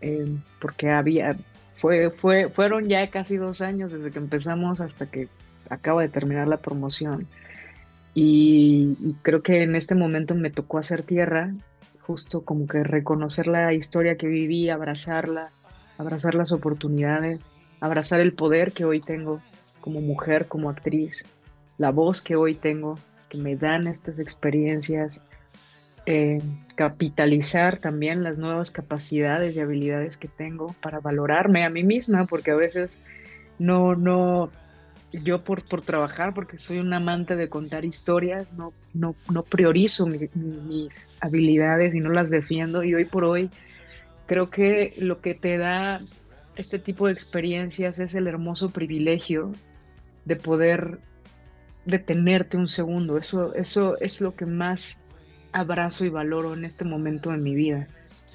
eh, 0.00 0.26
porque 0.60 0.90
había, 0.90 1.36
fue, 1.76 2.10
fue, 2.10 2.48
fueron 2.48 2.88
ya 2.88 3.08
casi 3.10 3.36
dos 3.36 3.60
años 3.60 3.92
desde 3.92 4.10
que 4.10 4.18
empezamos 4.18 4.80
hasta 4.80 5.06
que 5.06 5.28
acabo 5.70 6.00
de 6.00 6.08
terminar 6.08 6.48
la 6.48 6.58
promoción. 6.58 7.26
Y, 8.14 9.14
creo 9.22 9.42
que 9.42 9.62
en 9.62 9.74
este 9.74 9.94
momento 9.94 10.34
me 10.34 10.50
tocó 10.50 10.78
hacer 10.78 11.02
tierra, 11.02 11.54
justo 12.00 12.44
como 12.44 12.66
que 12.66 12.82
reconocer 12.82 13.46
la 13.46 13.72
historia 13.72 14.16
que 14.16 14.26
viví, 14.26 14.68
abrazarla, 14.68 15.48
abrazar 15.98 16.34
las 16.34 16.52
oportunidades, 16.52 17.48
abrazar 17.80 18.20
el 18.20 18.32
poder 18.34 18.72
que 18.72 18.84
hoy 18.84 19.00
tengo 19.00 19.40
como 19.80 20.00
mujer, 20.00 20.46
como 20.46 20.68
actriz, 20.68 21.24
la 21.78 21.90
voz 21.90 22.22
que 22.22 22.36
hoy 22.36 22.54
tengo, 22.54 22.98
que 23.28 23.38
me 23.38 23.56
dan 23.56 23.86
estas 23.86 24.18
experiencias, 24.18 25.24
eh, 26.04 26.40
capitalizar 26.74 27.78
también 27.78 28.24
las 28.24 28.38
nuevas 28.38 28.70
capacidades 28.70 29.56
y 29.56 29.60
habilidades 29.60 30.16
que 30.16 30.28
tengo 30.28 30.74
para 30.82 31.00
valorarme 31.00 31.64
a 31.64 31.70
mí 31.70 31.82
misma, 31.82 32.26
porque 32.26 32.50
a 32.50 32.56
veces 32.56 33.00
no, 33.58 33.94
no, 33.94 34.50
yo 35.12 35.44
por, 35.44 35.62
por 35.64 35.82
trabajar, 35.82 36.34
porque 36.34 36.58
soy 36.58 36.78
un 36.78 36.92
amante 36.92 37.36
de 37.36 37.48
contar 37.48 37.84
historias, 37.84 38.54
no, 38.54 38.72
no, 38.94 39.14
no 39.30 39.42
priorizo 39.42 40.06
mis, 40.06 40.34
mis 40.34 41.16
habilidades 41.20 41.94
y 41.94 42.00
no 42.00 42.10
las 42.10 42.30
defiendo, 42.30 42.82
y 42.82 42.94
hoy 42.94 43.04
por 43.04 43.24
hoy 43.24 43.50
creo 44.26 44.50
que 44.50 44.94
lo 44.98 45.20
que 45.20 45.34
te 45.34 45.58
da 45.58 46.00
este 46.56 46.78
tipo 46.78 47.06
de 47.06 47.12
experiencias 47.12 47.98
es 47.98 48.14
el 48.14 48.26
hermoso 48.26 48.70
privilegio 48.70 49.52
de 50.24 50.36
poder 50.36 50.98
detenerte 51.84 52.56
un 52.56 52.68
segundo. 52.68 53.18
Eso, 53.18 53.54
eso 53.54 53.98
es 54.00 54.20
lo 54.20 54.34
que 54.34 54.46
más 54.46 55.00
abrazo 55.52 56.04
y 56.04 56.08
valoro 56.08 56.54
en 56.54 56.64
este 56.64 56.84
momento 56.84 57.30
de 57.30 57.38
mi 57.38 57.54
vida. 57.54 57.88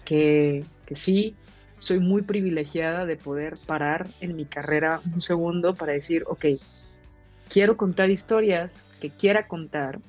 Que, 0.06 0.64
que 0.86 0.96
sí, 0.96 1.36
soy 1.78 2.00
muy 2.00 2.24
privilegiada 2.24 3.06
de 3.06 3.16
poder 3.16 3.58
parar 3.66 4.08
en 4.20 4.36
mi 4.36 4.46
carrera 4.46 5.02
un 5.14 5.22
segundo 5.22 5.76
para 5.76 5.94
decir, 5.94 6.24
ok, 6.28 6.46
quiero 7.50 7.78
contar 7.78 8.10
historias 8.10 8.84
que 9.00 9.10
quiera 9.10 9.48
contar, 9.48 10.00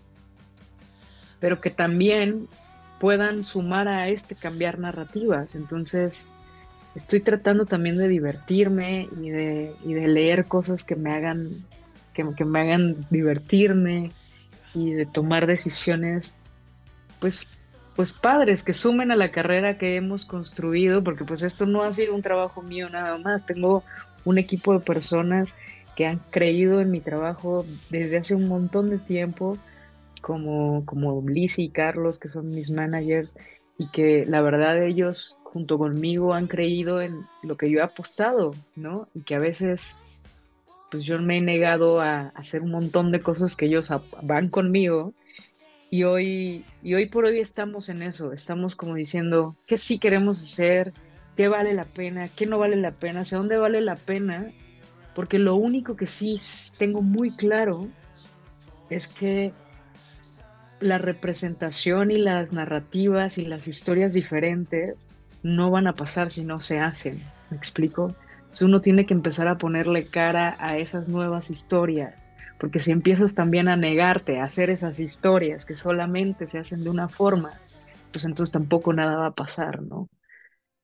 pero 1.40 1.60
que 1.60 1.70
también 1.70 2.48
puedan 2.98 3.44
sumar 3.44 3.86
a 3.86 4.08
este 4.08 4.34
cambiar 4.34 4.78
narrativas. 4.78 5.54
Entonces, 5.54 6.28
estoy 6.94 7.20
tratando 7.20 7.64
también 7.64 7.96
de 7.96 8.08
divertirme 8.08 9.08
y 9.20 9.30
de, 9.30 9.74
y 9.84 9.94
de 9.94 10.08
leer 10.08 10.46
cosas 10.46 10.84
que 10.84 10.96
me 10.96 11.12
hagan 11.12 11.64
que, 12.14 12.26
que, 12.36 12.44
me 12.44 12.60
hagan 12.60 13.06
divertirme 13.10 14.10
y 14.74 14.90
de 14.92 15.06
tomar 15.06 15.46
decisiones 15.46 16.38
pues 17.20 17.48
pues 17.98 18.12
padres 18.12 18.62
que 18.62 18.74
sumen 18.74 19.10
a 19.10 19.16
la 19.16 19.30
carrera 19.30 19.76
que 19.76 19.96
hemos 19.96 20.24
construido 20.24 21.02
porque 21.02 21.24
pues 21.24 21.42
esto 21.42 21.66
no 21.66 21.82
ha 21.82 21.92
sido 21.92 22.14
un 22.14 22.22
trabajo 22.22 22.62
mío 22.62 22.88
nada 22.88 23.18
más 23.18 23.44
tengo 23.44 23.82
un 24.24 24.38
equipo 24.38 24.72
de 24.72 24.78
personas 24.78 25.56
que 25.96 26.06
han 26.06 26.20
creído 26.30 26.80
en 26.80 26.92
mi 26.92 27.00
trabajo 27.00 27.66
desde 27.90 28.18
hace 28.18 28.36
un 28.36 28.46
montón 28.46 28.88
de 28.88 28.98
tiempo 28.98 29.58
como 30.20 30.86
como 30.86 31.28
Liz 31.28 31.58
y 31.58 31.70
Carlos 31.70 32.20
que 32.20 32.28
son 32.28 32.52
mis 32.52 32.70
managers 32.70 33.34
y 33.78 33.88
que 33.88 34.24
la 34.26 34.42
verdad 34.42 34.80
ellos 34.80 35.36
junto 35.42 35.76
conmigo 35.76 36.34
han 36.34 36.46
creído 36.46 37.00
en 37.00 37.24
lo 37.42 37.56
que 37.56 37.70
yo 37.70 37.78
he 37.78 37.82
apostado, 37.82 38.54
¿no? 38.74 39.08
Y 39.14 39.22
que 39.22 39.36
a 39.36 39.38
veces, 39.38 39.96
pues 40.90 41.04
yo 41.04 41.18
me 41.20 41.38
he 41.38 41.40
negado 41.40 42.00
a 42.00 42.28
hacer 42.34 42.62
un 42.62 42.72
montón 42.72 43.12
de 43.12 43.20
cosas 43.20 43.56
que 43.56 43.66
ellos 43.66 43.90
van 44.22 44.48
conmigo. 44.48 45.14
Y 45.90 46.02
hoy, 46.04 46.64
y 46.82 46.94
hoy 46.94 47.06
por 47.06 47.24
hoy 47.24 47.40
estamos 47.40 47.88
en 47.88 48.02
eso, 48.02 48.32
estamos 48.32 48.76
como 48.76 48.94
diciendo 48.94 49.56
qué 49.66 49.78
sí 49.78 49.98
queremos 49.98 50.42
hacer, 50.42 50.92
qué 51.36 51.48
vale 51.48 51.72
la 51.72 51.84
pena, 51.84 52.28
qué 52.28 52.44
no 52.46 52.58
vale 52.58 52.76
la 52.76 52.90
pena, 52.90 53.20
hacia 53.20 53.38
dónde 53.38 53.56
vale 53.56 53.80
la 53.80 53.96
pena, 53.96 54.50
porque 55.14 55.38
lo 55.38 55.56
único 55.56 55.96
que 55.96 56.06
sí 56.06 56.36
tengo 56.76 57.00
muy 57.00 57.30
claro 57.30 57.88
es 58.90 59.08
que 59.08 59.52
la 60.80 60.98
representación 60.98 62.10
y 62.10 62.18
las 62.18 62.52
narrativas 62.52 63.38
y 63.38 63.44
las 63.44 63.66
historias 63.66 64.12
diferentes 64.12 65.06
no 65.42 65.70
van 65.70 65.86
a 65.86 65.94
pasar 65.94 66.30
si 66.30 66.44
no 66.44 66.60
se 66.60 66.80
hacen. 66.80 67.20
¿Me 67.50 67.56
explico? 67.56 68.14
Entonces 68.38 68.62
uno 68.62 68.80
tiene 68.80 69.06
que 69.06 69.14
empezar 69.14 69.48
a 69.48 69.58
ponerle 69.58 70.06
cara 70.06 70.56
a 70.58 70.78
esas 70.78 71.08
nuevas 71.08 71.50
historias, 71.50 72.27
porque 72.58 72.80
si 72.80 72.90
empiezas 72.90 73.34
también 73.34 73.68
a 73.68 73.76
negarte 73.76 74.38
a 74.38 74.44
hacer 74.44 74.70
esas 74.70 75.00
historias 75.00 75.64
que 75.64 75.74
solamente 75.74 76.46
se 76.46 76.58
hacen 76.58 76.84
de 76.84 76.90
una 76.90 77.08
forma, 77.08 77.52
pues 78.12 78.24
entonces 78.24 78.52
tampoco 78.52 78.92
nada 78.92 79.16
va 79.16 79.26
a 79.26 79.34
pasar, 79.34 79.82
¿no? 79.82 80.08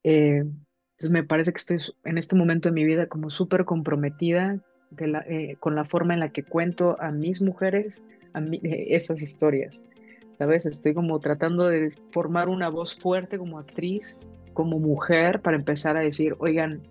Eh, 0.04 0.38
entonces 0.38 1.10
me 1.10 1.24
parece 1.24 1.52
que 1.52 1.58
estoy 1.58 1.78
en 2.04 2.18
este 2.18 2.36
momento 2.36 2.68
de 2.68 2.74
mi 2.74 2.84
vida 2.84 3.08
como 3.08 3.30
súper 3.30 3.64
comprometida 3.64 4.60
eh, 4.98 5.56
con 5.58 5.74
la 5.74 5.84
forma 5.84 6.14
en 6.14 6.20
la 6.20 6.28
que 6.28 6.44
cuento 6.44 6.96
a 7.00 7.10
mis 7.10 7.42
mujeres 7.42 8.02
a 8.32 8.40
eh, 8.40 8.86
esas 8.90 9.22
historias. 9.22 9.84
¿Sabes? 10.30 10.66
Estoy 10.66 10.94
como 10.94 11.20
tratando 11.20 11.68
de 11.68 11.92
formar 12.10 12.48
una 12.48 12.68
voz 12.68 12.96
fuerte 12.96 13.38
como 13.38 13.58
actriz 13.58 14.18
como 14.52 14.78
mujer 14.78 15.42
para 15.42 15.56
empezar 15.56 15.96
a 15.96 16.00
decir, 16.00 16.36
oigan, 16.38 16.82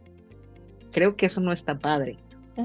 creo 0.92 1.16
que 1.16 1.26
eso 1.26 1.42
no 1.42 1.52
está 1.52 1.80
padre. 1.80 2.18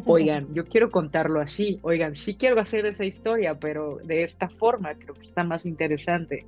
Oigan, 0.05 0.53
yo 0.53 0.67
quiero 0.67 0.91
contarlo 0.91 1.41
así. 1.41 1.79
Oigan, 1.83 2.15
sí 2.15 2.37
quiero 2.37 2.61
hacer 2.61 2.85
esa 2.87 3.05
historia, 3.05 3.59
pero 3.59 3.99
de 4.05 4.23
esta 4.23 4.49
forma 4.49 4.95
creo 4.95 5.15
que 5.15 5.21
está 5.21 5.45
más 5.45 5.65
interesante. 5.65 6.45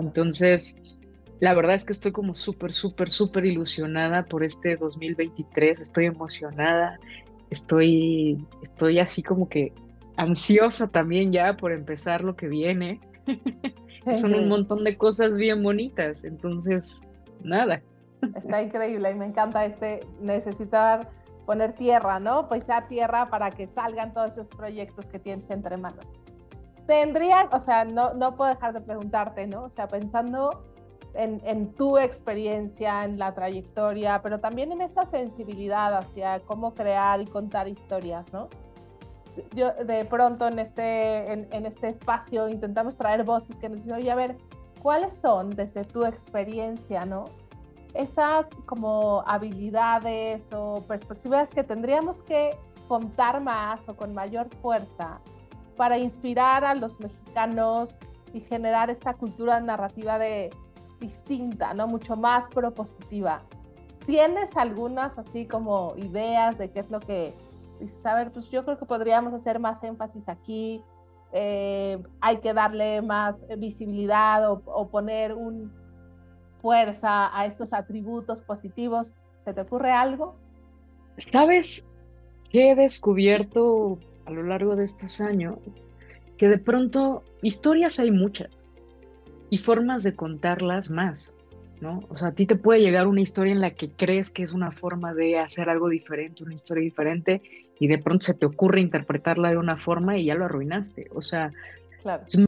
Entonces, 0.00 0.80
la 1.40 1.54
verdad 1.54 1.74
es 1.74 1.84
que 1.84 1.92
estoy 1.92 2.10
como 2.10 2.34
súper, 2.34 2.72
súper, 2.72 3.10
súper 3.10 3.44
ilusionada 3.44 4.24
por 4.24 4.42
este 4.42 4.76
2023. 4.76 5.80
Estoy 5.80 6.06
emocionada. 6.06 6.98
Estoy, 7.50 8.44
estoy 8.62 8.98
así 8.98 9.22
como 9.22 9.48
que 9.48 9.72
ansiosa 10.16 10.88
también 10.88 11.32
ya 11.32 11.56
por 11.56 11.72
empezar 11.72 12.24
lo 12.24 12.34
que 12.34 12.48
viene. 12.48 13.00
Son 14.12 14.34
un 14.34 14.48
montón 14.48 14.84
de 14.84 14.96
cosas 14.96 15.36
bien 15.36 15.62
bonitas. 15.62 16.24
Entonces, 16.24 17.02
nada. 17.42 17.82
Está 18.34 18.62
increíble 18.62 19.12
y 19.12 19.14
me 19.14 19.26
encanta 19.26 19.64
este 19.64 20.00
necesitar 20.20 21.08
poner 21.44 21.72
tierra, 21.74 22.18
¿no? 22.18 22.48
Pues 22.48 22.66
ya 22.66 22.86
tierra 22.86 23.26
para 23.26 23.50
que 23.50 23.66
salgan 23.66 24.12
todos 24.12 24.30
esos 24.30 24.46
proyectos 24.48 25.06
que 25.06 25.18
tienes 25.18 25.48
entre 25.50 25.76
manos. 25.76 26.06
Tendrían, 26.86 27.48
o 27.52 27.60
sea, 27.64 27.84
no, 27.84 28.14
no 28.14 28.36
puedo 28.36 28.50
dejar 28.50 28.74
de 28.74 28.80
preguntarte, 28.80 29.46
¿no? 29.46 29.64
O 29.64 29.70
sea, 29.70 29.88
pensando 29.88 30.64
en, 31.14 31.40
en, 31.44 31.72
tu 31.72 31.96
experiencia, 31.98 33.04
en 33.04 33.18
la 33.18 33.32
trayectoria, 33.34 34.20
pero 34.22 34.40
también 34.40 34.72
en 34.72 34.80
esta 34.80 35.06
sensibilidad 35.06 35.96
hacia 35.96 36.40
cómo 36.40 36.74
crear 36.74 37.20
y 37.20 37.26
contar 37.26 37.68
historias, 37.68 38.30
¿no? 38.32 38.48
Yo 39.54 39.72
de 39.72 40.04
pronto 40.04 40.46
en 40.46 40.58
este, 40.58 41.32
en, 41.32 41.48
en 41.50 41.66
este 41.66 41.88
espacio 41.88 42.48
intentamos 42.48 42.96
traer 42.96 43.24
voces 43.24 43.56
que 43.56 43.68
nos 43.68 43.82
dicen, 43.82 43.98
oye, 43.98 44.10
a 44.10 44.14
ver, 44.14 44.36
¿cuáles 44.82 45.18
son 45.18 45.50
desde 45.50 45.84
tu 45.84 46.04
experiencia, 46.04 47.04
¿no? 47.04 47.24
Esas 47.94 48.46
como 48.66 49.22
habilidades 49.26 50.42
o 50.52 50.82
perspectivas 50.82 51.48
que 51.50 51.62
tendríamos 51.62 52.16
que 52.24 52.50
contar 52.88 53.40
más 53.40 53.80
o 53.86 53.94
con 53.94 54.12
mayor 54.12 54.48
fuerza 54.60 55.20
para 55.76 55.96
inspirar 55.96 56.64
a 56.64 56.74
los 56.74 56.98
mexicanos 57.00 57.96
y 58.32 58.40
generar 58.40 58.90
esta 58.90 59.14
cultura 59.14 59.60
narrativa 59.60 60.18
de 60.18 60.50
distinta, 61.00 61.72
¿no? 61.74 61.86
Mucho 61.86 62.16
más 62.16 62.48
propositiva. 62.48 63.42
¿Tienes 64.06 64.56
algunas 64.56 65.18
así 65.18 65.46
como 65.46 65.94
ideas 65.96 66.58
de 66.58 66.70
qué 66.70 66.80
es 66.80 66.90
lo 66.90 67.00
que 67.00 67.32
a 68.04 68.14
ver, 68.14 68.32
pues 68.32 68.50
yo 68.50 68.64
creo 68.64 68.78
que 68.78 68.86
podríamos 68.86 69.32
hacer 69.34 69.58
más 69.58 69.82
énfasis 69.82 70.28
aquí, 70.28 70.82
eh, 71.32 72.02
hay 72.20 72.38
que 72.38 72.54
darle 72.54 73.02
más 73.02 73.36
visibilidad 73.58 74.50
o, 74.50 74.88
poner 74.88 75.34
un 75.34 75.72
fuerza 76.64 77.38
a 77.38 77.44
estos 77.44 77.74
atributos 77.74 78.40
positivos. 78.40 79.12
¿Se 79.44 79.52
te 79.52 79.60
ocurre 79.60 79.92
algo? 79.92 80.34
¿Sabes 81.18 81.86
qué 82.50 82.70
he 82.70 82.74
descubierto 82.74 83.98
a 84.24 84.30
lo 84.30 84.44
largo 84.44 84.74
de 84.74 84.86
estos 84.86 85.20
años? 85.20 85.56
Que 86.38 86.48
de 86.48 86.56
pronto 86.56 87.22
historias 87.42 88.00
hay 88.00 88.10
muchas 88.10 88.72
y 89.50 89.58
formas 89.58 90.02
de 90.04 90.16
contarlas 90.16 90.90
más, 90.90 91.34
¿no? 91.82 92.00
O 92.08 92.16
sea, 92.16 92.28
a 92.28 92.32
ti 92.32 92.46
te 92.46 92.56
puede 92.56 92.80
llegar 92.80 93.08
una 93.08 93.20
historia 93.20 93.52
en 93.52 93.60
la 93.60 93.72
que 93.72 93.90
crees 93.90 94.30
que 94.30 94.42
es 94.42 94.54
una 94.54 94.72
forma 94.72 95.12
de 95.12 95.38
hacer 95.38 95.68
algo 95.68 95.90
diferente, 95.90 96.44
una 96.44 96.54
historia 96.54 96.82
diferente, 96.82 97.42
y 97.78 97.88
de 97.88 97.98
pronto 97.98 98.24
se 98.24 98.32
te 98.32 98.46
ocurre 98.46 98.80
interpretarla 98.80 99.50
de 99.50 99.58
una 99.58 99.76
forma 99.76 100.16
y 100.16 100.24
ya 100.24 100.34
lo 100.34 100.46
arruinaste. 100.46 101.08
O 101.14 101.20
sea, 101.20 101.52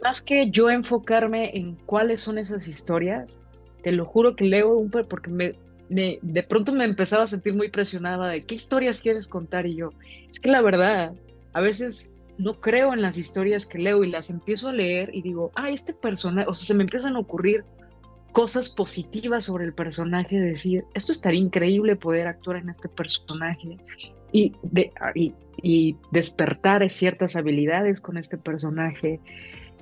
más 0.02 0.22
que 0.22 0.50
yo 0.50 0.70
enfocarme 0.70 1.54
en 1.54 1.74
cuáles 1.84 2.22
son 2.22 2.38
esas 2.38 2.66
historias, 2.66 3.42
te 3.82 3.92
lo 3.92 4.04
juro 4.04 4.36
que 4.36 4.44
leo 4.44 4.74
un 4.74 4.90
porque 4.90 5.56
de 5.88 6.42
pronto 6.42 6.72
me 6.72 6.84
empezaba 6.84 7.24
a 7.24 7.28
sentir 7.28 7.54
muy 7.54 7.70
presionada 7.70 8.28
de 8.28 8.42
qué 8.42 8.54
historias 8.54 9.00
quieres 9.00 9.28
contar 9.28 9.66
y 9.66 9.76
yo, 9.76 9.90
es 10.28 10.40
que 10.40 10.50
la 10.50 10.62
verdad, 10.62 11.14
a 11.52 11.60
veces 11.60 12.12
no 12.38 12.60
creo 12.60 12.92
en 12.92 13.02
las 13.02 13.16
historias 13.16 13.66
que 13.66 13.78
leo 13.78 14.04
y 14.04 14.10
las 14.10 14.30
empiezo 14.30 14.68
a 14.68 14.72
leer 14.72 15.10
y 15.14 15.22
digo, 15.22 15.52
ah, 15.54 15.70
este 15.70 15.94
personaje, 15.94 16.48
o 16.48 16.54
sea, 16.54 16.66
se 16.66 16.74
me 16.74 16.82
empiezan 16.82 17.16
a 17.16 17.20
ocurrir 17.20 17.64
cosas 18.32 18.68
positivas 18.68 19.44
sobre 19.44 19.64
el 19.64 19.72
personaje, 19.72 20.38
decir, 20.38 20.84
esto 20.92 21.12
estaría 21.12 21.40
increíble 21.40 21.96
poder 21.96 22.26
actuar 22.26 22.58
en 22.58 22.68
este 22.68 22.88
personaje 22.88 23.78
y, 24.32 24.52
de, 24.62 24.92
y, 25.14 25.32
y 25.62 25.96
despertar 26.12 26.88
ciertas 26.90 27.36
habilidades 27.36 28.00
con 28.00 28.18
este 28.18 28.36
personaje 28.36 29.20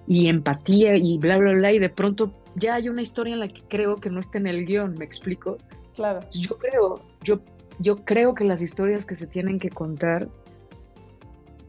y 0.07 0.28
empatía 0.28 0.97
y 0.97 1.18
bla, 1.18 1.36
bla, 1.38 1.55
bla, 1.55 1.72
y 1.72 1.80
de 1.80 1.88
pronto 1.88 2.32
ya 2.57 2.74
hay 2.74 2.88
una 2.88 3.02
historia 3.02 3.34
en 3.34 3.40
la 3.40 3.48
que 3.48 3.62
creo 3.68 3.96
que 3.96 4.11
no 4.11 4.20
está 4.20 4.38
en 4.38 4.46
el 4.46 4.64
guion, 4.64 4.94
¿me 4.98 5.05
explico? 5.05 5.57
Claro. 5.94 6.20
Yo 6.32 6.59
creo, 6.59 7.00
yo, 7.22 7.40
yo 7.78 7.96
creo 7.96 8.34
que 8.34 8.44
las 8.44 8.62
historias 8.62 9.07
que 9.07 9.14
se 9.14 9.26
tienen 9.26 9.59
que 9.59 9.70
contar, 9.70 10.28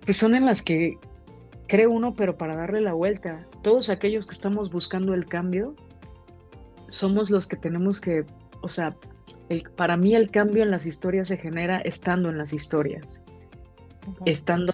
pues 0.03 0.17
son 0.17 0.35
en 0.35 0.45
las 0.45 0.61
que 0.61 0.97
cree 1.67 1.87
uno, 1.87 2.13
pero 2.15 2.37
para 2.37 2.55
darle 2.55 2.81
la 2.81 2.93
vuelta. 2.93 3.43
Todos 3.61 3.89
aquellos 3.89 4.25
que 4.25 4.33
estamos 4.33 4.71
buscando 4.71 5.13
el 5.13 5.25
cambio, 5.25 5.75
somos 6.87 7.29
los 7.29 7.47
que 7.47 7.55
tenemos 7.55 7.99
que, 7.99 8.23
o 8.61 8.69
sea, 8.69 8.95
el, 9.49 9.63
para 9.75 9.97
mí 9.97 10.15
el 10.15 10.29
cambio 10.29 10.63
en 10.63 10.71
las 10.71 10.85
historias 10.85 11.27
se 11.27 11.37
genera 11.37 11.79
estando 11.79 12.29
en 12.29 12.37
las 12.37 12.53
historias, 12.53 13.21
estando 14.25 14.73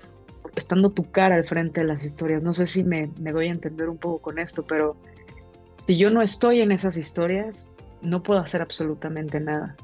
estando 0.55 0.89
tu 0.89 1.09
cara 1.11 1.35
al 1.35 1.45
frente 1.45 1.81
de 1.81 1.87
las 1.87 2.03
historias. 2.03 2.43
No 2.43 2.53
sé 2.53 2.67
si 2.67 2.83
me, 2.83 3.09
me 3.21 3.31
doy 3.31 3.47
a 3.47 3.51
entender 3.51 3.89
un 3.89 3.97
poco 3.97 4.19
con 4.19 4.39
esto, 4.39 4.63
pero 4.63 4.97
si 5.91 5.97
yo 5.97 6.09
no 6.09 6.21
estoy 6.21 6.61
en 6.61 6.71
esas 6.71 6.95
historias, 6.95 7.69
no 8.01 8.23
puedo 8.23 8.39
hacer 8.39 8.61
absolutamente 8.61 9.41
nada. 9.41 9.75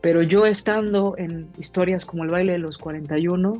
Pero 0.00 0.22
yo 0.22 0.46
estando 0.46 1.16
en 1.18 1.50
historias 1.58 2.06
como 2.06 2.22
el 2.22 2.30
baile 2.30 2.52
de 2.52 2.58
los 2.60 2.78
41, 2.78 3.52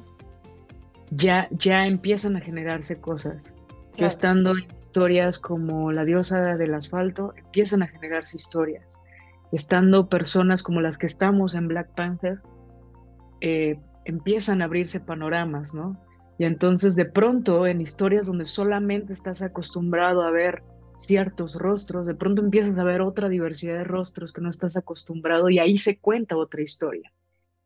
ya, 1.11 1.49
ya 1.51 1.85
empiezan 1.85 2.37
a 2.37 2.41
generarse 2.41 3.01
cosas. 3.01 3.57
Yo 3.97 4.07
estando 4.07 4.53
en 4.53 4.65
historias 4.79 5.41
como 5.41 5.91
La 5.91 6.05
diosa 6.05 6.57
del 6.57 6.73
asfalto, 6.73 7.35
empiezan 7.37 7.83
a 7.83 7.89
generarse 7.89 8.37
historias. 8.37 9.01
Estando 9.51 10.09
personas 10.09 10.63
como 10.63 10.81
las 10.83 10.99
que 10.99 11.09
estamos 11.09 11.57
en 11.57 11.67
Black 11.67 11.89
Panther, 11.97 12.39
eh, 13.41 13.77
empiezan 14.05 14.63
a 14.63 14.67
abrirse 14.67 15.01
panoramas, 15.01 15.75
¿no? 15.75 15.97
Y 16.39 16.45
entonces 16.45 16.95
de 16.95 17.07
pronto 17.07 17.67
en 17.67 17.81
historias 17.81 18.29
donde 18.29 18.45
solamente 18.45 19.13
estás 19.13 19.43
acostumbrado 19.43 20.23
a 20.23 20.31
ver 20.31 20.63
ciertos 21.07 21.55
rostros, 21.57 22.07
de 22.07 22.15
pronto 22.15 22.43
empiezas 22.43 22.79
a 22.79 22.85
ver 22.85 23.01
otra 23.01 23.29
diversidad 23.29 23.75
de 23.75 23.85
rostros 23.85 24.33
que 24.33 24.41
no 24.41 24.51
estás 24.51 24.77
acostumbrado 24.77 25.51
y 25.51 25.59
ahí 25.59 25.79
se 25.79 25.99
cuenta 25.99 26.37
otra 26.37 26.63
historia. 26.63 27.13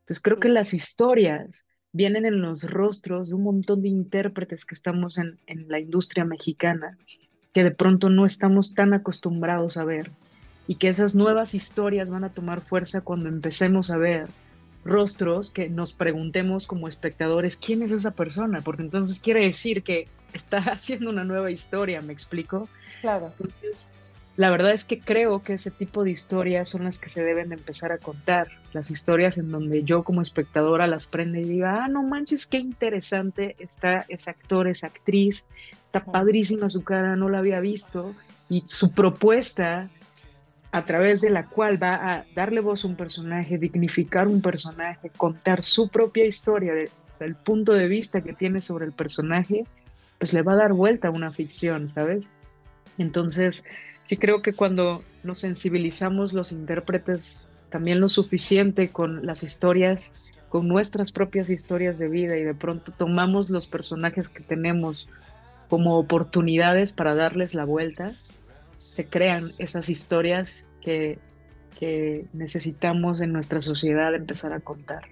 Entonces 0.00 0.22
creo 0.22 0.38
que 0.38 0.48
las 0.48 0.74
historias 0.74 1.66
vienen 1.92 2.26
en 2.26 2.40
los 2.40 2.68
rostros 2.68 3.28
de 3.28 3.34
un 3.34 3.42
montón 3.42 3.82
de 3.82 3.88
intérpretes 3.88 4.64
que 4.64 4.74
estamos 4.74 5.18
en, 5.18 5.38
en 5.46 5.68
la 5.68 5.80
industria 5.80 6.24
mexicana, 6.24 6.98
que 7.52 7.64
de 7.64 7.70
pronto 7.70 8.10
no 8.10 8.26
estamos 8.26 8.74
tan 8.74 8.92
acostumbrados 8.92 9.76
a 9.76 9.84
ver 9.84 10.10
y 10.66 10.76
que 10.76 10.88
esas 10.88 11.14
nuevas 11.14 11.54
historias 11.54 12.10
van 12.10 12.24
a 12.24 12.30
tomar 12.30 12.60
fuerza 12.60 13.00
cuando 13.00 13.28
empecemos 13.28 13.90
a 13.90 13.96
ver 13.96 14.28
rostros 14.86 15.50
que 15.50 15.68
nos 15.68 15.92
preguntemos 15.92 16.66
como 16.66 16.88
espectadores 16.88 17.56
quién 17.56 17.82
es 17.82 17.90
esa 17.90 18.12
persona, 18.12 18.60
porque 18.60 18.82
entonces 18.82 19.20
quiere 19.20 19.40
decir 19.40 19.82
que 19.82 20.08
está 20.32 20.58
haciendo 20.72 21.10
una 21.10 21.24
nueva 21.24 21.50
historia, 21.50 22.00
¿me 22.00 22.12
explico? 22.12 22.68
Claro. 23.00 23.32
Entonces, 23.38 23.88
la 24.36 24.50
verdad 24.50 24.72
es 24.72 24.84
que 24.84 25.00
creo 25.00 25.40
que 25.40 25.54
ese 25.54 25.70
tipo 25.70 26.04
de 26.04 26.10
historias 26.10 26.68
son 26.68 26.84
las 26.84 26.98
que 26.98 27.08
se 27.08 27.24
deben 27.24 27.48
de 27.48 27.54
empezar 27.54 27.90
a 27.90 27.98
contar, 27.98 28.48
las 28.74 28.90
historias 28.90 29.38
en 29.38 29.50
donde 29.50 29.82
yo 29.82 30.02
como 30.02 30.20
espectadora 30.20 30.86
las 30.86 31.06
prende 31.06 31.40
y 31.40 31.44
diga, 31.44 31.84
ah, 31.84 31.88
no 31.88 32.02
manches, 32.02 32.46
qué 32.46 32.58
interesante 32.58 33.56
está 33.58 34.04
ese 34.08 34.28
actor, 34.28 34.68
esa 34.68 34.88
actriz, 34.88 35.46
está 35.80 36.04
padrísima 36.04 36.68
su 36.68 36.84
cara, 36.84 37.16
no 37.16 37.30
la 37.30 37.38
había 37.38 37.60
visto, 37.60 38.14
y 38.50 38.62
su 38.66 38.92
propuesta 38.92 39.88
a 40.76 40.84
través 40.84 41.22
de 41.22 41.30
la 41.30 41.46
cual 41.46 41.82
va 41.82 41.94
a 41.94 42.26
darle 42.34 42.60
voz 42.60 42.84
a 42.84 42.88
un 42.88 42.96
personaje, 42.96 43.56
dignificar 43.56 44.28
un 44.28 44.42
personaje, 44.42 45.08
contar 45.16 45.62
su 45.62 45.88
propia 45.88 46.26
historia, 46.26 46.74
el 47.18 47.34
punto 47.34 47.72
de 47.72 47.88
vista 47.88 48.20
que 48.20 48.34
tiene 48.34 48.60
sobre 48.60 48.84
el 48.84 48.92
personaje, 48.92 49.64
pues 50.18 50.34
le 50.34 50.42
va 50.42 50.52
a 50.52 50.56
dar 50.56 50.74
vuelta 50.74 51.08
a 51.08 51.12
una 51.12 51.30
ficción, 51.30 51.88
¿sabes? 51.88 52.34
Entonces, 52.98 53.64
sí 54.04 54.18
creo 54.18 54.42
que 54.42 54.52
cuando 54.52 55.02
nos 55.24 55.38
sensibilizamos 55.38 56.34
los 56.34 56.52
intérpretes 56.52 57.48
también 57.70 57.98
lo 57.98 58.10
suficiente 58.10 58.90
con 58.90 59.24
las 59.24 59.44
historias, 59.44 60.30
con 60.50 60.68
nuestras 60.68 61.10
propias 61.10 61.48
historias 61.48 61.98
de 61.98 62.08
vida 62.08 62.36
y 62.36 62.44
de 62.44 62.54
pronto 62.54 62.92
tomamos 62.92 63.48
los 63.48 63.66
personajes 63.66 64.28
que 64.28 64.42
tenemos 64.42 65.08
como 65.70 65.96
oportunidades 65.96 66.92
para 66.92 67.14
darles 67.14 67.54
la 67.54 67.64
vuelta, 67.64 68.12
se 68.96 69.06
crean 69.06 69.52
esas 69.58 69.90
historias 69.90 70.66
que, 70.80 71.18
necesitamos 72.32 73.20
en 73.20 73.30
nuestra 73.34 73.60
sociedad 73.60 74.14
empezar 74.14 74.54
a 74.54 74.60
contar. 74.60 75.02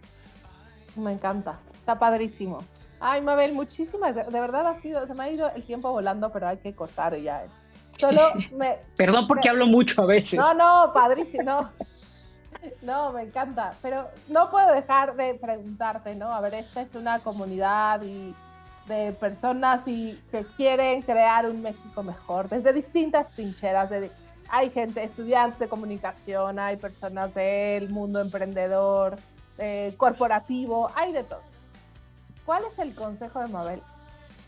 Me 0.96 1.12
encanta, 1.12 1.58
está 1.74 1.98
padrísimo. 1.98 2.64
Ay, 2.98 3.20
Mabel, 3.20 3.52
muchísimas, 3.52 4.14
de, 4.14 4.40
verdad 4.40 4.66
ha 4.68 4.80
sido, 4.80 5.06
se 5.06 5.12
me 5.12 5.24
ha 5.24 5.30
ido 5.30 5.50
el 5.54 5.62
tiempo 5.64 5.92
volando, 5.92 6.32
pero 6.32 6.48
hay 6.48 6.56
que 6.56 6.72
cortar 6.74 7.14
ya. 7.18 7.44
Solo 8.00 8.32
me... 8.56 8.78
Perdón 8.96 9.26
porque 9.26 9.50
hablo 9.50 9.66
mucho 9.66 10.00
a 10.00 10.06
veces. 10.06 10.40
No, 10.40 10.54
no, 10.54 10.92
padrísimo, 10.94 11.42
no. 11.42 11.70
No, 12.80 13.12
me 13.12 13.24
encanta, 13.24 13.72
pero 13.82 14.08
no 14.30 14.50
puedo 14.50 14.72
dejar 14.72 15.16
de 15.16 15.34
preguntarte, 15.34 16.14
¿no? 16.14 16.32
A 16.32 16.40
ver, 16.40 16.54
esta 16.54 16.80
es 16.80 16.94
una 16.94 17.18
comunidad 17.18 18.00
y 18.00 18.34
de 18.86 19.12
personas 19.12 19.86
y 19.86 20.18
que 20.30 20.44
quieren 20.56 21.02
crear 21.02 21.48
un 21.48 21.62
México 21.62 22.02
mejor 22.02 22.48
desde 22.48 22.72
distintas 22.72 23.30
trincheras. 23.30 23.90
De, 23.90 24.10
hay 24.48 24.70
gente, 24.70 25.02
estudiantes 25.02 25.58
de 25.58 25.68
comunicación, 25.68 26.58
hay 26.58 26.76
personas 26.76 27.34
del 27.34 27.88
mundo 27.88 28.20
emprendedor, 28.20 29.16
corporativo, 29.96 30.90
hay 30.94 31.12
de 31.12 31.24
todo. 31.24 31.42
¿Cuál 32.44 32.62
es 32.70 32.78
el 32.78 32.94
consejo 32.94 33.40
de 33.40 33.48
Mabel 33.48 33.80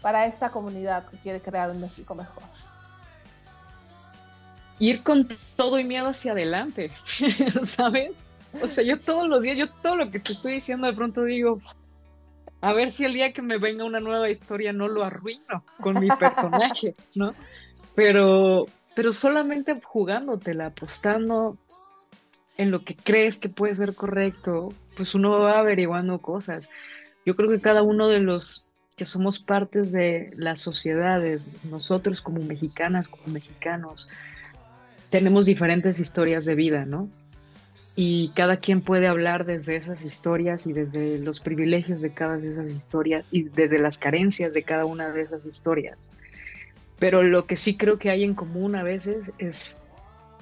para 0.03 0.26
esta 0.26 0.51
comunidad 0.51 1.07
que 1.09 1.16
quiere 1.18 1.41
crear 1.41 1.70
un 1.70 1.80
México 1.80 2.14
mejor? 2.14 2.43
Ir 4.78 5.03
con 5.03 5.26
todo 5.57 5.78
y 5.78 5.84
miedo 5.84 6.09
hacia 6.09 6.32
adelante, 6.32 6.93
¿sabes? 7.64 8.18
O 8.62 8.68
sea, 8.68 8.84
yo 8.84 9.01
todos 9.01 9.28
los 9.28 9.41
días, 9.41 9.57
yo 9.57 9.70
todo 9.82 9.97
lo 9.97 10.11
que 10.11 10.20
te 10.20 10.34
estoy 10.34 10.55
diciendo 10.55 10.87
de 10.87 10.93
pronto 10.93 11.24
digo, 11.24 11.61
a 12.61 12.73
ver 12.73 12.91
si 12.91 13.05
el 13.05 13.15
día 13.15 13.33
que 13.33 13.43
me 13.43 13.59
venga 13.59 13.85
una 13.85 14.01
nueva 14.01 14.31
historia 14.31 14.73
no 14.73 14.89
lo 14.89 15.05
arruino 15.05 15.65
con 15.81 15.99
mi 16.01 16.09
personaje, 16.09 16.95
¿no? 17.15 17.35
Pero, 17.95 18.67
pero 18.95 19.13
solamente 19.13 19.81
jugándotela, 19.83 20.67
apostando 20.67 21.57
en 22.57 22.71
lo 22.71 22.81
que 22.81 22.95
crees 22.95 23.39
que 23.39 23.49
puede 23.49 23.77
ser 23.77 23.95
correcto, 23.95 24.71
pues 24.97 25.15
uno 25.15 25.39
va 25.39 25.59
averiguando 25.59 26.19
cosas. 26.21 26.71
Yo 27.25 27.37
creo 27.37 27.51
que 27.51 27.61
cada 27.61 27.83
uno 27.83 28.09
de 28.09 28.21
los 28.21 28.67
que 28.97 29.05
somos 29.05 29.39
partes 29.39 29.93
de 29.93 30.31
las 30.37 30.61
sociedades, 30.61 31.49
nosotros 31.65 32.23
como 32.23 32.43
mexicanas, 32.43 33.09
como 33.09 33.33
mexicanos, 33.33 34.09
tenemos 35.11 35.45
diferentes 35.45 36.01
historias 36.01 36.47
de 36.47 36.55
vida, 36.55 36.87
¿no? 36.87 37.11
Y 37.99 38.28
cada 38.34 38.59
quien 38.59 38.82
puede 38.82 39.09
hablar 39.09 39.47
desde 39.47 39.76
esas 39.76 40.05
historias 40.05 40.66
y 40.66 40.74
desde 40.74 41.18
los 41.18 41.40
privilegios 41.40 42.03
de 42.03 42.11
cada 42.11 42.36
de 42.36 42.51
esas 42.51 42.68
historias 42.68 43.24
y 43.30 43.44
desde 43.44 43.78
las 43.78 43.97
carencias 43.97 44.53
de 44.53 44.62
cada 44.62 44.84
una 44.84 45.11
de 45.11 45.22
esas 45.22 45.47
historias. 45.47 46.11
Pero 46.99 47.22
lo 47.22 47.47
que 47.47 47.57
sí 47.57 47.78
creo 47.78 47.99
que 47.99 48.11
hay 48.11 48.22
en 48.22 48.34
común 48.34 48.76
a 48.76 48.82
veces 48.82 49.32
es 49.38 49.78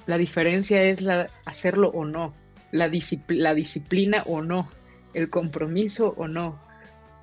la 0.05 0.17
diferencia 0.17 0.83
es 0.83 1.01
la 1.01 1.29
hacerlo 1.45 1.89
o 1.89 2.03
no, 2.03 2.33
la, 2.71 2.91
la 3.29 3.53
disciplina 3.53 4.23
o 4.25 4.41
no, 4.41 4.67
el 5.13 5.29
compromiso 5.29 6.13
o 6.17 6.27
no. 6.27 6.59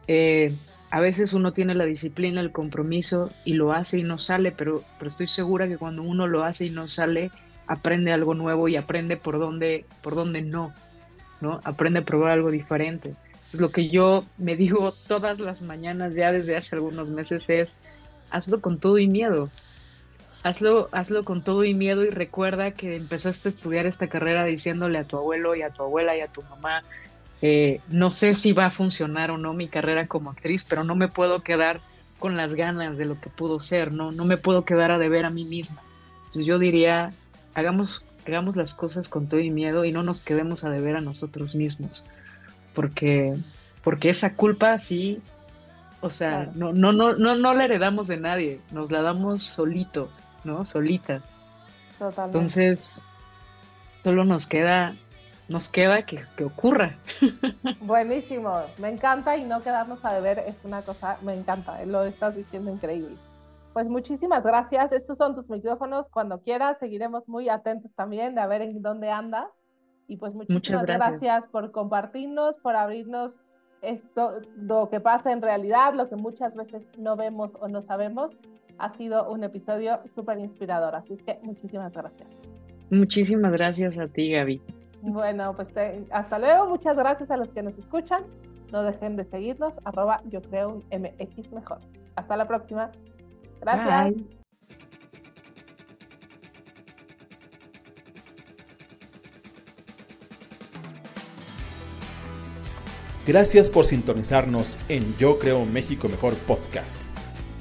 Eh, 0.08 0.50
a 0.90 1.00
veces 1.00 1.34
uno 1.34 1.52
tiene 1.52 1.74
la 1.74 1.84
disciplina, 1.84 2.40
el 2.40 2.52
compromiso 2.52 3.30
y 3.44 3.52
lo 3.52 3.72
hace 3.72 3.98
y 3.98 4.02
no 4.02 4.16
sale, 4.16 4.50
pero, 4.50 4.82
pero 4.98 5.10
estoy 5.10 5.26
segura 5.26 5.68
que 5.68 5.78
cuando 5.78 6.02
uno 6.02 6.26
lo 6.26 6.42
hace 6.42 6.66
y 6.66 6.70
no 6.70 6.88
sale, 6.88 7.30
aprende 7.66 8.12
algo 8.12 8.34
nuevo 8.34 8.68
y 8.68 8.76
aprende 8.76 9.16
por 9.16 9.38
dónde, 9.38 9.84
por 10.02 10.14
dónde 10.14 10.42
no, 10.42 10.72
¿no? 11.40 11.60
Aprende 11.64 12.00
a 12.00 12.04
probar 12.04 12.32
algo 12.32 12.50
diferente. 12.50 13.14
lo 13.52 13.70
que 13.70 13.90
yo 13.90 14.24
me 14.38 14.56
digo 14.56 14.94
todas 15.08 15.38
las 15.38 15.60
mañanas 15.60 16.14
ya 16.14 16.32
desde 16.32 16.56
hace 16.56 16.74
algunos 16.74 17.10
meses 17.10 17.50
es, 17.50 17.78
hazlo 18.30 18.60
con 18.60 18.78
todo 18.78 18.98
y 18.98 19.06
miedo. 19.06 19.50
Hazlo, 20.42 20.88
hazlo 20.90 21.24
con 21.24 21.42
todo 21.42 21.62
y 21.64 21.72
miedo 21.72 22.04
y 22.04 22.10
recuerda 22.10 22.72
que 22.72 22.96
empezaste 22.96 23.48
a 23.48 23.50
estudiar 23.50 23.86
esta 23.86 24.08
carrera 24.08 24.44
diciéndole 24.44 24.98
a 24.98 25.04
tu 25.04 25.16
abuelo 25.16 25.54
y 25.54 25.62
a 25.62 25.70
tu 25.70 25.82
abuela 25.82 26.16
y 26.16 26.20
a 26.20 26.26
tu 26.26 26.42
mamá, 26.42 26.82
eh, 27.42 27.80
no 27.88 28.10
sé 28.10 28.34
si 28.34 28.52
va 28.52 28.66
a 28.66 28.70
funcionar 28.70 29.30
o 29.30 29.38
no 29.38 29.52
mi 29.52 29.68
carrera 29.68 30.06
como 30.06 30.30
actriz, 30.30 30.64
pero 30.64 30.82
no 30.82 30.94
me 30.94 31.08
puedo 31.08 31.42
quedar 31.42 31.80
con 32.18 32.36
las 32.36 32.54
ganas 32.54 32.98
de 32.98 33.04
lo 33.04 33.20
que 33.20 33.30
pudo 33.30 33.58
ser, 33.58 33.92
no, 33.92 34.12
no 34.12 34.24
me 34.24 34.36
puedo 34.36 34.64
quedar 34.64 34.92
a 34.92 34.98
deber 34.98 35.24
a 35.24 35.30
mí 35.30 35.44
misma. 35.44 35.82
Entonces 36.18 36.46
yo 36.46 36.60
diría, 36.60 37.12
hagamos, 37.54 38.04
hagamos 38.26 38.56
las 38.56 38.74
cosas 38.74 39.08
con 39.08 39.26
todo 39.26 39.40
y 39.40 39.50
miedo 39.50 39.84
y 39.84 39.92
no 39.92 40.02
nos 40.02 40.20
quedemos 40.20 40.64
a 40.64 40.70
deber 40.70 40.96
a 40.96 41.00
nosotros 41.00 41.54
mismos, 41.54 42.04
porque, 42.74 43.34
porque 43.84 44.10
esa 44.10 44.34
culpa 44.34 44.78
sí 44.78 45.20
O 46.00 46.10
sea, 46.10 46.50
no, 46.54 46.72
no, 46.72 46.92
no, 46.92 47.14
no, 47.14 47.36
no 47.36 47.54
la 47.54 47.64
heredamos 47.64 48.08
de 48.08 48.16
nadie, 48.16 48.60
nos 48.72 48.90
la 48.90 49.02
damos 49.02 49.42
solitos, 49.42 50.20
¿no? 50.42 50.66
Solitas. 50.66 51.22
Totalmente. 51.96 52.38
Entonces, 52.38 53.06
solo 54.02 54.24
nos 54.24 54.48
queda, 54.48 54.96
nos 55.48 55.68
queda 55.68 56.02
que, 56.02 56.24
que 56.36 56.44
ocurra. 56.44 56.96
Buenísimo, 57.80 58.62
me 58.78 58.88
encanta 58.88 59.36
y 59.36 59.44
no 59.44 59.60
quedarnos 59.60 60.04
a 60.04 60.12
beber 60.14 60.40
es 60.40 60.56
una 60.64 60.82
cosa, 60.82 61.18
me 61.22 61.34
encanta, 61.34 61.84
lo 61.84 62.02
estás 62.02 62.34
diciendo 62.34 62.72
increíble. 62.72 63.16
Pues 63.72 63.88
muchísimas 63.88 64.42
gracias, 64.44 64.92
estos 64.92 65.16
son 65.16 65.34
tus 65.34 65.48
micrófonos, 65.48 66.06
cuando 66.10 66.40
quieras 66.40 66.78
seguiremos 66.78 67.26
muy 67.26 67.48
atentos 67.48 67.90
también 67.94 68.34
de 68.34 68.40
a 68.42 68.46
ver 68.46 68.62
en 68.62 68.82
dónde 68.82 69.10
andas 69.10 69.48
y 70.08 70.18
pues 70.18 70.34
muchísimas 70.34 70.84
gracias. 70.84 71.44
por 71.50 71.72
compartirnos, 71.72 72.54
por 72.62 72.76
abrirnos 72.76 73.34
esto, 73.80 74.40
lo 74.56 74.88
que 74.90 75.00
pasa 75.00 75.32
en 75.32 75.42
realidad, 75.42 75.94
lo 75.94 76.08
que 76.08 76.16
muchas 76.16 76.54
veces 76.54 76.82
no 76.98 77.16
vemos 77.16 77.50
o 77.60 77.68
no 77.68 77.82
sabemos. 77.82 78.36
Ha 78.78 78.94
sido 78.96 79.30
un 79.30 79.42
episodio 79.42 80.00
súper 80.14 80.38
inspirador, 80.38 80.94
así 80.94 81.16
que 81.16 81.38
muchísimas 81.42 81.92
gracias. 81.92 82.28
Muchísimas 82.90 83.52
gracias 83.52 83.98
a 83.98 84.06
ti, 84.06 84.32
Gaby. 84.32 84.62
Bueno, 85.02 85.54
pues 85.56 85.68
hasta 86.10 86.38
luego. 86.38 86.68
Muchas 86.68 86.96
gracias 86.96 87.30
a 87.30 87.36
los 87.36 87.48
que 87.48 87.62
nos 87.62 87.76
escuchan. 87.76 88.22
No 88.70 88.82
dejen 88.82 89.16
de 89.16 89.24
seguirnos, 89.24 89.74
arroba 89.84 90.22
yo 90.26 90.40
creo 90.42 90.68
un 90.70 90.84
MX 90.90 91.52
mejor. 91.52 91.78
Hasta 92.16 92.36
la 92.36 92.46
próxima. 92.46 92.90
Gracias. 93.62 94.14
Gracias 103.24 103.70
por 103.70 103.86
sintonizarnos 103.86 104.78
en 104.88 105.16
Yo 105.16 105.38
Creo 105.38 105.64
México 105.64 106.08
Mejor 106.08 106.34
Podcast, 106.34 107.00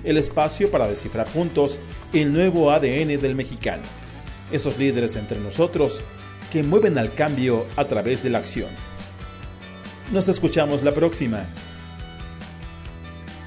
el 0.04 0.18
espacio 0.18 0.72
para 0.72 0.88
descifrar 0.88 1.28
juntos 1.30 1.80
el 2.14 2.34
nuevo 2.34 2.72
ADN 2.72 3.22
del 3.22 3.36
mexicano, 3.36 3.84
esos 4.52 4.80
líderes 4.80 5.16
entre 5.18 5.40
nosotros 5.40 6.02
que 6.52 6.64
mueven 6.64 6.98
al 6.98 7.14
cambio 7.14 7.64
a 7.76 7.86
través 7.86 8.24
de 8.24 8.32
la 8.32 8.40
acción. 8.40 8.70
Nos 10.12 10.28
escuchamos 10.30 10.82
la 10.82 10.94
próxima. 10.94 11.46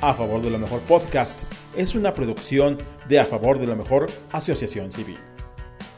A 0.04 0.12
favor 0.12 0.42
de 0.42 0.50
lo 0.50 0.58
mejor 0.58 0.80
podcast 0.82 1.40
es 1.74 1.94
una 1.94 2.12
producción 2.12 2.76
de 3.08 3.18
A 3.18 3.24
favor 3.24 3.58
de 3.58 3.66
lo 3.66 3.74
mejor 3.74 4.06
Asociación 4.32 4.92
Civil. 4.92 5.16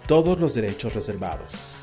Todos 0.06 0.38
los 0.38 0.54
derechos 0.54 0.94
reservados. 0.94 1.75